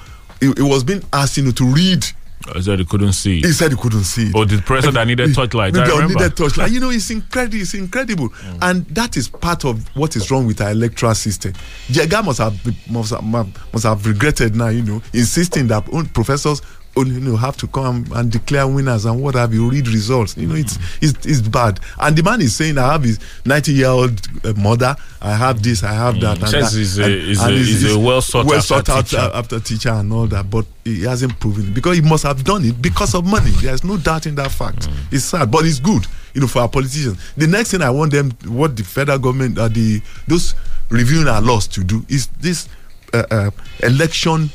it, 0.41 0.57
he 0.57 0.63
was 0.63 0.83
being 0.83 1.03
asked, 1.13 1.37
you 1.37 1.43
know, 1.43 1.51
to 1.51 1.65
read. 1.65 2.05
I 2.53 2.59
said 2.61 2.79
he 2.79 2.85
couldn't 2.85 3.13
see. 3.13 3.41
He 3.41 3.51
said 3.53 3.71
he 3.71 3.77
couldn't 3.77 4.03
see. 4.03 4.27
it. 4.27 4.35
Or 4.35 4.45
the 4.45 4.61
professor 4.61 4.91
that 4.91 5.07
needed 5.07 5.33
torchlight. 5.33 5.75
I 5.75 5.79
Maybe 5.79 5.91
I 5.91 5.95
remember. 5.95 6.13
needed 6.19 6.37
torchlight. 6.37 6.71
You 6.71 6.79
know, 6.79 6.91
it's 6.91 7.09
incredible. 7.09 7.57
It's 7.59 7.73
incredible, 7.73 8.29
Mm. 8.29 8.57
and 8.61 8.85
that 8.87 9.17
is 9.17 9.27
part 9.27 9.65
of 9.65 9.87
what 9.95 10.15
is 10.15 10.29
wrong 10.29 10.45
with 10.45 10.61
our 10.61 10.71
electoral 10.71 11.15
system. 11.15 11.53
Jega 11.87 12.23
must 12.23 12.37
have 12.39 12.53
must 12.91 13.11
have, 13.11 13.23
must 13.23 13.83
have 13.85 14.05
regretted 14.05 14.55
now. 14.55 14.67
You 14.67 14.83
know, 14.83 15.01
insisting 15.13 15.67
that 15.67 15.87
own 15.91 16.05
professors 16.07 16.61
you 16.97 17.19
know 17.19 17.35
have 17.35 17.57
to 17.57 17.67
come 17.67 18.05
and 18.15 18.31
declare 18.31 18.65
winners 18.67 19.05
and 19.05 19.21
what 19.21 19.35
have 19.35 19.53
you 19.53 19.69
read 19.69 19.87
results. 19.87 20.37
You 20.37 20.47
know, 20.47 20.55
it's 20.55 20.77
it's, 21.01 21.25
it's 21.25 21.41
bad. 21.41 21.79
And 21.99 22.15
the 22.15 22.23
man 22.23 22.39
is 22.41 22.55
saying, 22.55 22.77
I 22.77 22.93
have 22.93 23.03
his 23.03 23.19
ninety 23.45 23.73
year 23.73 23.87
old 23.89 24.21
uh, 24.45 24.53
mother. 24.53 24.95
I 25.21 25.33
have 25.33 25.61
this. 25.61 25.83
I 25.83 25.93
have 25.93 26.19
that. 26.21 26.39
And 26.39 26.47
Says 26.49 26.71
that. 26.73 26.77
he's 26.79 26.97
a- 26.99 27.03
and, 27.03 27.13
he's 27.13 27.41
and 27.41 27.53
a- 27.53 27.57
he's 27.57 27.93
a 27.95 27.99
well 27.99 28.21
sought 28.21 28.45
well 28.45 28.57
after 28.59 28.67
sought 28.67 28.89
out 28.89 29.05
teacher. 29.07 29.31
after 29.33 29.59
teacher 29.59 29.89
and 29.89 30.13
all 30.13 30.27
that, 30.27 30.49
but 30.49 30.65
he 30.83 31.03
hasn't 31.03 31.37
proven 31.39 31.67
it 31.67 31.73
because 31.73 31.95
he 31.97 32.01
must 32.01 32.23
have 32.23 32.43
done 32.43 32.63
it 32.63 32.81
because 32.81 33.13
of 33.13 33.25
money. 33.25 33.51
There's 33.61 33.83
no 33.83 33.97
doubt 33.97 34.25
in 34.27 34.35
that 34.35 34.51
fact. 34.51 34.87
It's 35.11 35.25
sad, 35.25 35.51
but 35.51 35.65
it's 35.65 35.79
good, 35.79 36.05
you 36.33 36.41
know, 36.41 36.47
for 36.47 36.59
our 36.59 36.69
politicians. 36.69 37.17
The 37.35 37.47
next 37.47 37.71
thing 37.71 37.81
I 37.81 37.89
want 37.89 38.11
them, 38.11 38.31
what 38.45 38.77
the 38.77 38.83
federal 38.83 39.19
government, 39.19 39.57
uh, 39.57 39.67
the 39.67 40.01
those 40.27 40.53
reviewing 40.89 41.27
our 41.27 41.41
laws 41.41 41.67
to 41.69 41.83
do 41.83 42.05
is 42.07 42.27
this 42.39 42.69
uh, 43.13 43.23
uh, 43.31 43.51
election 43.83 44.49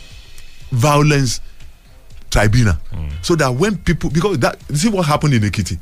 violence 0.72 1.40
tribunal, 2.30 2.74
so 3.22 3.34
that 3.36 3.48
when 3.54 3.76
people 3.78 4.10
because 4.10 4.38
that 4.38 4.56
see 4.74 4.88
what 4.88 5.06
happened 5.06 5.34
in 5.34 5.42
Ekiti. 5.42 5.78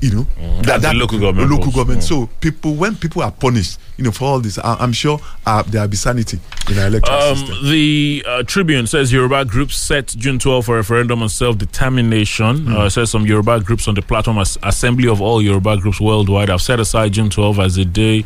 You 0.00 0.12
know 0.14 0.26
that 0.62 0.80
the 0.80 0.94
local 0.94 1.18
government 1.18 1.50
local 1.50 1.72
government. 1.72 2.02
Mm. 2.02 2.08
So 2.08 2.26
people, 2.40 2.76
when 2.76 2.94
people 2.94 3.20
are 3.20 3.32
punished, 3.32 3.80
you 3.96 4.04
know, 4.04 4.12
for 4.12 4.26
all 4.26 4.38
this, 4.38 4.56
I, 4.56 4.76
I'm 4.78 4.92
sure 4.92 5.18
uh, 5.44 5.64
there 5.64 5.80
will 5.80 5.88
be 5.88 5.96
sanity 5.96 6.38
in 6.70 6.78
our 6.78 6.86
electoral 6.86 7.18
Um, 7.18 7.36
system. 7.36 7.68
the 7.68 8.24
uh, 8.24 8.42
Tribune 8.44 8.86
says 8.86 9.12
Yoruba 9.12 9.44
groups 9.44 9.74
set 9.74 10.06
June 10.06 10.38
12 10.38 10.66
for 10.66 10.76
referendum 10.76 11.20
on 11.20 11.28
self 11.28 11.58
determination. 11.58 12.66
Hmm. 12.66 12.76
Uh, 12.76 12.88
says 12.90 13.10
some 13.10 13.26
Yoruba 13.26 13.58
groups 13.60 13.88
on 13.88 13.94
the 13.96 14.02
platform 14.02 14.38
as 14.38 14.56
Assembly 14.62 15.08
of 15.08 15.20
All 15.20 15.42
Yoruba 15.42 15.76
Groups 15.78 16.00
Worldwide 16.00 16.48
have 16.48 16.62
set 16.62 16.78
aside 16.78 17.12
June 17.14 17.28
12 17.28 17.58
as 17.58 17.76
a 17.76 17.84
day 17.84 18.24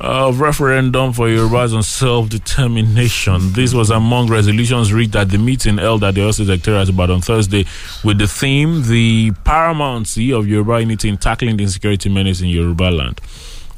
of 0.00 0.40
referendum 0.40 1.12
for 1.12 1.28
Yorubas 1.28 1.74
on 1.74 1.82
self 1.82 2.28
determination. 2.28 3.52
This 3.52 3.72
was 3.72 3.90
among 3.90 4.28
resolutions 4.28 4.92
reached 4.92 5.14
at 5.16 5.30
the 5.30 5.38
meeting 5.38 5.78
held 5.78 6.04
at 6.04 6.14
the 6.14 6.22
Osi 6.22 6.46
Secretariat 6.46 6.88
about 6.88 7.10
on 7.10 7.20
Thursday 7.20 7.64
with 8.02 8.18
the 8.18 8.26
theme 8.26 8.82
The 8.82 9.30
Paramountcy 9.44 10.36
of 10.36 10.46
Yoruba 10.48 10.80
Unity 10.80 11.08
in 11.08 11.16
Tackling 11.16 11.56
the 11.56 11.62
Insecurity 11.62 12.08
Menace 12.08 12.40
in 12.40 12.48
Yoruba 12.48 12.90
Land. 12.90 13.20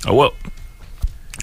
Uh, 0.08 0.14
well, 0.14 0.34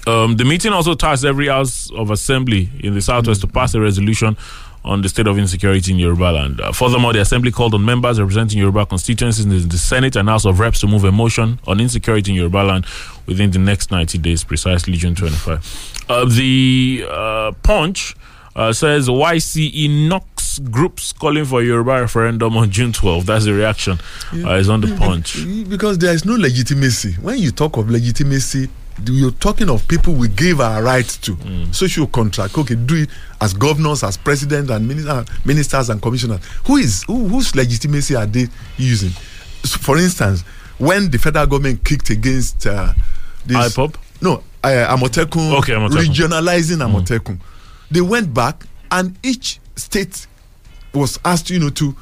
um, 0.06 0.36
the 0.36 0.44
meeting 0.44 0.72
also 0.72 0.94
tasked 0.94 1.24
every 1.24 1.48
House 1.48 1.90
of 1.92 2.10
Assembly 2.10 2.68
in 2.80 2.94
the 2.94 3.00
Southwest 3.00 3.40
to 3.42 3.46
pass 3.46 3.74
a 3.74 3.80
resolution 3.80 4.36
on 4.84 5.00
the 5.02 5.08
state 5.08 5.26
of 5.26 5.38
insecurity 5.38 5.92
in 5.92 5.98
Yoruba 5.98 6.30
land. 6.32 6.60
Uh, 6.60 6.72
furthermore, 6.72 7.12
the 7.12 7.20
Assembly 7.20 7.50
called 7.50 7.74
on 7.74 7.84
members 7.84 8.20
representing 8.20 8.58
Yoruba 8.58 8.86
constituencies 8.86 9.44
in 9.44 9.50
the, 9.50 9.58
the 9.58 9.78
Senate 9.78 10.14
and 10.16 10.28
House 10.28 10.44
of 10.44 10.60
Reps 10.60 10.80
to 10.80 10.86
move 10.86 11.04
a 11.04 11.12
motion 11.12 11.58
on 11.66 11.80
insecurity 11.80 12.30
in 12.32 12.36
Yoruba 12.36 12.58
land 12.58 12.86
within 13.26 13.50
the 13.50 13.58
next 13.58 13.90
90 13.90 14.18
days, 14.18 14.44
precisely 14.44 14.94
June 14.96 15.14
25. 15.14 16.04
Uh, 16.08 16.24
the 16.26 17.04
uh, 17.08 17.52
Punch 17.62 18.14
uh, 18.56 18.72
says 18.72 19.08
YCE 19.08 20.08
knocks 20.08 20.58
groups 20.58 21.12
calling 21.12 21.44
for 21.44 21.62
Yoruba 21.62 22.02
referendum 22.02 22.56
on 22.56 22.70
June 22.70 22.92
12. 22.92 23.26
That's 23.26 23.44
the 23.46 23.54
reaction. 23.54 23.98
Uh, 24.32 24.52
is 24.54 24.68
on 24.68 24.80
the 24.82 24.94
Punch. 24.98 25.38
because 25.68 25.98
there 25.98 26.12
is 26.12 26.24
no 26.24 26.34
legitimacy. 26.34 27.12
When 27.14 27.38
you 27.38 27.50
talk 27.50 27.76
of 27.78 27.90
legitimacy, 27.90 28.68
you're 29.06 29.30
talking 29.32 29.68
of 29.70 29.86
people 29.88 30.14
we 30.14 30.28
give 30.28 30.60
our 30.60 30.82
rights 30.82 31.16
to. 31.18 31.36
Social 31.72 32.06
contract. 32.06 32.56
Okay, 32.56 32.74
do 32.74 32.96
it 33.02 33.10
as 33.40 33.52
governors, 33.54 34.02
as 34.04 34.16
president, 34.16 34.70
and 34.70 34.86
minister, 34.86 35.24
ministers 35.44 35.90
and 35.90 36.00
commissioners. 36.00 36.40
Who 36.66 36.76
is 36.76 37.02
who, 37.04 37.28
whose 37.28 37.54
legitimacy 37.54 38.14
are 38.16 38.26
they 38.26 38.46
using? 38.76 39.10
So 39.64 39.78
for 39.78 39.98
instance, 39.98 40.42
when 40.78 41.10
the 41.10 41.18
federal 41.18 41.46
government 41.46 41.84
kicked 41.84 42.10
against 42.10 42.66
uh, 42.66 42.92
this, 43.46 43.74
IPOB? 43.76 43.96
no, 44.20 44.42
uh, 44.62 44.68
Amotekun, 44.96 45.58
Okay, 45.58 45.72
Amotekun. 45.72 46.04
regionalizing 46.06 46.78
Amotekun, 46.78 47.38
they 47.90 48.00
went 48.00 48.32
back 48.32 48.64
and 48.90 49.16
each 49.22 49.60
state 49.76 50.26
was 50.92 51.18
asked, 51.24 51.50
you 51.50 51.58
know, 51.58 51.70
to 51.70 51.96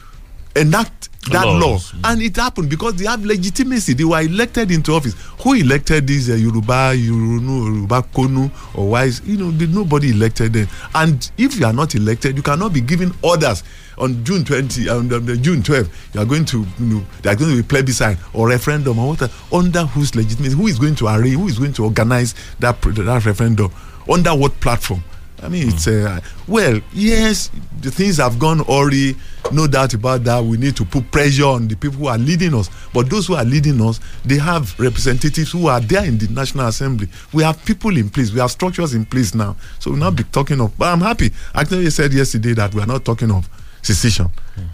enact 0.57 1.09
that 1.31 1.45
Laws. 1.47 1.95
law, 1.95 2.01
and 2.11 2.21
it 2.21 2.35
happened 2.37 2.69
because 2.69 2.97
they 2.97 3.05
have 3.07 3.25
legitimacy. 3.25 3.95
They 3.95 4.05
were 4.05 4.21
elected 4.21 4.71
into 4.73 4.93
office. 4.93 5.15
Who 5.43 5.55
elected 5.55 6.07
these 6.07 6.29
uh, 6.29 6.35
Yoruba, 6.35 6.95
Yorunu, 6.97 7.75
Yoruba 7.75 8.03
Konu, 8.13 8.51
or 8.77 8.89
wise? 8.89 9.21
You 9.25 9.37
know, 9.37 9.51
nobody 9.67 10.11
elected 10.11 10.53
them. 10.53 10.69
And 10.95 11.31
if 11.39 11.59
you 11.61 11.67
are 11.67 11.73
not 11.73 11.95
elected, 11.95 12.37
you 12.37 12.43
cannot 12.43 12.73
be 12.73 12.81
giving 12.81 13.13
orders 13.23 13.63
on 13.99 14.25
June 14.25 14.45
twenty, 14.45 14.89
on 14.89 15.07
the 15.09 15.37
June 15.37 15.63
twelve. 15.63 15.89
You 16.13 16.21
are 16.23 16.27
going 16.27 16.45
to, 16.47 16.67
you 16.81 16.87
know, 16.87 17.05
there 17.23 17.33
are 17.33 17.37
going 17.37 17.53
to 17.53 17.57
be 17.63 17.69
plebiscite 17.69 18.19
or 18.35 18.49
referendum 18.49 18.99
or 18.99 19.15
what? 19.15 19.31
Under 19.53 19.85
whose 19.85 20.17
legitimacy? 20.17 20.57
Who 20.57 20.67
is 20.67 20.79
going 20.79 20.97
to 20.97 21.07
arrange? 21.07 21.37
Who 21.37 21.47
is 21.47 21.59
going 21.59 21.73
to 21.75 21.85
organize 21.85 22.35
that 22.59 22.83
that 22.83 23.23
referendum? 23.25 23.71
Under 24.11 24.35
what 24.35 24.59
platform? 24.61 25.05
I 25.43 25.49
mean, 25.49 25.69
it's 25.69 25.89
uh, 25.89 26.21
well, 26.47 26.81
yes, 26.93 27.51
the 27.81 27.91
things 27.91 28.19
have 28.19 28.39
gone 28.39 28.61
already, 28.61 29.17
no 29.51 29.67
doubt 29.67 29.93
about 29.93 30.23
that. 30.25 30.45
We 30.45 30.57
need 30.57 30.77
to 30.77 30.85
put 30.85 31.11
pressure 31.11 31.47
on 31.47 31.67
the 31.67 31.75
people 31.75 31.99
who 31.99 32.07
are 32.07 32.19
leading 32.19 32.55
us. 32.55 32.71
But 32.95 33.11
those 33.11 33.27
who 33.27 33.35
are 33.35 33.45
leading 33.45 33.81
us, 33.81 33.99
they 34.25 34.39
have 34.39 34.79
representatives 34.79 35.51
who 35.51 35.67
are 35.67 35.81
there 35.81 36.05
in 36.05 36.17
the 36.19 36.29
National 36.29 36.69
Assembly. 36.69 37.09
We 37.33 37.43
have 37.43 37.65
people 37.65 37.97
in 37.97 38.09
place. 38.09 38.33
We 38.33 38.39
have 38.39 38.53
structures 38.53 38.95
in 38.95 39.05
place 39.05 39.35
now. 39.35 39.57
So 39.81 39.91
we'll 39.91 40.01
not 40.01 40.15
be 40.15 40.23
talking 40.25 40.61
of. 40.61 40.77
But 40.79 40.93
I'm 40.93 41.01
happy. 41.01 41.33
Actually, 41.55 41.83
you 41.85 41.91
said 41.91 42.13
yesterday 42.13 42.53
that 42.55 42.73
we 42.73 42.81
are 42.81 42.87
not 42.87 43.05
talking 43.05 43.31
of 43.33 43.49
secession. 43.83 44.29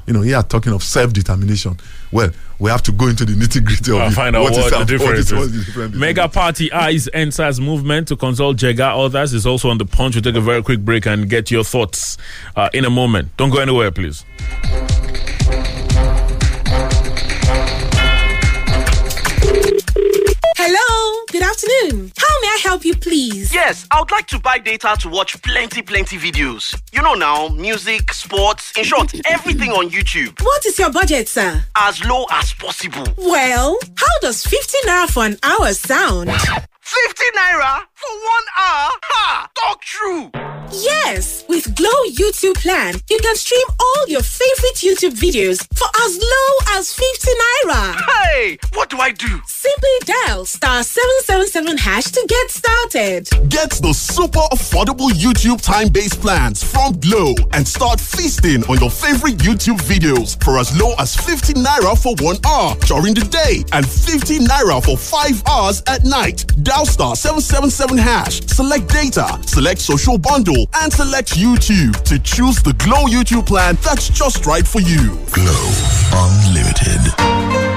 You 0.07 0.13
know, 0.15 0.23
here 0.23 0.37
are 0.37 0.43
talking 0.43 0.73
of 0.73 0.83
self-determination. 0.83 1.79
Well, 2.11 2.31
we 2.59 2.71
have 2.71 2.83
to 2.85 2.93
go 2.93 3.09
into 3.09 3.25
the 3.25 3.33
nitty-gritty 3.35 3.93
of 3.93 3.99
I'll 3.99 4.09
it. 4.09 4.15
find 4.15 4.35
out 4.37 4.43
what, 4.43 4.57
is 4.57 4.71
the 4.71 4.85
difference 4.85 5.33
what 5.33 5.43
is. 5.43 5.53
the 5.53 5.65
difference 5.65 5.95
Mega 5.95 6.27
between 6.29 6.43
Party 6.43 6.73
Eyes 6.73 7.09
enters 7.13 7.61
movement 7.61 8.09
to 8.09 8.17
consult 8.17 8.57
Jega. 8.57 8.97
Others 9.05 9.35
is 9.35 9.47
also 9.47 9.71
on 9.71 9.79
the 9.79 9.87
punch. 9.87 10.15
We'll 10.17 10.23
take 10.23 10.35
a 10.35 10.41
very 10.41 10.63
quick 10.63 10.81
break 10.81 11.07
and 11.07 11.29
get 11.29 11.51
your 11.51 11.65
thoughts 11.65 12.17
uh, 12.57 12.69
in 12.73 12.85
a 12.85 12.91
moment. 12.91 13.37
Don't 13.37 13.51
go 13.51 13.59
anywhere, 13.59 13.91
please. 13.91 14.25
Hello, 20.57 21.25
good 21.31 21.43
afternoon. 21.43 22.13
How 22.17 22.35
may 22.43 22.49
I 22.49 22.59
help 22.63 22.85
you, 22.85 22.95
please? 22.97 23.55
Yes, 23.55 23.87
I 23.91 24.01
would 24.01 24.11
like 24.11 24.27
to 24.29 24.39
buy 24.39 24.59
data 24.59 24.97
to 25.01 25.09
watch 25.09 25.41
plenty, 25.43 25.83
plenty 25.83 26.17
videos. 26.17 26.79
You 26.99 27.05
know 27.05 27.15
now, 27.15 27.47
music, 27.51 28.13
sports, 28.13 28.77
in 28.77 28.83
short, 28.83 29.15
everything 29.25 29.71
on 29.71 29.89
YouTube. 29.89 30.43
What 30.43 30.67
is 30.67 30.81
your 30.81 30.91
budget, 30.91 31.29
sir? 31.29 31.63
As 31.77 32.05
low 32.05 32.27
as 32.33 32.53
possible. 32.55 33.05
Well, 33.17 33.79
how 33.97 34.19
does 34.21 34.45
50 34.45 34.79
naira 34.85 35.09
for 35.09 35.25
an 35.25 35.37
hour 35.45 35.73
sound? 35.75 36.29
50 36.33 37.25
naira 37.37 37.83
for 37.95 38.11
one 38.11 38.47
hour? 38.59 38.91
Ha! 39.05 39.49
Talk 39.55 39.81
true! 39.83 40.48
Yes, 40.73 41.45
with 41.49 41.75
Glo 41.75 41.89
YouTube 42.13 42.55
plan, 42.61 42.95
you 43.09 43.19
can 43.23 43.35
stream 43.37 43.65
all 43.81 44.05
your 44.09 44.21
favorite 44.23 44.77
YouTube 44.77 45.17
videos 45.17 45.67
for 45.75 45.89
as 46.05 46.19
low 46.21 46.77
as 46.79 46.93
50 46.93 47.31
naira. 47.31 47.95
Hey, 47.97 48.59
what 48.75 48.91
do 48.91 48.99
I 48.99 49.13
do? 49.13 49.41
Simply 49.47 49.89
dial 50.05 50.45
star 50.45 50.83
777 50.83 51.79
hash 51.79 52.05
to 52.05 52.25
get 52.29 52.51
started. 52.51 53.29
Get 53.49 53.71
the 53.81 53.95
super 53.95 54.45
affordable 54.53 55.09
YouTube 55.09 55.63
time 55.63 55.89
based 55.89 56.21
plans 56.21 56.63
from 56.63 56.93
Glo 57.01 57.35
and 57.53 57.67
start 57.67 57.99
feasting 57.99 58.63
on 58.65 58.79
your 58.79 58.91
favorite 58.91 59.39
YouTube 59.39 59.81
videos 59.81 60.43
for 60.45 60.59
as 60.59 60.79
low 60.79 60.95
as 60.99 61.17
50 61.17 61.55
naira 61.55 61.97
for 61.97 62.15
one 62.23 62.37
hour 62.45 62.77
during 62.87 63.15
the 63.15 63.25
day 63.25 63.65
and 63.73 63.89
50 63.89 64.41
naira 64.41 64.85
for 64.85 64.99
five 64.99 65.43
hours 65.49 65.83
at 65.87 66.05
night. 66.05 66.45
Dial 66.63 66.85
star 66.85 67.17
777 67.17 67.97
hash, 67.97 68.43
select 68.47 68.89
data, 68.93 69.41
select 69.47 69.81
social 69.81 70.19
bundle, 70.19 70.58
and 70.75 70.93
select 70.93 71.31
YouTube 71.35 72.03
to 72.05 72.19
choose 72.19 72.63
the 72.63 72.73
Glo 72.75 73.05
YouTube 73.07 73.47
plan 73.47 73.77
that's 73.83 74.09
just 74.09 74.47
right 74.47 74.67
for 74.67 74.81
you. 74.81 75.19
Glo 75.33 75.59
Unlimited. 76.13 77.68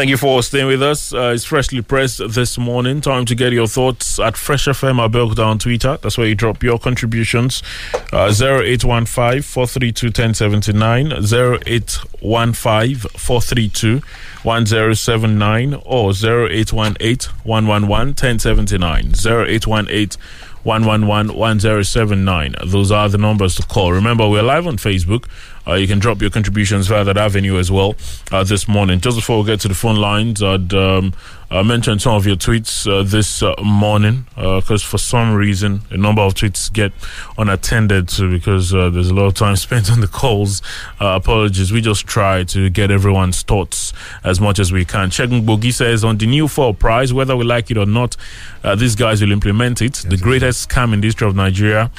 Thank 0.00 0.08
you 0.08 0.16
for 0.16 0.42
staying 0.42 0.66
with 0.66 0.82
us. 0.82 1.12
Uh, 1.12 1.32
it's 1.34 1.44
freshly 1.44 1.82
pressed 1.82 2.26
this 2.26 2.56
morning. 2.56 3.02
Time 3.02 3.26
to 3.26 3.34
get 3.34 3.52
your 3.52 3.66
thoughts 3.66 4.18
at 4.18 4.34
Fresh 4.34 4.64
FM 4.64 4.96
Abeokuta 4.96 5.44
on 5.44 5.58
Twitter. 5.58 5.98
That's 5.98 6.16
where 6.16 6.26
you 6.26 6.34
drop 6.34 6.62
your 6.62 6.78
contributions. 6.78 7.62
Uh, 8.10 8.32
0815 8.32 9.42
432 9.42 10.06
1079, 10.06 11.12
0815 11.12 12.94
432 12.96 14.00
1079, 14.42 15.74
or 15.84 16.12
0818 16.12 17.30
111 17.44 17.88
1079, 17.90 19.12
0818 19.14 20.18
111 20.62 21.36
1079. 21.36 22.54
Those 22.64 22.90
are 22.90 23.08
the 23.10 23.18
numbers 23.18 23.56
to 23.56 23.62
call. 23.64 23.92
Remember, 23.92 24.26
we're 24.26 24.42
live 24.42 24.66
on 24.66 24.78
Facebook. 24.78 25.26
Uh, 25.66 25.74
you 25.74 25.86
can 25.86 25.98
drop 25.98 26.20
your 26.20 26.30
contributions 26.30 26.86
via 26.86 27.04
that 27.04 27.16
avenue 27.16 27.58
as 27.58 27.70
well 27.70 27.94
uh, 28.32 28.44
this 28.44 28.66
morning. 28.68 29.00
Just 29.00 29.16
before 29.16 29.40
we 29.40 29.46
get 29.46 29.60
to 29.60 29.68
the 29.68 29.74
phone 29.74 29.96
lines, 29.96 30.42
I'd 30.42 30.72
um, 30.74 31.12
uh, 31.50 31.62
mention 31.64 31.98
some 31.98 32.14
of 32.14 32.26
your 32.26 32.36
tweets 32.36 32.86
uh, 32.90 33.02
this 33.02 33.42
uh, 33.42 33.54
morning 33.62 34.24
because 34.36 34.82
for 34.82 34.98
some 34.98 35.34
reason 35.34 35.82
a 35.90 35.96
number 35.96 36.22
of 36.22 36.34
tweets 36.34 36.72
get 36.72 36.92
unattended 37.38 38.08
to 38.08 38.30
because 38.30 38.72
uh, 38.72 38.88
there's 38.90 39.10
a 39.10 39.14
lot 39.14 39.26
of 39.26 39.34
time 39.34 39.56
spent 39.70 39.90
on 39.90 40.00
the 40.00 40.08
calls. 40.08 40.62
Uh, 41.00 41.18
apologies. 41.20 41.72
We 41.72 41.80
just 41.80 42.06
try 42.06 42.44
to 42.44 42.70
get 42.70 42.90
everyone's 42.90 43.42
thoughts 43.42 43.92
as 44.24 44.40
much 44.40 44.58
as 44.58 44.72
we 44.72 44.84
can. 44.84 45.10
Checking 45.10 45.44
Bogi 45.44 45.72
says 45.72 46.04
on 46.04 46.18
the 46.18 46.26
new 46.26 46.48
fuel 46.48 46.74
Prize, 46.74 47.12
whether 47.12 47.36
we 47.36 47.44
like 47.44 47.70
it 47.70 47.76
or 47.76 47.86
not, 47.86 48.16
uh, 48.62 48.74
these 48.74 48.94
guys 48.94 49.20
will 49.20 49.32
implement 49.32 49.82
it. 49.82 49.94
the 50.08 50.16
greatest 50.16 50.68
scam 50.68 50.92
in 50.92 51.00
the 51.00 51.08
history 51.08 51.26
of 51.28 51.34
Nigeria. 51.34 51.90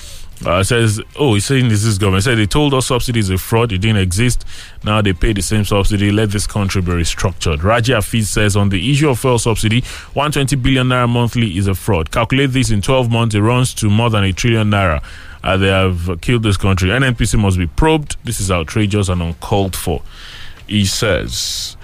Uh, 0.46 0.64
says, 0.64 1.00
oh, 1.18 1.36
he's 1.36 1.46
saying 1.46 1.70
this 1.70 1.84
is 1.84 2.00
government. 2.00 2.24
Said 2.24 2.38
they 2.38 2.48
told 2.48 2.74
us 2.74 2.88
subsidy 2.88 3.20
is 3.20 3.30
a 3.30 3.38
fraud. 3.38 3.72
It 3.72 3.80
didn't 3.80 4.02
exist. 4.02 4.44
Now 4.84 5.02
they 5.02 5.14
pay 5.14 5.34
the 5.34 5.42
same 5.42 5.66
subsidy. 5.66 6.12
Let 6.12 6.32
this 6.32 6.48
country 6.48 6.82
be 6.82 6.92
restructured. 6.92 7.64
Raja 7.64 7.96
Hafiz 7.96 8.30
says 8.30 8.56
on 8.56 8.70
the 8.70 8.92
issue 8.92 9.10
of 9.10 9.20
fuel 9.20 9.38
subsidy, 9.38 9.82
120 10.14 10.56
billion 10.56 10.88
naira 10.88 11.08
monthly 11.08 11.58
is 11.58 11.68
a 11.68 11.76
fraud. 11.76 12.12
Calculate 12.12 12.52
this 12.52 12.72
in 12.72 12.82
12 12.82 13.12
months, 13.12 13.36
it 13.36 13.42
runs 13.42 13.74
to 13.76 13.90
more 13.90 14.10
than 14.10 14.24
a 14.24 14.34
trillion 14.34 14.72
naira. 14.72 15.04
Uh, 15.44 15.58
they 15.58 15.68
have 15.68 16.20
killed 16.22 16.44
this 16.44 16.58
country. 16.58 16.90
NNPC 16.90 17.40
must 17.40 17.58
be 17.58 17.68
probed. 17.68 18.16
This 18.24 18.40
is 18.40 18.52
outrageous 18.52 19.10
and 19.10 19.22
uncalled 19.22 19.76
for. 19.76 20.02
He 20.68 20.86
says. 20.86 21.78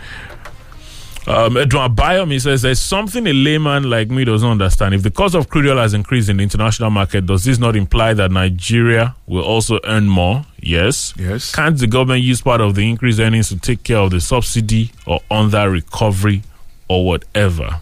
Um, 1.27 1.57
Edwin 1.57 1.93
Bayom, 1.93 2.31
he 2.31 2.39
says 2.39 2.61
there's 2.61 2.79
something 2.79 3.27
a 3.27 3.33
layman 3.33 3.89
like 3.89 4.09
me 4.09 4.23
doesn't 4.23 4.47
understand. 4.49 4.93
If 4.95 5.03
the 5.03 5.11
cost 5.11 5.35
of 5.35 5.49
crude 5.49 5.67
oil 5.67 5.75
has 5.77 5.93
increased 5.93 6.29
in 6.29 6.37
the 6.37 6.43
international 6.43 6.89
market, 6.89 7.25
does 7.25 7.43
this 7.43 7.59
not 7.59 7.75
imply 7.75 8.13
that 8.13 8.31
Nigeria 8.31 9.13
will 9.25 9.43
also 9.43 9.79
earn 9.83 10.07
more? 10.07 10.45
Yes. 10.61 11.13
Yes. 11.17 11.53
Can't 11.53 11.77
the 11.77 11.87
government 11.87 12.21
use 12.23 12.41
part 12.41 12.61
of 12.61 12.75
the 12.75 12.89
increased 12.89 13.19
earnings 13.19 13.49
to 13.49 13.59
take 13.59 13.83
care 13.83 13.97
of 13.97 14.11
the 14.11 14.21
subsidy 14.21 14.91
or 15.05 15.19
under 15.29 15.69
recovery 15.69 16.43
or 16.87 17.05
whatever? 17.05 17.81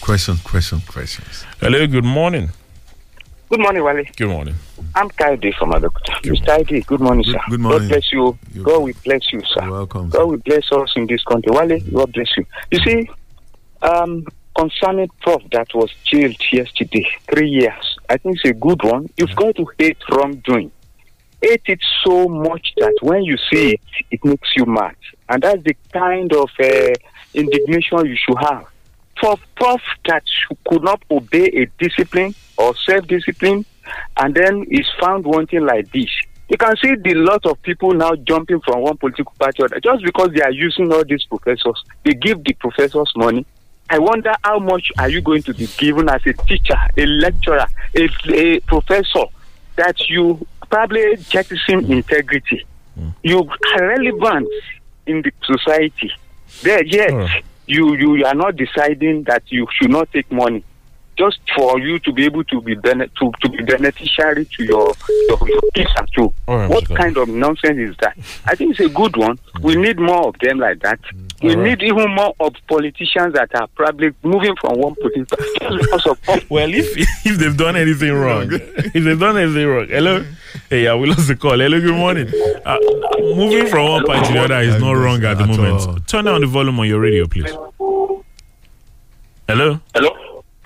Question, 0.00 0.36
question, 0.44 0.80
questions. 0.86 1.44
Hello, 1.60 1.84
good 1.88 2.04
morning. 2.04 2.50
Good 3.50 3.58
morning, 3.58 3.82
Wale. 3.82 4.04
Good 4.16 4.28
morning. 4.28 4.54
I'm 4.94 5.08
Kaide 5.10 5.54
from 5.58 5.72
Abeokuta. 5.72 6.20
Mr. 6.22 6.48
Ide, 6.50 6.86
good 6.86 7.00
morning, 7.00 7.24
Good- 7.24 7.32
sir. 7.32 7.40
good 7.50 7.60
morning. 7.60 7.80
God 7.80 7.88
bless 7.88 8.12
you. 8.12 8.38
God 8.62 8.82
will 8.82 8.94
bless 9.04 9.32
you, 9.32 9.40
sir. 9.40 9.62
You're 9.62 9.70
welcome. 9.72 10.08
God 10.10 10.28
will 10.28 10.38
bless 10.38 10.70
us 10.72 10.92
in 10.96 11.06
this 11.06 11.22
country. 11.24 11.50
Wale, 11.52 11.78
God 11.92 12.12
bless 12.12 12.28
you. 12.36 12.44
You 12.70 12.78
see, 12.80 13.10
um, 13.82 14.26
concerning 14.56 15.08
Prof 15.20 15.42
that 15.52 15.68
was 15.74 15.90
jailed 16.04 16.36
yesterday, 16.52 17.06
three 17.32 17.48
years, 17.48 17.98
I 18.08 18.16
think 18.18 18.36
it's 18.36 18.50
a 18.50 18.54
good 18.54 18.82
one. 18.82 19.08
You've 19.16 19.34
got 19.36 19.56
to 19.56 19.66
hate 19.78 19.98
wrongdoing. 20.10 20.70
Hate 21.42 21.62
it 21.66 21.80
so 22.04 22.28
much 22.28 22.72
that 22.78 22.94
when 23.02 23.22
you 23.24 23.36
see 23.52 23.72
it, 23.72 23.80
it 24.10 24.24
makes 24.24 24.48
you 24.56 24.64
mad. 24.66 24.96
And 25.28 25.42
that's 25.42 25.62
the 25.64 25.76
kind 25.92 26.32
of 26.32 26.48
uh, 26.62 26.88
indignation 27.34 28.06
you 28.06 28.16
should 28.16 28.38
have. 28.38 28.64
For 29.20 29.36
Prof 29.56 29.80
that 30.06 30.22
could 30.68 30.82
not 30.82 31.02
obey 31.10 31.46
a 31.48 31.66
discipline 31.82 32.34
or 32.58 32.74
self-discipline 32.76 33.64
and 34.18 34.34
then 34.34 34.64
is 34.70 34.86
found 35.00 35.24
wanting 35.24 35.64
like 35.64 35.90
this. 35.92 36.08
You 36.48 36.56
can 36.56 36.76
see 36.76 36.94
the 36.94 37.14
lot 37.14 37.44
of 37.46 37.60
people 37.62 37.92
now 37.92 38.14
jumping 38.14 38.60
from 38.60 38.80
one 38.82 38.96
political 38.96 39.32
party 39.38 39.62
or 39.62 39.66
other 39.66 39.80
just 39.80 40.04
because 40.04 40.30
they 40.32 40.42
are 40.42 40.52
using 40.52 40.92
all 40.92 41.04
these 41.04 41.24
professors. 41.24 41.82
They 42.04 42.14
give 42.14 42.44
the 42.44 42.54
professors 42.54 43.12
money. 43.16 43.44
I 43.90 43.98
wonder 43.98 44.32
how 44.44 44.58
much 44.60 44.90
are 44.98 45.08
you 45.08 45.20
going 45.20 45.42
to 45.42 45.54
be 45.54 45.66
given 45.76 46.08
as 46.08 46.20
a 46.26 46.32
teacher, 46.32 46.76
a 46.96 47.06
lecturer, 47.06 47.66
a, 47.96 48.08
a 48.32 48.60
professor 48.60 49.24
that 49.76 50.08
you 50.08 50.46
probably 50.70 51.16
jettison 51.16 51.90
integrity. 51.92 52.64
Hmm. 52.94 53.10
You 53.22 53.48
are 53.74 53.86
relevant 53.86 54.48
in 55.06 55.22
the 55.22 55.32
society. 55.44 56.12
There, 56.62 56.84
yes, 56.84 57.12
Alright. 57.12 57.42
Hmm. 57.42 57.48
you 57.66 57.94
you 57.96 58.24
are 58.24 58.34
not 58.34 58.56
deciding 58.56 59.24
that 59.24 59.42
you 59.48 59.66
should 59.72 59.90
not 59.90 60.12
take 60.12 60.30
money 60.30 60.64
just 61.18 61.38
for 61.56 61.78
you 61.80 61.98
to 62.00 62.12
be 62.12 62.24
able 62.24 62.44
to 62.44 62.60
be 62.60 62.74
bene- 62.74 63.08
to, 63.18 63.32
to 63.40 63.48
be 63.48 63.62
beneficiary 63.64 64.44
to 64.44 64.64
your 64.64 64.92
your, 65.28 65.48
your 65.48 65.60
kids 65.74 65.90
and 65.98 66.08
too. 66.14 66.32
All 66.48 66.56
right, 66.58 66.70
what 66.70 66.84
Mr. 66.84 66.96
kind 66.96 67.16
of 67.16 67.28
nonsense 67.28 67.78
is 67.78 67.96
that? 68.00 68.16
I 68.44 68.54
think 68.54 68.72
it's 68.72 68.80
a 68.80 68.88
good 68.94 69.16
one. 69.16 69.38
We 69.62 69.76
need 69.76 69.98
more 69.98 70.28
of 70.28 70.38
them 70.40 70.58
like 70.58 70.80
that. 70.80 71.00
We 71.42 71.50
All 71.50 71.56
right. 71.56 71.64
need 71.78 71.82
even 71.82 72.14
more 72.14 72.34
of 72.40 72.54
politicians 72.68 73.34
that 73.34 73.54
are 73.54 73.66
probably 73.74 74.12
moving 74.22 74.54
from 74.60 74.78
one 74.78 74.94
political 74.94 75.36
just 75.60 75.78
because 75.82 76.06
of 76.06 76.50
Well, 76.50 76.72
if 76.72 76.96
if 77.26 77.38
they've 77.38 77.56
done 77.56 77.76
anything 77.76 78.12
wrong, 78.22 78.48
if 78.52 78.92
they've 79.04 79.18
done 79.20 79.36
anything 79.38 79.66
wrong, 79.66 79.86
hello, 79.88 80.24
hey, 80.70 80.84
yeah, 80.84 80.94
we 80.94 81.06
lost 81.08 81.28
the 81.28 81.36
call. 81.36 81.58
Hello, 81.58 81.80
good 81.80 81.94
morning. 81.94 82.28
Uh, 82.64 82.78
moving 83.36 83.66
from 83.66 83.88
one 83.88 84.04
party 84.04 84.26
to 84.28 84.32
the 84.32 84.40
other 84.44 84.60
is 84.60 84.80
not 84.80 84.92
wrong 84.92 85.22
at 85.24 85.36
the 85.38 85.44
At 85.44 85.50
all. 85.50 85.56
moment. 85.56 86.08
Turn 86.08 86.24
down 86.24 86.40
the 86.40 86.46
volume 86.46 86.78
on 86.80 86.86
your 86.88 87.00
radio, 87.00 87.26
please. 87.26 87.52
Hello. 89.48 89.78
Hello, 89.94 90.10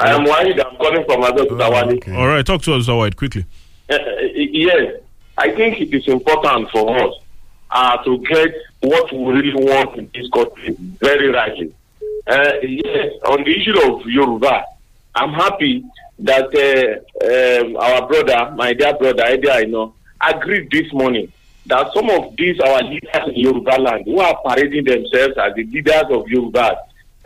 I 0.01 0.14
am 0.14 0.24
Wahid. 0.24 0.64
I'm 0.64 0.76
calling 0.76 1.05
from 1.05 1.22
Abeokuta, 1.22 1.70
Wale. 1.70 1.94
Okay. 1.96 2.14
All 2.14 2.26
right, 2.26 2.44
talk 2.44 2.62
to 2.62 2.74
us, 2.74 2.88
White, 2.88 3.16
quickly. 3.16 3.44
Uh, 3.90 3.96
yes, 4.34 5.01
I 5.36 5.51
think 5.51 5.80
it 5.80 5.92
is 5.94 6.09
important 6.09 6.70
for 6.70 6.96
us 6.98 7.14
uh, 7.70 8.03
to 8.05 8.18
get 8.18 8.55
what 8.80 9.12
we 9.12 9.32
really 9.32 9.55
want 9.55 9.98
in 9.98 10.11
this 10.14 10.28
country 10.30 10.74
very 10.78 11.28
rightly. 11.28 11.74
Uh, 12.26 12.53
yes, 12.62 13.12
on 13.26 13.44
the 13.44 13.51
issue 13.61 13.78
of 13.92 14.07
Yoruba, 14.07 14.64
I'm 15.14 15.34
happy 15.34 15.84
that 16.20 16.48
uh, 16.55 17.66
um, 17.66 17.76
our 17.76 18.07
brother, 18.09 18.53
my 18.57 18.72
dear 18.72 18.94
brother, 18.94 19.24
Eddie 19.24 19.66
know, 19.66 19.94
agreed 20.20 20.70
this 20.70 20.90
morning 20.94 21.30
that 21.66 21.92
some 21.92 22.09
of 22.11 22.34
these 22.36 22.59
our 22.61 22.82
leaders 22.82 23.28
in 23.28 23.34
Yoruba 23.36 23.80
land 23.80 24.05
who 24.07 24.18
are 24.20 24.38
parading 24.46 24.84
themselves 24.84 25.34
as 25.36 25.55
the 25.55 25.64
leaders 25.64 26.05
of 26.11 26.26
Yoruba, 26.28 26.76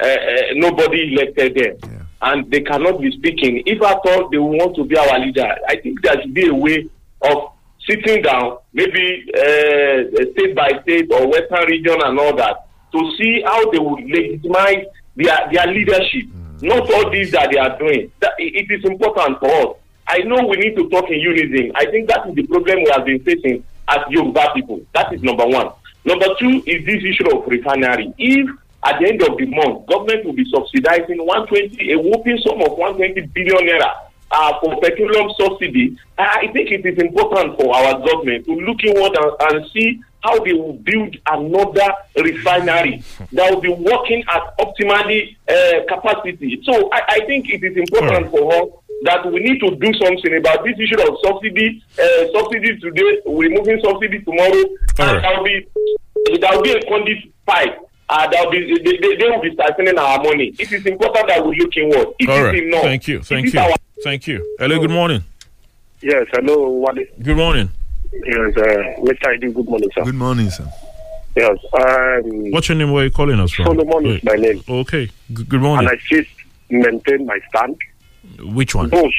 uh, 0.00 0.06
uh, 0.06 0.40
nobody 0.54 1.14
elected 1.14 1.54
them. 1.54 2.03
And 2.22 2.50
they 2.50 2.60
cannot 2.62 3.00
be 3.00 3.10
speaking. 3.12 3.62
If 3.66 3.82
at 3.82 3.98
all 4.06 4.28
they 4.30 4.38
want 4.38 4.76
to 4.76 4.84
be 4.84 4.96
our 4.96 5.18
leader, 5.18 5.54
I 5.68 5.76
think 5.76 6.02
there 6.02 6.20
should 6.22 6.32
be 6.34 6.48
a 6.48 6.54
way 6.54 6.88
of 7.22 7.52
sitting 7.88 8.22
down, 8.22 8.58
maybe 8.72 9.24
uh, 9.34 10.32
state 10.32 10.54
by 10.54 10.70
state 10.82 11.10
or 11.12 11.28
western 11.28 11.66
region 11.68 11.96
and 12.02 12.18
all 12.18 12.34
that, 12.36 12.66
to 12.92 13.12
see 13.18 13.42
how 13.44 13.70
they 13.70 13.78
would 13.78 14.04
legitimize 14.04 14.86
their 15.16 15.38
their 15.52 15.66
leadership, 15.66 16.26
not 16.62 16.90
all 16.92 17.10
this 17.10 17.30
that 17.32 17.50
they 17.50 17.58
are 17.58 17.78
doing. 17.78 18.10
That, 18.20 18.32
it 18.38 18.68
it 18.70 18.74
is 18.78 18.84
important 18.84 19.38
for 19.40 19.50
us. 19.50 19.76
I 20.06 20.18
know 20.18 20.46
we 20.46 20.56
need 20.56 20.76
to 20.76 20.88
talk 20.90 21.10
in 21.10 21.18
unison. 21.20 21.72
I 21.74 21.86
think 21.86 22.08
that 22.08 22.28
is 22.28 22.34
the 22.34 22.46
problem 22.46 22.78
we 22.84 22.90
have 22.90 23.04
been 23.04 23.20
facing 23.20 23.64
as 23.88 23.98
Yoruba 24.10 24.52
people. 24.54 24.80
That 24.94 25.12
is 25.12 25.22
number 25.22 25.46
one. 25.46 25.70
Number 26.04 26.26
two 26.38 26.62
is 26.66 26.84
this 26.84 27.02
issue 27.02 27.34
of 27.34 27.46
refinery. 27.48 28.12
If 28.18 28.50
at 28.84 29.00
the 29.00 29.08
end 29.08 29.22
of 29.22 29.36
the 29.38 29.46
month, 29.46 29.86
government 29.86 30.24
will 30.24 30.34
be 30.34 30.44
subsidizing 30.50 31.18
120, 31.24 31.92
a 31.92 31.98
whooping 31.98 32.38
sum 32.38 32.60
of 32.62 32.76
120 32.76 33.20
billion 33.32 33.66
naira 33.66 34.04
uh, 34.34 34.60
for 34.60 34.80
petroleum 34.80 35.30
subsidy, 35.38 35.96
I 36.18 36.48
think 36.52 36.70
it 36.70 36.84
is 36.84 36.98
important 36.98 37.56
for 37.58 37.74
our 37.74 37.98
government 38.04 38.44
to 38.46 38.54
look 38.54 38.82
inward 38.84 39.16
and, 39.16 39.32
and 39.40 39.70
see 39.70 40.02
how 40.22 40.42
they 40.42 40.52
will 40.54 40.72
build 40.72 41.16
another 41.26 41.92
refinery 42.16 43.02
that 43.32 43.52
will 43.52 43.60
be 43.60 43.68
working 43.68 44.24
at 44.28 44.42
optimally 44.58 45.36
uh, 45.48 45.84
capacity. 45.86 46.60
So 46.64 46.90
I, 46.92 47.02
I 47.08 47.26
think 47.26 47.48
it 47.50 47.62
is 47.62 47.76
important 47.76 48.30
for 48.30 48.52
us 48.54 48.68
that 49.04 49.30
we 49.30 49.40
need 49.40 49.60
to 49.60 49.76
do 49.76 49.92
something 49.94 50.36
about 50.36 50.64
this 50.64 50.78
issue 50.78 51.00
of 51.00 51.18
subsidy, 51.22 51.84
uh, 51.98 52.26
subsidy 52.32 52.78
today, 52.80 53.20
removing 53.26 53.80
subsidy 53.84 54.20
tomorrow, 54.22 54.64
and 54.98 55.22
there 55.22 55.36
will 55.36 55.44
be 55.44 55.66
there 56.40 56.56
will 56.56 56.62
be 56.62 56.72
a 56.72 56.82
conduit 56.88 57.18
pipe. 57.44 57.78
Uh, 58.16 58.28
there 58.30 58.44
will 58.44 58.50
be, 58.52 58.78
they, 58.84 58.96
they, 59.02 59.16
they 59.16 59.28
will 59.28 59.42
be 59.42 59.50
siphoning 59.56 59.98
our 59.98 60.22
money. 60.22 60.54
It 60.56 60.70
is 60.70 60.86
important 60.86 61.26
that 61.28 61.44
we 61.44 61.56
look 61.58 61.76
inward. 61.76 62.14
It 62.20 62.28
All 62.28 62.46
is 62.46 62.60
enough. 62.62 62.82
Thank 62.82 63.08
you. 63.08 63.22
Thank 63.22 63.46
is 63.48 63.54
you. 63.54 63.60
our- 63.60 63.74
Thank 64.04 64.26
you. 64.28 64.56
Hello, 64.60 64.78
good 64.78 64.90
morning. 64.90 65.24
Yes, 66.00 66.26
hello, 66.32 66.70
Wale. 66.70 67.04
Good 67.20 67.36
morning. 67.36 67.70
Yes, 68.12 68.56
uh, 68.56 69.00
Mr. 69.08 69.26
Idi, 69.36 69.52
good 69.52 69.66
morning, 69.68 69.88
sir. 69.94 70.04
Good 70.04 70.14
morning, 70.14 70.48
sir. 70.50 70.70
Yes, 71.36 71.58
um, 71.72 72.52
What's 72.52 72.68
your 72.68 72.76
name? 72.78 72.92
Where 72.92 73.02
are 73.02 73.06
you 73.06 73.10
calling 73.10 73.40
us 73.40 73.50
from? 73.50 73.64
Solomon 73.66 74.06
is 74.06 74.22
my 74.22 74.34
name. 74.34 74.62
Okay. 74.68 75.06
G- 75.32 75.44
good 75.44 75.60
morning. 75.60 75.88
And 75.90 75.98
I 75.98 76.00
still 76.06 76.24
maintain 76.70 77.26
my 77.26 77.40
stand. 77.48 77.76
Which 78.54 78.74
one? 78.76 78.90
Those 78.90 79.12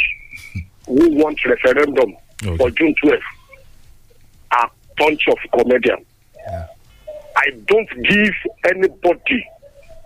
who 0.88 1.10
want 1.18 1.44
referendum 1.44 2.16
Okay. 2.46 2.56
for 2.58 2.70
June 2.72 2.96
12th 3.04 3.20
are 4.52 4.72
bunch 4.98 5.28
of 5.28 5.38
comedians. 5.52 6.06
I 7.36 7.50
don't 7.66 7.90
give 8.10 8.34
anybody 8.70 9.46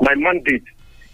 my 0.01 0.15
mandate 0.15 0.63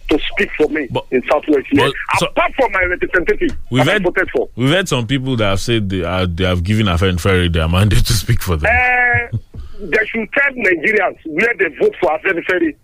to 0.09 0.19
speak 0.33 0.49
for 0.57 0.67
me 0.69 0.87
in 1.11 1.23
Southwest 1.29 1.67
here. 1.71 1.91
Apart 2.21 2.53
from 2.55 2.71
my 2.71 2.83
representative 2.83 3.57
We've 3.71 3.83
that 3.85 3.89
I 3.89 3.93
had, 3.93 4.03
voted 4.03 4.29
for. 4.31 4.49
we've 4.55 4.69
had 4.69 4.87
some 4.87 5.07
people 5.07 5.35
that 5.37 5.45
have 5.49 5.59
said 5.59 5.89
they, 5.89 6.03
are, 6.03 6.27
they 6.27 6.43
have 6.43 6.63
given 6.63 6.85
Afenifere 6.85 7.51
their 7.51 7.67
mandate 7.69 8.05
to 8.05 8.13
speak 8.13 8.41
for 8.41 8.55
them. 8.57 8.69
Uh, 8.71 9.37
they 9.79 10.05
should 10.05 10.31
tell 10.33 10.51
Nigerians 10.53 11.17
where 11.25 11.53
they 11.57 11.75
vote 11.79 11.95
for 11.99 12.17
Afenifere. 12.19 12.75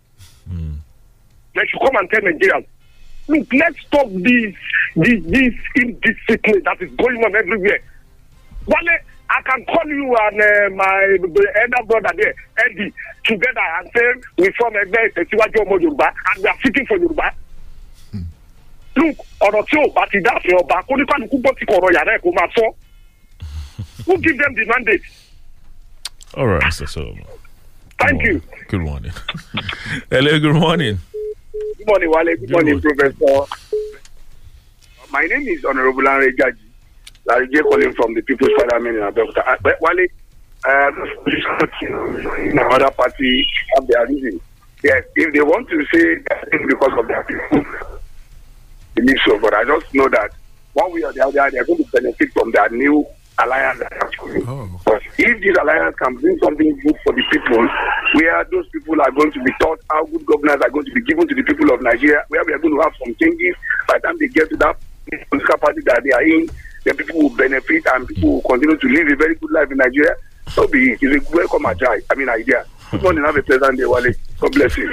They 1.54 1.62
should 1.68 1.80
come 1.82 1.96
and 1.96 2.10
tell 2.10 2.22
Nigerians. 2.22 2.66
Look, 3.28 3.54
let's 3.54 3.80
stop 3.86 4.08
this, 4.10 4.56
this, 4.96 5.24
this 5.26 5.54
indiscipline 5.76 6.64
that 6.64 6.82
is 6.82 6.90
going 6.98 7.24
on 7.24 7.36
everywhere. 7.36 7.80
Wale, 8.66 8.98
I 9.34 9.42
can 9.44 9.64
call 9.66 9.88
you 9.88 10.16
and 10.28 10.42
uh, 10.42 10.76
my 10.76 11.18
elder 11.62 11.84
brother 11.88 12.12
there, 12.18 12.36
Eddie, 12.66 12.92
together 13.24 13.66
and 13.80 13.90
say 13.96 14.30
we 14.38 14.52
form 14.60 14.74
Egbe 14.74 15.14
Tesiwaju 15.16 15.64
Omo 15.66 15.80
Yoruba 15.82 16.08
and 16.36 16.44
we 16.44 16.50
are 16.50 16.58
seeking 16.64 16.86
for 16.86 16.98
Yoruba. 16.98 17.32
Look, 18.98 19.16
ọ̀rọ̀ 19.40 19.64
tí 19.70 19.78
ò 19.80 19.88
bá 19.96 20.04
ti 20.12 20.18
dáàfin 20.20 20.56
ọba 20.60 20.84
kó 20.88 20.96
ní 21.00 21.06
kálukú 21.08 21.38
gbọ́ 21.40 21.56
ti 21.60 21.66
kọ̀rọ̀ 21.66 21.94
yàrá 21.96 22.12
ẹ̀ 22.16 22.22
kó 22.24 22.30
máa 22.36 22.50
sọ. 22.56 22.66
Who 24.06 24.18
give 24.18 24.38
them 24.38 24.54
the 24.54 24.66
mandate? 24.66 25.02
All 26.36 26.48
right, 26.48 26.64
Mr. 26.64 26.88
Solomon. 26.90 27.24
Thank 28.00 28.22
you. 28.24 28.42
Good 28.68 28.82
morning. 28.82 29.14
Hello, 30.12 30.40
good 30.40 30.56
morning. 30.56 31.00
Good 31.78 31.88
morning, 31.88 32.10
Wale. 32.12 32.36
Good, 32.36 32.52
morning, 32.52 32.82
Professor. 32.82 33.46
My 35.12 35.24
name 35.26 35.48
is 35.48 35.64
Honorable 35.64 36.06
Henry 36.06 36.34
Jaji. 36.36 36.71
Larry 37.26 37.48
J. 37.50 37.62
calling 37.62 37.94
from 37.94 38.14
the 38.14 38.22
People's 38.22 38.52
Parliament 38.58 38.98
in 38.98 39.04
Abeokuta. 39.04 39.48
Uh, 39.48 39.58
but 39.62 39.78
Wale, 39.82 40.08
uh, 40.68 40.92
another 42.52 42.92
party 42.92 43.48
have 43.76 43.88
their 43.88 44.08
reason. 44.08 44.40
Yes, 44.84 45.04
if 45.16 45.34
they 45.34 45.42
want 45.42 45.70
to 45.70 45.86
say 45.94 46.16
that 46.30 46.48
it's 46.52 46.66
because 46.68 46.98
of 46.98 47.08
their 47.08 47.24
people, 47.24 47.66
believe 48.96 49.18
so. 49.26 49.40
But 49.40 49.54
I 49.54 49.64
just 49.64 49.94
know 49.94 50.10
that 50.10 50.32
one 50.74 50.92
way 50.94 51.04
or 51.04 51.14
the 51.14 51.26
other, 51.26 51.52
they're 51.52 51.66
going 51.66 51.84
to 51.84 51.92
benefit 51.92 52.32
from 52.34 52.52
their 52.52 52.70
new 52.70 53.06
alliance 53.38 53.80
that. 53.80 53.92
But 54.86 55.02
if 55.18 55.42
this 55.42 55.58
alliance 55.62 55.96
can 55.98 56.16
bring 56.16 56.38
something 56.40 56.80
good 56.84 56.98
for 57.04 57.14
the 57.14 57.24
people, 57.30 57.68
where 58.16 58.44
those 58.52 58.68
people 58.70 59.00
are 59.02 59.12
going 59.12 59.32
to 59.32 59.44
be 59.44 59.52
taught 59.62 59.80
how 59.92 60.06
good 60.06 60.26
governance 60.26 60.62
are 60.64 60.70
going 60.70 60.86
to 60.86 60.92
be 60.94 61.02
given 61.02 61.28
to 61.28 61.36
the 61.36 61.44
people 61.44 61.72
of 61.74 61.82
Nigeria, 61.82 62.24
where 62.30 62.44
we 62.46 62.54
are 62.54 62.60
going 62.60 62.76
to 62.76 62.82
have 62.82 62.94
some 63.04 63.16
changes 63.16 63.56
by 63.88 63.98
the 64.00 64.08
time 64.08 64.18
they 64.20 64.28
get 64.28 64.50
to 64.50 64.58
that 64.58 64.78
political 65.30 65.58
party 65.58 65.82
that 65.86 66.02
they 66.04 66.12
are 66.12 66.24
in, 66.24 66.50
then 66.84 66.98
people 66.98 67.22
will 67.22 67.30
benefit 67.36 67.84
and 67.94 68.08
people 68.08 68.34
will 68.34 68.42
continue 68.42 68.78
to 68.78 68.88
live 68.88 69.08
a 69.08 69.16
very 69.16 69.36
good 69.36 69.52
life 69.52 69.72
in 69.72 69.78
Nigeria. 69.78 70.16
So 70.50 70.68
be 70.68 70.92
it. 70.94 71.00
It's 71.02 71.32
a 71.32 71.36
welcome 71.36 71.66
idea. 71.66 71.90
I 72.10 72.16
mean, 72.16 72.30
idea. 72.30 72.66
Good 72.90 73.04
morning. 73.04 73.24
Have 73.24 73.38
a 73.38 73.44
pleasant 73.44 73.78
day, 73.78 73.86
Wale. 73.86 74.12
God 74.40 74.52
bless 74.52 74.76
you. 74.78 74.92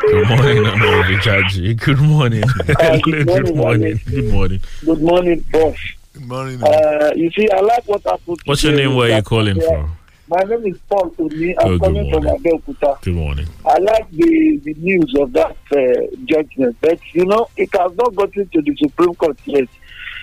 Good 0.00 0.28
morning, 0.28 0.66
Honorable 0.66 1.18
Jaji. 1.20 1.80
Good 1.82 1.98
morning. 1.98 2.42
Hello, 2.46 2.98
good 3.02 3.26
good 3.26 3.56
morning, 3.56 3.56
morning. 3.56 4.00
Good 4.04 4.32
morning. 4.32 4.60
Good 4.84 5.02
morning, 5.02 5.44
boss. 5.50 5.76
Good 6.12 6.26
morning. 6.26 6.62
Uh, 6.62 7.12
you 7.16 7.30
see, 7.30 7.48
I 7.50 7.60
like 7.60 7.86
what 7.88 8.02
happened. 8.02 8.38
What's 8.44 8.62
your 8.64 8.74
name? 8.74 8.96
Where 8.96 9.12
are 9.12 9.16
you 9.16 9.22
calling 9.22 9.56
yeah, 9.56 9.68
from? 9.68 9.96
My 10.28 10.42
name 10.42 10.66
is 10.66 10.78
Paul 10.90 11.14
Oni. 11.18 11.56
I'm 11.58 11.66
Oh, 11.66 11.78
good 11.78 11.80
calling 11.80 12.10
from 12.12 12.24
morning. 12.24 12.44
Abeokuta. 12.60 13.00
Good 13.00 13.14
morning. 13.14 13.46
I 13.64 13.78
like 13.78 14.10
the, 14.10 14.60
the 14.64 14.74
news 14.74 15.14
of 15.18 15.32
that 15.32 15.56
uh, 15.72 16.16
judgment, 16.26 16.76
but 16.82 16.98
you 17.14 17.24
know, 17.24 17.48
it 17.56 17.70
has 17.78 17.96
not 17.96 18.14
gotten 18.14 18.46
to 18.48 18.60
the 18.60 18.76
Supreme 18.76 19.14
Court 19.14 19.38
yet. 19.46 19.68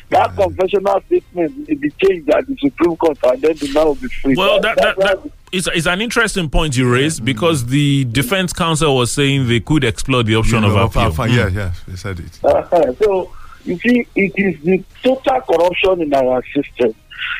That 0.09 0.35
confessional 0.35 1.01
statement 1.07 1.67
will 1.67 1.75
be 1.77 1.89
changed 2.03 2.29
at 2.29 2.45
the 2.47 2.55
Supreme 2.57 2.95
Court, 2.95 3.17
and 3.23 3.41
then 3.41 3.55
the 3.57 3.71
man 3.73 3.85
will 3.85 3.95
be 3.95 4.07
free. 4.07 4.35
Well, 4.35 4.61
that, 4.61 4.75
that, 4.77 4.97
That's 4.97 5.21
that 5.23 5.31
it's, 5.51 5.67
it's 5.67 5.87
an 5.87 5.99
interesting 6.01 6.49
point 6.49 6.77
you 6.77 6.91
raised 6.91 7.25
because 7.25 7.65
the 7.65 8.05
defense 8.05 8.53
counsel 8.53 8.95
was 8.95 9.11
saying 9.11 9.47
they 9.47 9.59
could 9.61 9.83
explore 9.83 10.21
the 10.23 10.35
option 10.35 10.61
You 10.63 10.69
of 10.69 10.75
know, 10.75 10.83
appeal. 10.85 11.11
fa- 11.11 11.23
fa- 11.23 11.29
Mm. 11.29 11.35
Yeah, 11.35 11.47
yeah, 11.47 11.71
they 11.87 11.95
said 11.95 12.19
it. 12.19 12.39
Uh-huh. 12.43 12.93
So 13.01 13.33
you 13.65 13.77
see, 13.79 14.05
it 14.15 14.33
is 14.35 14.61
the 14.63 14.83
total 15.03 15.41
corruption 15.41 16.01
in 16.03 16.13
our 16.13 16.43
system. 16.53 16.93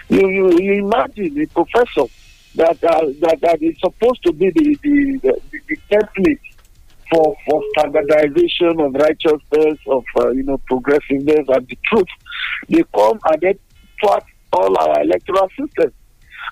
You 0.10 0.28
you, 0.28 0.60
you 0.60 0.74
imagine 0.86 1.40
a 1.40 1.46
professor 1.48 2.06
that 2.56 2.84
uh, 2.84 3.06
that 3.20 3.38
that 3.42 3.62
is 3.62 3.78
supposed 3.80 4.24
to 4.24 4.32
be 4.34 4.50
the 4.50 4.76
the, 4.82 5.20
the, 5.52 5.60
the 5.68 5.78
template 5.92 6.40
for 7.12 7.36
for 7.46 7.62
standardization 7.78 8.80
of 8.80 8.94
righteousness 8.94 9.80
of 9.88 10.04
uh, 10.20 10.30
you 10.32 10.44
know 10.44 10.58
progressiveness 10.66 11.46
and 11.48 11.68
the 11.68 11.78
truth. 11.88 12.08
They 12.70 12.84
come 12.94 13.20
and 13.26 13.42
they 13.42 13.60
thwart 14.02 14.24
all 14.54 14.78
our 14.78 15.02
electoral 15.02 15.50
system, 15.50 15.94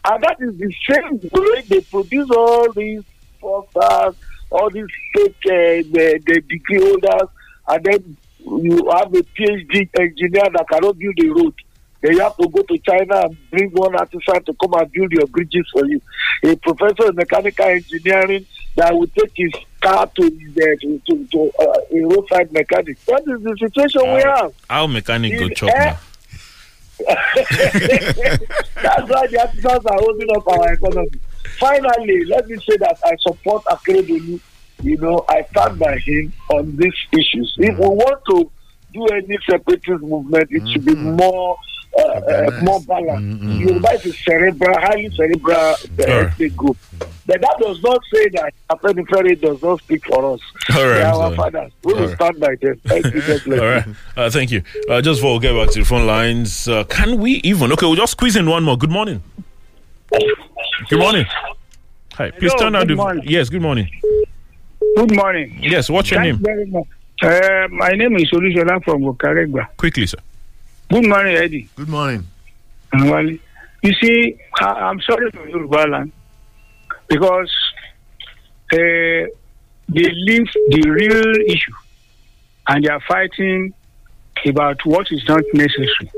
and 0.05 0.23
that 0.23 0.37
is 0.39 0.57
the 0.57 0.73
same 0.89 1.19
way 1.31 1.61
they 1.67 1.81
produce 1.81 2.29
all 2.31 2.71
these 2.73 3.03
posters, 3.39 4.15
all 4.51 4.69
these 4.69 4.87
fake 5.13 5.35
uh, 5.45 5.83
the, 5.91 6.21
the 6.25 6.41
degree 6.41 6.79
holders, 6.81 7.29
and 7.67 7.83
then 7.83 8.17
you 8.45 8.89
have 8.91 9.13
a 9.13 9.23
PhD 9.23 9.89
engineer 9.99 10.49
that 10.53 10.65
cannot 10.69 10.97
build 10.97 11.19
a 11.19 11.27
road. 11.29 11.53
Then 12.01 12.13
you 12.13 12.19
have 12.19 12.35
to 12.35 12.49
go 12.49 12.61
to 12.61 12.77
China 12.79 13.21
and 13.21 13.49
bring 13.49 13.69
one 13.71 13.95
artisan 13.95 14.43
to 14.43 14.53
come 14.53 14.73
and 14.73 14.91
build 14.91 15.11
your 15.13 15.27
bridges 15.27 15.65
for 15.71 15.85
you. 15.85 16.01
A 16.43 16.55
professor 16.57 17.09
in 17.09 17.15
mechanical 17.15 17.65
engineering 17.65 18.45
that 18.75 18.93
will 18.93 19.07
take 19.07 19.31
his 19.35 19.51
car 19.81 20.07
to 20.07 20.29
the 20.29 20.63
uh, 20.63 20.75
to, 20.81 21.01
to, 21.07 21.25
to 21.27 21.51
uh, 21.59 21.77
a 21.91 22.01
roadside 22.01 22.51
mechanic. 22.51 22.97
That 23.05 23.21
is 23.27 23.41
the 23.43 23.55
situation 23.59 24.01
we 24.13 24.21
have. 24.21 24.53
How 24.69 24.87
mechanic 24.87 25.39
go 25.39 25.49
chop 25.49 25.69
now? 25.69 25.75
Eh? 25.75 25.95
That's 27.05 29.09
why 29.09 29.27
the 29.27 29.39
artisans 29.41 29.85
are 29.85 29.99
holding 29.99 30.29
up 30.35 30.47
our 30.47 30.73
economy. 30.73 31.09
Finally, 31.59 32.25
let 32.25 32.47
me 32.47 32.55
say 32.57 32.77
that 32.77 32.97
I 33.05 33.15
support 33.19 33.63
Akeredolu. 33.65 34.39
You 34.81 34.97
know, 34.97 35.23
I 35.29 35.43
stand 35.51 35.79
by 35.79 35.97
him 35.99 36.33
on 36.49 36.75
these 36.75 36.93
issues. 37.11 37.55
If 37.57 37.77
we 37.77 37.85
mm. 37.85 37.95
want 37.95 38.21
to 38.29 38.51
do 38.93 39.07
any 39.07 39.37
separatist 39.49 40.03
movement, 40.03 40.47
it 40.51 40.67
should 40.69 40.85
be 40.85 40.93
mm-hmm. 40.93 41.15
more 41.15 41.57
uh, 41.97 42.01
uh, 42.01 42.59
more 42.63 42.81
balanced. 42.81 43.43
Yoruba 43.43 43.91
is 43.93 44.05
a 44.07 44.13
cerebral, 44.13 44.79
highly 44.79 45.09
cerebral 45.15 45.55
uh, 45.55 45.75
ethnic 45.99 46.55
group. 46.55 46.77
But 47.25 47.39
that 47.39 47.55
does 47.61 47.81
not 47.81 48.01
say 48.13 48.27
that 48.29 48.53
Afenifere 48.69 49.39
does 49.39 49.61
not 49.61 49.79
speak 49.79 50.05
for 50.05 50.33
us. 50.33 50.41
All 50.75 50.83
right, 50.85 50.93
They 50.95 51.01
are 51.03 51.21
our 51.23 51.35
fathers. 51.35 51.71
We 51.83 51.93
will 51.93 52.07
right. 52.07 52.15
stand 52.15 52.39
by 52.39 52.55
them. 52.61 52.81
Thank 52.85 53.05
you. 53.45 53.53
All 53.61 53.67
right. 53.67 53.85
Uh, 54.17 54.29
thank 54.29 54.51
you. 54.51 54.61
Uh, 54.89 55.01
just 55.01 55.19
before 55.21 55.35
we 55.35 55.39
get 55.39 55.53
back 55.53 55.71
to 55.73 55.79
the 55.79 55.85
phone 55.85 56.05
lines, 56.05 56.67
uh, 56.67 56.83
can 56.85 57.19
we 57.19 57.33
even? 57.43 57.71
Okay, 57.71 57.85
we'll 57.85 57.95
just 57.95 58.11
squeeze 58.13 58.35
in 58.35 58.49
one 58.49 58.63
more. 58.63 58.77
Good 58.77 58.91
morning. 58.91 59.21
Good 60.89 60.99
morning. 60.99 61.25
Hi. 62.13 62.29
Please 62.31 62.51
Hello, 62.53 62.65
turn 62.65 62.75
on 62.75 62.87
the. 62.87 62.95
morning. 62.95 63.23
Yes. 63.25 63.49
Good 63.49 63.61
morning. 63.61 63.87
Good 64.97 65.15
morning. 65.15 65.57
Yes. 65.61 65.89
What's 65.89 66.11
your 66.11 66.21
name? 66.21 66.37
very 66.37 66.65
much. 66.65 66.87
Uh, 67.21 67.67
my 67.71 67.89
name 67.91 68.15
is 68.17 68.29
Olusola 68.31 68.83
from 68.83 69.01
Okaregba. 69.03 69.67
Quickly, 69.77 70.05
sir. 70.07 70.17
Good 70.93 71.07
morning, 71.09 71.35
Eddie. 71.37 71.69
Good 72.91 73.07
morning. 73.07 73.39
You 73.81 73.93
see, 73.99 74.37
I, 74.61 74.65
I'm 74.65 75.01
sorry 75.01 75.31
for 75.31 75.49
Yoruba 75.49 75.87
land 75.89 76.11
because 77.07 77.51
uh, 78.71 78.77
they 78.77 79.27
leave 80.27 80.45
the 80.69 80.83
real 80.87 81.35
issue 81.47 81.73
and 82.67 82.85
they 82.85 82.89
are 82.89 83.01
fighting 83.07 83.73
about 84.45 84.85
what 84.85 85.07
is 85.11 85.23
not 85.27 85.41
necessary. 85.55 86.11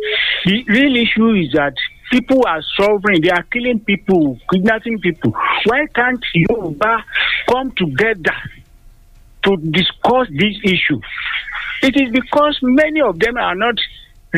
The 0.44 0.66
real 0.68 0.98
issue 0.98 1.32
is 1.36 1.54
that 1.54 1.76
people 2.12 2.44
are 2.46 2.62
suffering. 2.78 3.22
They 3.22 3.30
are 3.30 3.44
killing 3.44 3.80
people, 3.80 4.38
kidnapping 4.52 5.00
people. 5.00 5.32
Why 5.64 5.86
can't 5.96 6.22
Yoruba 6.34 6.98
come 7.50 7.72
together 7.78 8.36
to 9.46 9.56
discuss 9.56 10.28
this 10.32 10.58
issue? 10.66 11.00
It 11.82 11.96
is 11.96 12.12
because 12.12 12.60
many 12.62 13.00
of 13.00 13.20
them 13.20 13.38
are 13.38 13.56
not 13.56 13.76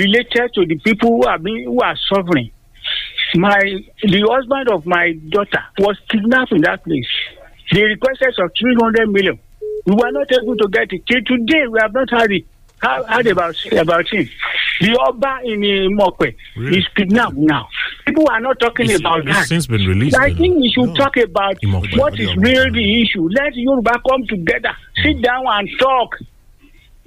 related 0.01 0.53
to 0.55 0.65
the 0.65 0.77
people 0.87 1.09
who 1.17 1.23
are 1.27 1.39
being 1.39 1.65
who 1.65 1.79
are 1.81 1.97
suffering. 2.13 2.51
My 3.35 3.59
the 4.03 4.21
husband 4.33 4.69
of 4.71 4.85
my 4.85 5.13
daughter 5.29 5.63
was 5.79 5.97
kidnapped 6.09 6.51
in 6.53 6.61
that 6.61 6.83
place. 6.83 7.11
They 7.73 7.83
requested 7.83 8.33
of 8.39 8.51
three 8.59 8.75
hundred 8.81 9.09
million. 9.09 9.37
We 9.85 9.93
were 9.95 10.11
not 10.11 10.31
able 10.31 10.55
to 10.57 10.67
get 10.69 10.91
it. 10.93 11.01
Till 11.07 11.21
today, 11.25 11.63
we 11.69 11.79
have 11.81 11.93
not 11.93 12.09
had 12.09 12.31
it. 12.31 12.45
Heard 12.79 13.25
about 13.27 13.55
about 13.73 14.07
him. 14.13 14.29
The 14.81 14.91
Oba 15.07 15.39
in 15.43 15.63
uh, 15.63 15.89
Mokwe 15.99 16.35
is 16.77 16.85
kidnapped 16.95 17.33
now. 17.35 17.67
People 18.05 18.27
are 18.29 18.39
not 18.39 18.59
talking 18.59 18.85
It's- 18.85 18.99
about 18.99 19.25
that. 19.25 19.47
since 19.47 19.65
been 19.65 19.81
released, 19.87 20.15
I 20.15 20.31
think 20.33 20.57
we 20.61 20.69
should 20.71 20.95
talk 20.95 21.17
about 21.17 21.55
Imeko. 21.65 21.97
what 21.97 22.19
is 22.19 22.35
really 22.37 22.69
the 22.69 23.01
issue. 23.01 23.27
Let 23.31 23.55
Yoruba 23.55 23.95
come 24.07 24.27
together, 24.27 24.73
sit 25.03 25.21
down 25.23 25.43
and 25.47 25.67
talk. 25.79 26.09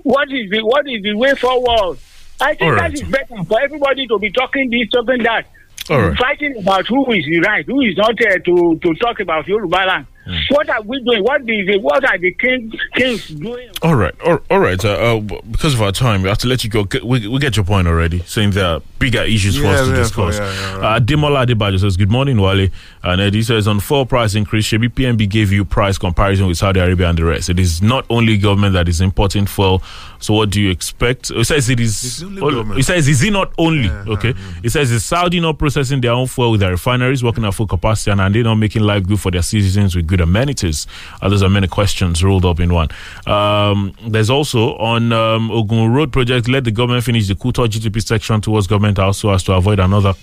What 0.02 0.26
is 0.32 0.50
the 0.50 0.60
what 0.64 0.84
is 0.88 1.02
the 1.04 1.14
way 1.14 1.34
forward? 1.36 1.98
I 2.40 2.54
think 2.54 2.62
All 2.62 2.74
that 2.76 2.80
right. 2.82 2.94
is 2.94 3.02
better 3.02 3.44
for 3.44 3.60
everybody 3.60 4.06
to 4.06 4.18
be 4.18 4.30
talking 4.32 4.70
this, 4.70 4.88
talking 4.90 5.22
that. 5.24 5.46
Right. 5.88 6.16
Fighting 6.16 6.56
about 6.58 6.86
who 6.86 7.10
is 7.12 7.26
right, 7.44 7.64
who 7.66 7.80
is 7.80 7.96
not 7.96 8.14
there 8.18 8.38
to, 8.38 8.78
to 8.80 8.94
talk 8.94 9.18
about 9.20 9.46
Yoruba 9.48 9.76
land. 9.76 10.06
Hmm. 10.30 10.54
What 10.54 10.68
are 10.70 10.82
we 10.82 11.02
doing? 11.02 11.24
What 11.24 11.40
is 11.42 11.66
the, 11.66 11.78
what 11.80 12.04
are 12.04 12.16
the 12.18 12.32
king, 12.34 12.72
kings 12.94 13.28
doing? 13.28 13.68
All 13.82 13.94
right, 13.96 14.14
all, 14.20 14.38
all 14.50 14.60
right. 14.60 14.82
Uh, 14.84 14.90
uh, 14.90 15.20
because 15.50 15.74
of 15.74 15.82
our 15.82 15.90
time, 15.92 16.22
we 16.22 16.28
have 16.28 16.38
to 16.38 16.46
let 16.46 16.62
you 16.62 16.70
go. 16.70 16.86
We, 17.04 17.26
we 17.26 17.38
get 17.40 17.56
your 17.56 17.64
point 17.64 17.88
already, 17.88 18.20
saying 18.20 18.52
there 18.52 18.64
are 18.66 18.80
bigger 18.98 19.22
issues 19.22 19.58
for 19.58 19.66
us 19.66 19.86
to 19.86 19.92
yeah, 19.92 19.96
discuss. 19.96 20.38
yeah, 20.38 20.44
yeah, 20.44 20.76
right. 20.76 20.96
uh, 20.96 21.00
Demola 21.00 21.46
Adebayo 21.46 21.80
says, 21.80 21.96
Good 21.96 22.10
morning, 22.10 22.40
Wale. 22.40 22.68
And 23.02 23.20
Eddie 23.20 23.42
says, 23.42 23.66
On 23.66 23.80
full 23.80 24.06
price 24.06 24.34
increase, 24.34 24.66
Shebi 24.66 24.88
PMB 24.88 25.28
gave 25.28 25.50
you 25.50 25.64
price 25.64 25.98
comparison 25.98 26.46
with 26.46 26.58
Saudi 26.58 26.78
Arabia 26.80 27.08
and 27.08 27.18
the 27.18 27.24
rest. 27.24 27.48
It 27.48 27.58
is 27.58 27.82
not 27.82 28.04
only 28.10 28.38
government 28.38 28.74
that 28.74 28.88
is 28.88 29.00
importing 29.00 29.46
fuel. 29.46 29.82
So, 30.20 30.34
what 30.34 30.50
do 30.50 30.60
you 30.60 30.70
expect? 30.70 31.30
It 31.30 31.44
says 31.46 31.70
it 31.70 31.80
is. 31.80 32.22
only 32.22 32.80
it 32.80 32.84
says, 32.84 33.08
Is 33.08 33.22
it 33.24 33.32
not 33.32 33.52
only? 33.58 33.88
okay. 33.90 34.34
It 34.62 34.70
says, 34.70 34.90
Is 34.90 35.04
Saudi 35.04 35.40
not 35.40 35.58
processing 35.58 36.00
their 36.02 36.12
own 36.12 36.26
fuel 36.26 36.52
with 36.52 36.60
their 36.60 36.70
refineries, 36.72 37.24
working 37.24 37.44
at 37.44 37.54
full 37.54 37.66
capacity, 37.66 38.10
and 38.10 38.20
are 38.20 38.28
they 38.30 38.42
not 38.42 38.56
making 38.56 38.82
life 38.82 39.06
good 39.06 39.18
for 39.18 39.30
their 39.30 39.42
citizens 39.42 39.96
with 39.96 40.06
good 40.06 40.19
amenities? 40.20 40.86
Those 41.22 41.42
are 41.42 41.48
many 41.48 41.68
questions 41.68 42.22
rolled 42.22 42.44
up 42.44 42.60
in 42.60 42.72
one. 42.72 42.88
Um, 43.26 43.94
there's 44.06 44.30
also 44.30 44.76
on 44.76 45.12
um, 45.12 45.50
Ogun 45.50 45.92
Road 45.92 46.12
project, 46.12 46.48
let 46.48 46.64
the 46.64 46.70
government 46.70 47.04
finish 47.04 47.28
the 47.28 47.34
Kuto 47.34 47.66
GTP 47.66 48.02
section 48.02 48.40
towards 48.40 48.66
government 48.66 48.98
house 48.98 49.18
so 49.18 49.30
as 49.30 49.42
to 49.44 49.52
avoid 49.52 49.80
another 49.80 50.14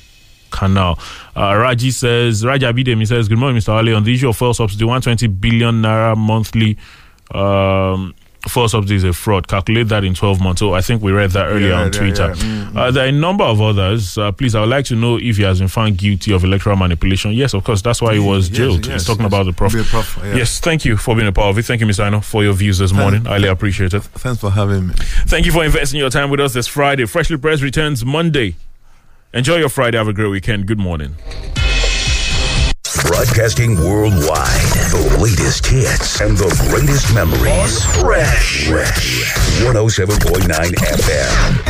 canal. 0.51 0.99
Uh, 1.35 1.55
Raji 1.55 1.91
says, 1.91 2.45
Raja 2.45 2.73
Bidemi 2.73 3.07
says, 3.07 3.27
Good 3.27 3.37
morning, 3.37 3.59
Mr. 3.59 3.73
Ali. 3.73 3.93
On 3.93 4.03
the 4.03 4.13
issue 4.13 4.29
of 4.29 4.37
fuel 4.37 4.53
subsidy, 4.53 4.85
120 4.85 5.27
billion 5.27 5.81
naira 5.81 6.15
monthly. 6.15 6.77
Um, 7.31 8.15
Fuel 8.47 8.69
subsidy 8.69 8.95
is 8.95 9.03
a 9.03 9.11
fraud. 9.13 9.47
Calculate 9.47 9.87
that 9.89 10.03
in 10.03 10.13
12 10.13 10.39
months. 10.39 10.59
So 10.59 10.73
I 10.73 10.81
think 10.81 11.01
we 11.01 11.11
read 11.11 11.31
that 11.31 11.47
earlier 11.47 11.69
Yeah, 11.69 11.79
on 11.81 11.85
yeah, 11.91 11.99
Twitter. 11.99 12.27
yeah. 12.29 12.33
Mm, 12.35 12.75
Uh, 12.77 12.91
there 12.91 13.05
are 13.05 13.09
a 13.09 13.11
number 13.11 13.43
of 13.43 13.59
others. 13.61 14.17
Uh, 14.17 14.31
please, 14.31 14.55
I 14.55 14.61
would 14.61 14.69
like 14.69 14.85
to 14.85 14.95
know 14.95 15.17
if 15.17 15.37
he 15.37 15.43
has 15.43 15.59
been 15.59 15.67
found 15.67 15.97
guilty 15.97 16.31
of 16.33 16.43
electoral 16.43 16.75
manipulation. 16.77 17.31
Yes, 17.33 17.53
of 17.53 17.63
course. 17.63 17.81
That's 17.81 18.01
why 18.01 18.13
he 18.13 18.19
was 18.19 18.47
jailed. 18.49 18.85
yes, 18.85 18.93
He's 18.93 19.05
talking 19.05 19.23
yes. 19.23 19.33
about 19.33 19.45
the 19.47 19.53
prof. 19.53 19.73
Prof. 19.89 20.19
Yes, 20.35 20.59
thank 20.59 20.85
you 20.85 20.95
for 20.97 21.15
being 21.15 21.27
a 21.27 21.31
part 21.31 21.49
of 21.49 21.57
it. 21.57 21.63
Thank 21.65 21.81
you, 21.81 21.87
Mr. 21.87 22.05
Aino, 22.05 22.21
for 22.21 22.43
your 22.43 22.53
views 22.53 22.77
this 22.77 22.93
morning. 22.93 23.27
I 23.27 23.33
really 23.35 23.49
appreciate 23.49 23.93
it. 23.93 24.03
Thanks 24.03 24.39
for 24.39 24.51
having 24.51 24.87
me. 24.87 24.93
Thank 25.27 25.45
you 25.45 25.51
for 25.51 25.65
investing 25.65 25.99
your 25.99 26.09
time 26.09 26.29
with 26.29 26.39
us 26.39 26.53
this 26.53 26.67
Friday. 26.67 27.05
Freshly 27.05 27.37
Pressed 27.37 27.63
returns 27.63 28.05
Monday. 28.05 28.55
Enjoy 29.33 29.57
your 29.57 29.69
Friday. 29.69 29.97
Have 29.97 30.07
a 30.07 30.13
great 30.13 30.29
weekend. 30.29 30.67
Good 30.67 30.79
morning. 30.79 31.15
Broadcasting 33.07 33.75
worldwide. 33.77 34.67
The 34.91 35.17
latest 35.21 35.65
hits 35.65 36.19
and 36.19 36.37
the 36.37 36.49
greatest 36.69 37.13
memories. 37.15 37.85
Fresh. 38.01 38.67
Fresh. 38.67 39.33
107.9 39.63 40.43
FM. 40.75 41.63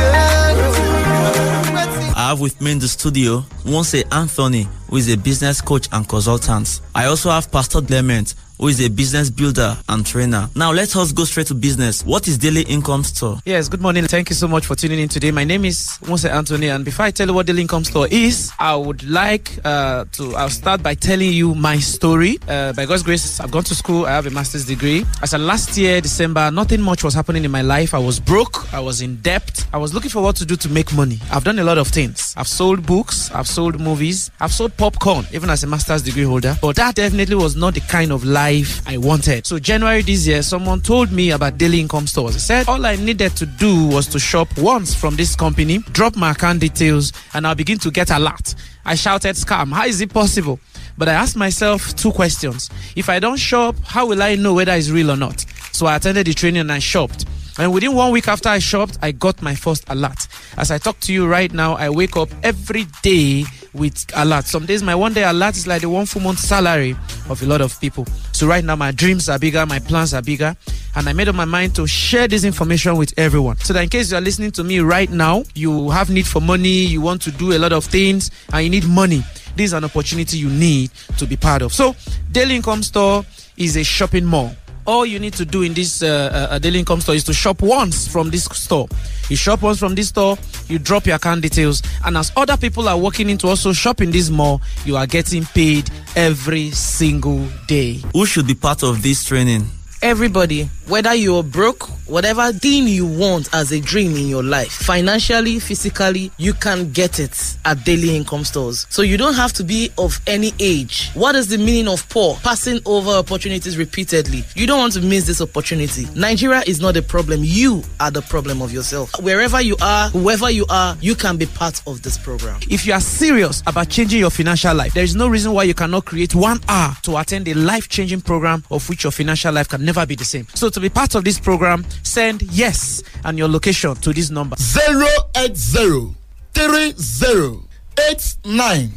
I 2.16 2.30
have 2.30 2.40
with 2.40 2.60
me 2.60 2.72
in 2.72 2.80
the 2.80 2.88
studio 2.88 3.44
Once 3.64 3.94
Anthony, 4.10 4.66
who 4.90 4.96
is 4.96 5.08
a 5.12 5.16
business 5.16 5.60
coach 5.60 5.88
and 5.92 6.08
consultant. 6.08 6.80
I 6.92 7.06
also 7.06 7.30
have 7.30 7.52
Pastor 7.52 7.82
Clement, 7.82 8.34
who 8.58 8.68
is 8.68 8.84
a 8.84 8.88
business 8.90 9.30
builder 9.30 9.76
and 9.88 10.04
trainer. 10.04 10.48
Now 10.56 10.72
let 10.72 10.94
us 10.96 11.12
go 11.12 11.24
straight 11.24 11.46
to 11.46 11.54
business. 11.54 12.04
What 12.04 12.26
is 12.26 12.38
Daily 12.38 12.62
Income 12.62 13.04
Store? 13.04 13.38
Yes, 13.44 13.68
good 13.68 13.80
morning. 13.80 14.04
Thank 14.06 14.30
you 14.30 14.34
so 14.34 14.48
much 14.48 14.66
for 14.66 14.74
tuning 14.74 14.98
in 14.98 15.08
today. 15.08 15.30
My 15.30 15.44
name 15.44 15.64
is 15.64 15.98
Mose 16.06 16.24
Anthony, 16.24 16.68
and 16.68 16.84
before 16.84 17.06
I 17.06 17.10
tell 17.12 17.28
you 17.28 17.34
what 17.34 17.46
the 17.46 17.56
Income 17.56 17.84
Store 17.84 18.08
is, 18.10 18.50
I 18.58 18.74
would 18.74 19.08
like 19.08 19.58
uh, 19.64 20.04
to. 20.12 20.34
I'll 20.34 20.50
start 20.50 20.82
by 20.82 20.94
telling 20.94 21.32
you 21.32 21.54
my 21.54 21.78
story. 21.78 22.38
Uh, 22.48 22.72
by 22.72 22.84
God's 22.86 23.04
grace, 23.04 23.38
I've 23.40 23.50
gone 23.50 23.64
to 23.64 23.74
school. 23.74 24.06
I 24.06 24.10
have 24.10 24.26
a 24.26 24.30
master's 24.30 24.66
degree. 24.66 25.04
As 25.22 25.34
of 25.34 25.40
last 25.40 25.76
year, 25.78 26.00
December, 26.00 26.50
nothing 26.50 26.80
much 26.80 27.04
was 27.04 27.14
happening 27.14 27.44
in 27.44 27.50
my 27.50 27.62
life. 27.62 27.94
I 27.94 27.98
was 27.98 28.18
broke. 28.18 28.72
I 28.74 28.80
was 28.80 29.02
in 29.02 29.16
debt. 29.16 29.66
I 29.72 29.78
was 29.78 29.94
looking 29.94 30.10
for 30.10 30.22
what 30.22 30.36
to 30.36 30.44
do 30.44 30.56
to 30.56 30.68
make 30.68 30.92
money. 30.94 31.18
I've 31.30 31.44
done 31.44 31.58
a 31.60 31.64
lot 31.64 31.78
of 31.78 31.86
things. 31.88 32.34
I've 32.36 32.48
sold 32.48 32.84
books. 32.84 33.30
I've 33.30 33.48
sold 33.48 33.80
movies. 33.80 34.32
I've 34.40 34.52
sold 34.52 34.76
popcorn, 34.76 35.26
even 35.32 35.48
as 35.48 35.62
a 35.62 35.68
master's 35.68 36.02
degree 36.02 36.24
holder. 36.24 36.56
But 36.60 36.76
that 36.76 36.96
definitely 36.96 37.36
was 37.36 37.54
not 37.54 37.74
the 37.74 37.80
kind 37.80 38.10
of 38.10 38.24
life 38.24 38.47
I 38.86 38.96
wanted. 38.96 39.46
So 39.46 39.58
January 39.58 40.02
this 40.02 40.26
year, 40.26 40.42
someone 40.42 40.80
told 40.80 41.12
me 41.12 41.30
about 41.32 41.58
daily 41.58 41.80
income 41.80 42.06
stores. 42.06 42.34
He 42.34 42.40
said 42.40 42.68
all 42.68 42.84
I 42.86 42.96
needed 42.96 43.36
to 43.36 43.46
do 43.46 43.86
was 43.88 44.06
to 44.08 44.18
shop 44.18 44.48
once 44.56 44.94
from 44.94 45.16
this 45.16 45.36
company, 45.36 45.78
drop 45.92 46.16
my 46.16 46.30
account 46.30 46.60
details, 46.60 47.12
and 47.34 47.46
I'll 47.46 47.54
begin 47.54 47.78
to 47.78 47.90
get 47.90 48.10
a 48.10 48.18
lot. 48.18 48.54
I 48.84 48.94
shouted, 48.94 49.36
scam. 49.36 49.72
How 49.72 49.84
is 49.86 50.00
it 50.00 50.12
possible? 50.12 50.58
But 50.96 51.08
I 51.08 51.12
asked 51.12 51.36
myself 51.36 51.94
two 51.94 52.10
questions. 52.10 52.70
If 52.96 53.08
I 53.08 53.18
don't 53.18 53.36
shop, 53.36 53.76
how 53.84 54.06
will 54.06 54.22
I 54.22 54.34
know 54.34 54.54
whether 54.54 54.72
it's 54.72 54.88
real 54.88 55.10
or 55.10 55.16
not? 55.16 55.44
So 55.72 55.86
I 55.86 55.96
attended 55.96 56.26
the 56.26 56.34
training 56.34 56.60
and 56.62 56.72
I 56.72 56.78
shopped. 56.78 57.26
And 57.58 57.72
within 57.72 57.94
one 57.94 58.12
week 58.12 58.28
after 58.28 58.48
I 58.48 58.60
shopped, 58.60 58.98
I 59.02 59.10
got 59.10 59.42
my 59.42 59.54
first 59.54 59.84
alert. 59.88 60.28
As 60.56 60.70
I 60.70 60.78
talk 60.78 61.00
to 61.00 61.12
you 61.12 61.26
right 61.26 61.52
now, 61.52 61.74
I 61.74 61.90
wake 61.90 62.16
up 62.16 62.28
every 62.44 62.86
day 63.02 63.44
with 63.74 64.06
alert. 64.14 64.46
Some 64.46 64.64
days 64.64 64.82
my 64.82 64.94
one 64.94 65.12
day 65.12 65.24
alert 65.24 65.56
is 65.56 65.66
like 65.66 65.82
the 65.82 65.88
one 65.88 66.06
full 66.06 66.22
month 66.22 66.38
salary 66.38 66.96
of 67.28 67.42
a 67.42 67.46
lot 67.46 67.60
of 67.60 67.78
people. 67.80 68.06
So 68.32 68.46
right 68.46 68.64
now 68.64 68.76
my 68.76 68.92
dreams 68.92 69.28
are 69.28 69.38
bigger, 69.38 69.66
my 69.66 69.80
plans 69.80 70.14
are 70.14 70.22
bigger, 70.22 70.56
and 70.94 71.08
I 71.08 71.12
made 71.12 71.28
up 71.28 71.34
my 71.34 71.44
mind 71.44 71.74
to 71.76 71.86
share 71.86 72.28
this 72.28 72.44
information 72.44 72.96
with 72.96 73.12
everyone. 73.18 73.56
So 73.58 73.72
that 73.72 73.82
in 73.82 73.88
case 73.88 74.12
you 74.12 74.18
are 74.18 74.20
listening 74.20 74.52
to 74.52 74.64
me 74.64 74.78
right 74.78 75.10
now, 75.10 75.42
you 75.54 75.90
have 75.90 76.10
need 76.10 76.26
for 76.26 76.40
money, 76.40 76.68
you 76.68 77.00
want 77.00 77.22
to 77.22 77.30
do 77.32 77.52
a 77.52 77.58
lot 77.58 77.72
of 77.72 77.84
things, 77.84 78.30
and 78.52 78.64
you 78.64 78.70
need 78.70 78.86
money. 78.86 79.24
This 79.56 79.66
is 79.66 79.72
an 79.72 79.84
opportunity 79.84 80.38
you 80.38 80.50
need 80.50 80.90
to 81.18 81.26
be 81.26 81.36
part 81.36 81.62
of. 81.62 81.72
So 81.72 81.96
Daily 82.30 82.54
Income 82.54 82.84
Store 82.84 83.24
is 83.56 83.76
a 83.76 83.82
shopping 83.82 84.24
mall 84.24 84.54
all 84.88 85.04
you 85.04 85.18
need 85.18 85.34
to 85.34 85.44
do 85.44 85.60
in 85.62 85.74
this 85.74 86.02
uh, 86.02 86.48
uh, 86.50 86.58
daily 86.58 86.78
income 86.78 87.02
store 87.02 87.14
is 87.14 87.22
to 87.22 87.34
shop 87.34 87.60
once 87.60 88.08
from 88.08 88.30
this 88.30 88.44
store. 88.46 88.88
You 89.28 89.36
shop 89.36 89.60
once 89.60 89.78
from 89.78 89.94
this 89.94 90.08
store, 90.08 90.38
you 90.68 90.78
drop 90.78 91.04
your 91.04 91.16
account 91.16 91.42
details, 91.42 91.82
and 92.06 92.16
as 92.16 92.32
other 92.34 92.56
people 92.56 92.88
are 92.88 92.96
walking 92.96 93.28
into 93.28 93.46
also 93.48 93.74
shop 93.74 94.00
in 94.00 94.10
this 94.10 94.30
mall, 94.30 94.62
you 94.86 94.96
are 94.96 95.06
getting 95.06 95.44
paid 95.44 95.90
every 96.16 96.70
single 96.70 97.46
day. 97.66 98.00
Who 98.14 98.24
should 98.24 98.46
be 98.46 98.54
part 98.54 98.82
of 98.82 99.02
this 99.02 99.24
training? 99.24 99.66
Everybody, 100.00 100.70
whether 100.88 101.14
you're 101.14 101.42
broke, 101.42 101.82
whatever 102.06 102.50
thing 102.52 102.88
you 102.88 103.06
want 103.06 103.48
as 103.54 103.72
a 103.72 103.80
dream 103.80 104.16
in 104.16 104.26
your 104.26 104.42
life, 104.42 104.72
financially, 104.72 105.58
physically, 105.58 106.32
you 106.38 106.54
can 106.54 106.90
get 106.92 107.20
it 107.20 107.56
at 107.66 107.84
daily 107.84 108.16
income 108.16 108.42
stores. 108.42 108.86
So 108.88 109.02
you 109.02 109.18
don't 109.18 109.34
have 109.34 109.52
to 109.54 109.64
be 109.64 109.90
of 109.98 110.18
any 110.26 110.52
age. 110.58 111.10
What 111.12 111.34
is 111.34 111.48
the 111.48 111.58
meaning 111.58 111.88
of 111.88 112.08
poor? 112.08 112.36
Passing 112.36 112.80
over 112.86 113.10
opportunities 113.10 113.76
repeatedly. 113.76 114.44
You 114.54 114.66
don't 114.66 114.78
want 114.78 114.94
to 114.94 115.02
miss 115.02 115.26
this 115.26 115.42
opportunity. 115.42 116.06
Nigeria 116.16 116.62
is 116.66 116.80
not 116.80 116.96
a 116.96 117.02
problem. 117.02 117.40
You 117.42 117.82
are 118.00 118.10
the 118.10 118.22
problem 118.22 118.62
of 118.62 118.72
yourself. 118.72 119.10
Wherever 119.20 119.60
you 119.60 119.76
are, 119.82 120.08
whoever 120.08 120.50
you 120.50 120.64
are, 120.70 120.96
you 121.02 121.14
can 121.14 121.36
be 121.36 121.44
part 121.46 121.82
of 121.86 122.00
this 122.02 122.16
program. 122.16 122.60
If 122.70 122.86
you 122.86 122.94
are 122.94 123.00
serious 123.00 123.62
about 123.66 123.90
changing 123.90 124.20
your 124.20 124.30
financial 124.30 124.74
life, 124.74 124.94
there 124.94 125.04
is 125.04 125.14
no 125.14 125.28
reason 125.28 125.52
why 125.52 125.64
you 125.64 125.74
cannot 125.74 126.06
create 126.06 126.34
one 126.34 126.60
hour 126.66 126.94
to 127.02 127.18
attend 127.18 127.46
a 127.48 127.54
life 127.54 127.88
changing 127.90 128.22
program 128.22 128.64
of 128.70 128.88
which 128.88 129.04
your 129.04 129.10
financial 129.10 129.52
life 129.52 129.68
can 129.68 129.84
never 129.84 130.06
be 130.06 130.14
the 130.14 130.24
same. 130.24 130.46
So, 130.54 130.70
to 130.78 130.82
be 130.82 130.88
part 130.88 131.14
of 131.16 131.24
this 131.24 131.40
program, 131.40 131.84
send 132.04 132.42
yes 132.42 133.02
and 133.24 133.36
your 133.36 133.48
location 133.48 133.94
to 133.96 134.12
this 134.12 134.30
number 134.30 134.54
zero 134.56 135.06
eight 135.36 135.56
zero 135.56 136.14
three 136.54 136.92
zero 136.96 137.64
eight 138.08 138.36
nine 138.44 138.92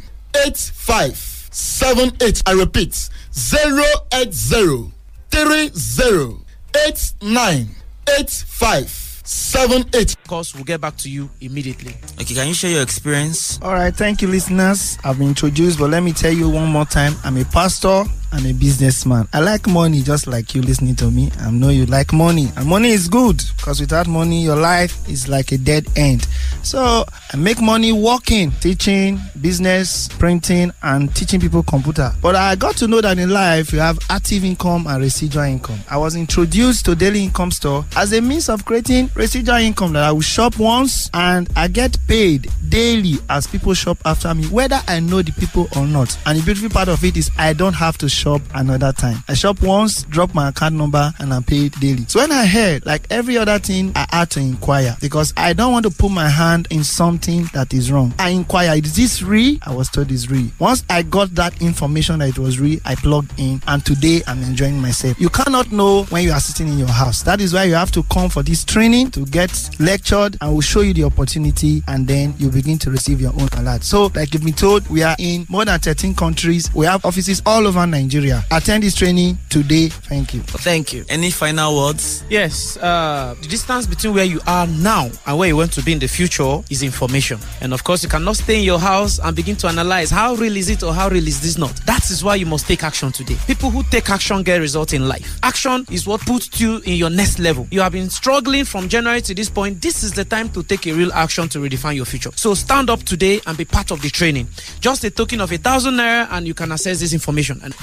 eight 0.46 0.56
five 0.56 1.16
seven 1.50 2.12
eight. 2.22 2.40
I 2.46 2.52
repeat 2.52 3.10
zero 3.34 3.82
eight 4.14 4.32
zero 4.32 4.92
three 5.30 5.70
zero 5.74 6.44
eight 6.86 7.12
nine 7.20 7.68
eight 8.16 8.30
five 8.30 8.88
seven 8.88 9.84
eight. 9.94 10.12
Of 10.12 10.24
course, 10.28 10.54
we'll 10.54 10.64
get 10.64 10.80
back 10.80 10.96
to 10.98 11.10
you 11.10 11.30
immediately. 11.40 11.96
Okay, 12.20 12.34
can 12.34 12.46
you 12.46 12.54
share 12.54 12.70
your 12.70 12.82
experience? 12.82 13.60
All 13.60 13.72
right, 13.72 13.94
thank 13.94 14.22
you, 14.22 14.28
listeners. 14.28 14.98
I've 15.02 15.18
been 15.18 15.28
introduced, 15.28 15.80
but 15.80 15.90
let 15.90 16.04
me 16.04 16.12
tell 16.12 16.32
you 16.32 16.48
one 16.48 16.68
more 16.68 16.86
time 16.86 17.14
I'm 17.24 17.36
a 17.38 17.44
pastor, 17.44 18.04
I'm 18.32 18.46
a 18.46 18.52
businessman. 18.54 19.28
I 19.34 19.40
like 19.40 19.66
money 19.68 20.00
just 20.00 20.26
like 20.26 20.54
you 20.54 20.62
listening 20.62 20.96
to 20.96 21.10
me. 21.10 21.30
I 21.40 21.50
know 21.50 21.68
you 21.68 21.84
like 21.84 22.14
money. 22.14 22.48
And 22.56 22.66
money 22.66 22.88
is 22.88 23.06
good 23.08 23.42
because 23.58 23.78
without 23.78 24.06
money, 24.08 24.42
your 24.42 24.56
life 24.56 25.06
is 25.06 25.28
like 25.28 25.52
a 25.52 25.58
dead 25.58 25.86
end. 25.96 26.26
So 26.62 27.04
I 27.32 27.36
make 27.36 27.60
money 27.60 27.92
working, 27.92 28.50
teaching, 28.52 29.20
business, 29.40 30.08
printing, 30.08 30.72
and 30.82 31.14
teaching 31.14 31.40
people 31.40 31.62
computer. 31.62 32.10
But 32.22 32.34
I 32.34 32.56
got 32.56 32.76
to 32.78 32.86
know 32.88 33.02
that 33.02 33.18
in 33.18 33.28
life, 33.28 33.70
you 33.72 33.80
have 33.80 33.98
active 34.08 34.44
income 34.44 34.86
and 34.86 35.02
residual 35.02 35.44
income. 35.44 35.80
I 35.90 35.98
was 35.98 36.16
introduced 36.16 36.86
to 36.86 36.94
Daily 36.94 37.24
Income 37.24 37.50
Store 37.50 37.84
as 37.96 38.14
a 38.14 38.22
means 38.22 38.48
of 38.48 38.64
creating 38.64 39.10
residual 39.14 39.56
income 39.56 39.92
that 39.92 40.04
I 40.04 40.12
will 40.12 40.20
shop 40.22 40.58
once 40.58 41.10
and 41.12 41.50
I 41.54 41.68
get 41.68 41.98
paid 42.08 42.50
daily 42.70 43.18
as 43.28 43.46
people 43.46 43.74
shop 43.74 43.98
after 44.06 44.34
me, 44.34 44.46
whether 44.46 44.80
I 44.88 45.00
know 45.00 45.20
the 45.20 45.32
people 45.32 45.68
or 45.76 45.86
not. 45.86 46.16
And 46.24 46.38
the 46.38 46.42
beautiful 46.42 46.70
part 46.70 46.88
of 46.88 47.04
it 47.04 47.18
is 47.18 47.30
I 47.36 47.52
don't 47.52 47.74
have 47.74 47.98
to 47.98 48.08
shop 48.08 48.21
another 48.54 48.92
time. 48.92 49.18
I 49.28 49.34
shop 49.34 49.62
once, 49.62 50.04
drop 50.04 50.34
my 50.34 50.48
account 50.48 50.74
number, 50.74 51.12
and 51.18 51.32
I'm 51.32 51.42
paid 51.42 51.72
daily. 51.80 52.04
So 52.06 52.20
when 52.20 52.32
I 52.32 52.46
heard, 52.46 52.86
like 52.86 53.06
every 53.10 53.36
other 53.36 53.58
thing, 53.58 53.92
I 53.96 54.06
had 54.10 54.30
to 54.32 54.40
inquire 54.40 54.96
because 55.00 55.32
I 55.36 55.52
don't 55.52 55.72
want 55.72 55.84
to 55.86 55.90
put 55.90 56.10
my 56.10 56.28
hand 56.28 56.68
in 56.70 56.84
something 56.84 57.44
that 57.52 57.74
is 57.74 57.90
wrong. 57.90 58.14
I 58.18 58.30
inquire, 58.30 58.76
is 58.76 58.94
this 58.94 59.22
real? 59.22 59.58
I 59.66 59.74
was 59.74 59.88
told 59.88 60.10
it's 60.12 60.30
real. 60.30 60.50
Once 60.58 60.84
I 60.88 61.02
got 61.02 61.34
that 61.34 61.60
information 61.60 62.20
that 62.20 62.28
it 62.28 62.38
was 62.38 62.60
real, 62.60 62.78
I 62.84 62.94
plugged 62.94 63.38
in, 63.38 63.60
and 63.66 63.84
today 63.84 64.22
I'm 64.26 64.42
enjoying 64.42 64.80
myself. 64.80 65.18
You 65.20 65.28
cannot 65.28 65.72
know 65.72 66.04
when 66.04 66.24
you 66.24 66.32
are 66.32 66.40
sitting 66.40 66.68
in 66.68 66.78
your 66.78 66.88
house. 66.88 67.22
That 67.22 67.40
is 67.40 67.52
why 67.54 67.64
you 67.64 67.74
have 67.74 67.90
to 67.92 68.02
come 68.04 68.28
for 68.28 68.42
this 68.42 68.64
training 68.64 69.10
to 69.12 69.24
get 69.26 69.70
lectured, 69.80 70.36
and 70.40 70.52
we'll 70.52 70.60
show 70.60 70.80
you 70.80 70.94
the 70.94 71.04
opportunity, 71.04 71.82
and 71.88 72.06
then 72.06 72.34
you 72.38 72.50
begin 72.50 72.78
to 72.78 72.90
receive 72.90 73.20
your 73.20 73.32
own 73.32 73.48
alert. 73.56 73.82
So, 73.84 74.10
like 74.14 74.32
you've 74.32 74.44
been 74.44 74.54
told, 74.54 74.88
we 74.88 75.02
are 75.02 75.16
in 75.18 75.46
more 75.48 75.64
than 75.64 75.78
13 75.80 76.14
countries. 76.14 76.72
We 76.74 76.86
have 76.86 77.04
offices 77.04 77.42
all 77.44 77.66
over 77.66 77.86
Nigeria. 78.12 78.44
Attend 78.50 78.82
this 78.82 78.94
training 78.94 79.38
today. 79.48 79.88
Thank 79.88 80.34
you. 80.34 80.40
Thank 80.40 80.92
you. 80.92 81.04
Any 81.08 81.30
final 81.30 81.74
words? 81.76 82.24
Yes, 82.28 82.76
uh, 82.76 83.34
the 83.40 83.48
distance 83.48 83.86
between 83.86 84.12
where 84.14 84.24
you 84.24 84.38
are 84.46 84.66
now 84.66 85.08
and 85.26 85.38
where 85.38 85.48
you 85.48 85.56
want 85.56 85.72
to 85.72 85.82
be 85.82 85.92
in 85.92 85.98
the 85.98 86.06
future 86.08 86.60
is 86.68 86.82
information. 86.82 87.38
And 87.62 87.72
of 87.72 87.84
course, 87.84 88.02
you 88.02 88.10
cannot 88.10 88.36
stay 88.36 88.58
in 88.58 88.64
your 88.64 88.78
house 88.78 89.18
and 89.18 89.34
begin 89.34 89.56
to 89.56 89.66
analyze 89.68 90.10
how 90.10 90.34
real 90.34 90.54
is 90.56 90.68
it 90.68 90.82
or 90.82 90.92
how 90.92 91.08
real 91.08 91.26
is 91.26 91.40
this 91.40 91.56
not. 91.56 91.74
That 91.86 92.10
is 92.10 92.22
why 92.22 92.34
you 92.34 92.44
must 92.44 92.66
take 92.66 92.84
action 92.84 93.12
today. 93.12 93.36
People 93.46 93.70
who 93.70 93.82
take 93.84 94.10
action 94.10 94.42
get 94.42 94.58
results 94.58 94.92
in 94.92 95.08
life. 95.08 95.38
Action 95.42 95.86
is 95.90 96.06
what 96.06 96.20
puts 96.20 96.60
you 96.60 96.78
in 96.84 96.96
your 96.96 97.10
next 97.10 97.38
level. 97.38 97.66
You 97.70 97.80
have 97.80 97.92
been 97.92 98.10
struggling 98.10 98.66
from 98.66 98.90
January 98.90 99.22
to 99.22 99.34
this 99.34 99.48
point. 99.48 99.80
This 99.80 100.04
is 100.04 100.12
the 100.12 100.24
time 100.26 100.50
to 100.50 100.62
take 100.62 100.86
a 100.86 100.92
real 100.92 101.12
action 101.14 101.48
to 101.50 101.60
redefine 101.60 101.96
your 101.96 102.04
future. 102.04 102.30
So 102.36 102.52
stand 102.52 102.90
up 102.90 103.02
today 103.04 103.40
and 103.46 103.56
be 103.56 103.64
part 103.64 103.90
of 103.90 104.02
the 104.02 104.10
training. 104.10 104.48
Just 104.80 105.02
a 105.04 105.10
token 105.10 105.40
of 105.40 105.50
a 105.50 105.56
thousand 105.56 105.94
naira, 105.94 106.28
and 106.30 106.46
you 106.46 106.52
can 106.52 106.72
access 106.72 107.00
this 107.00 107.14
information. 107.14 107.58
And 107.64 107.74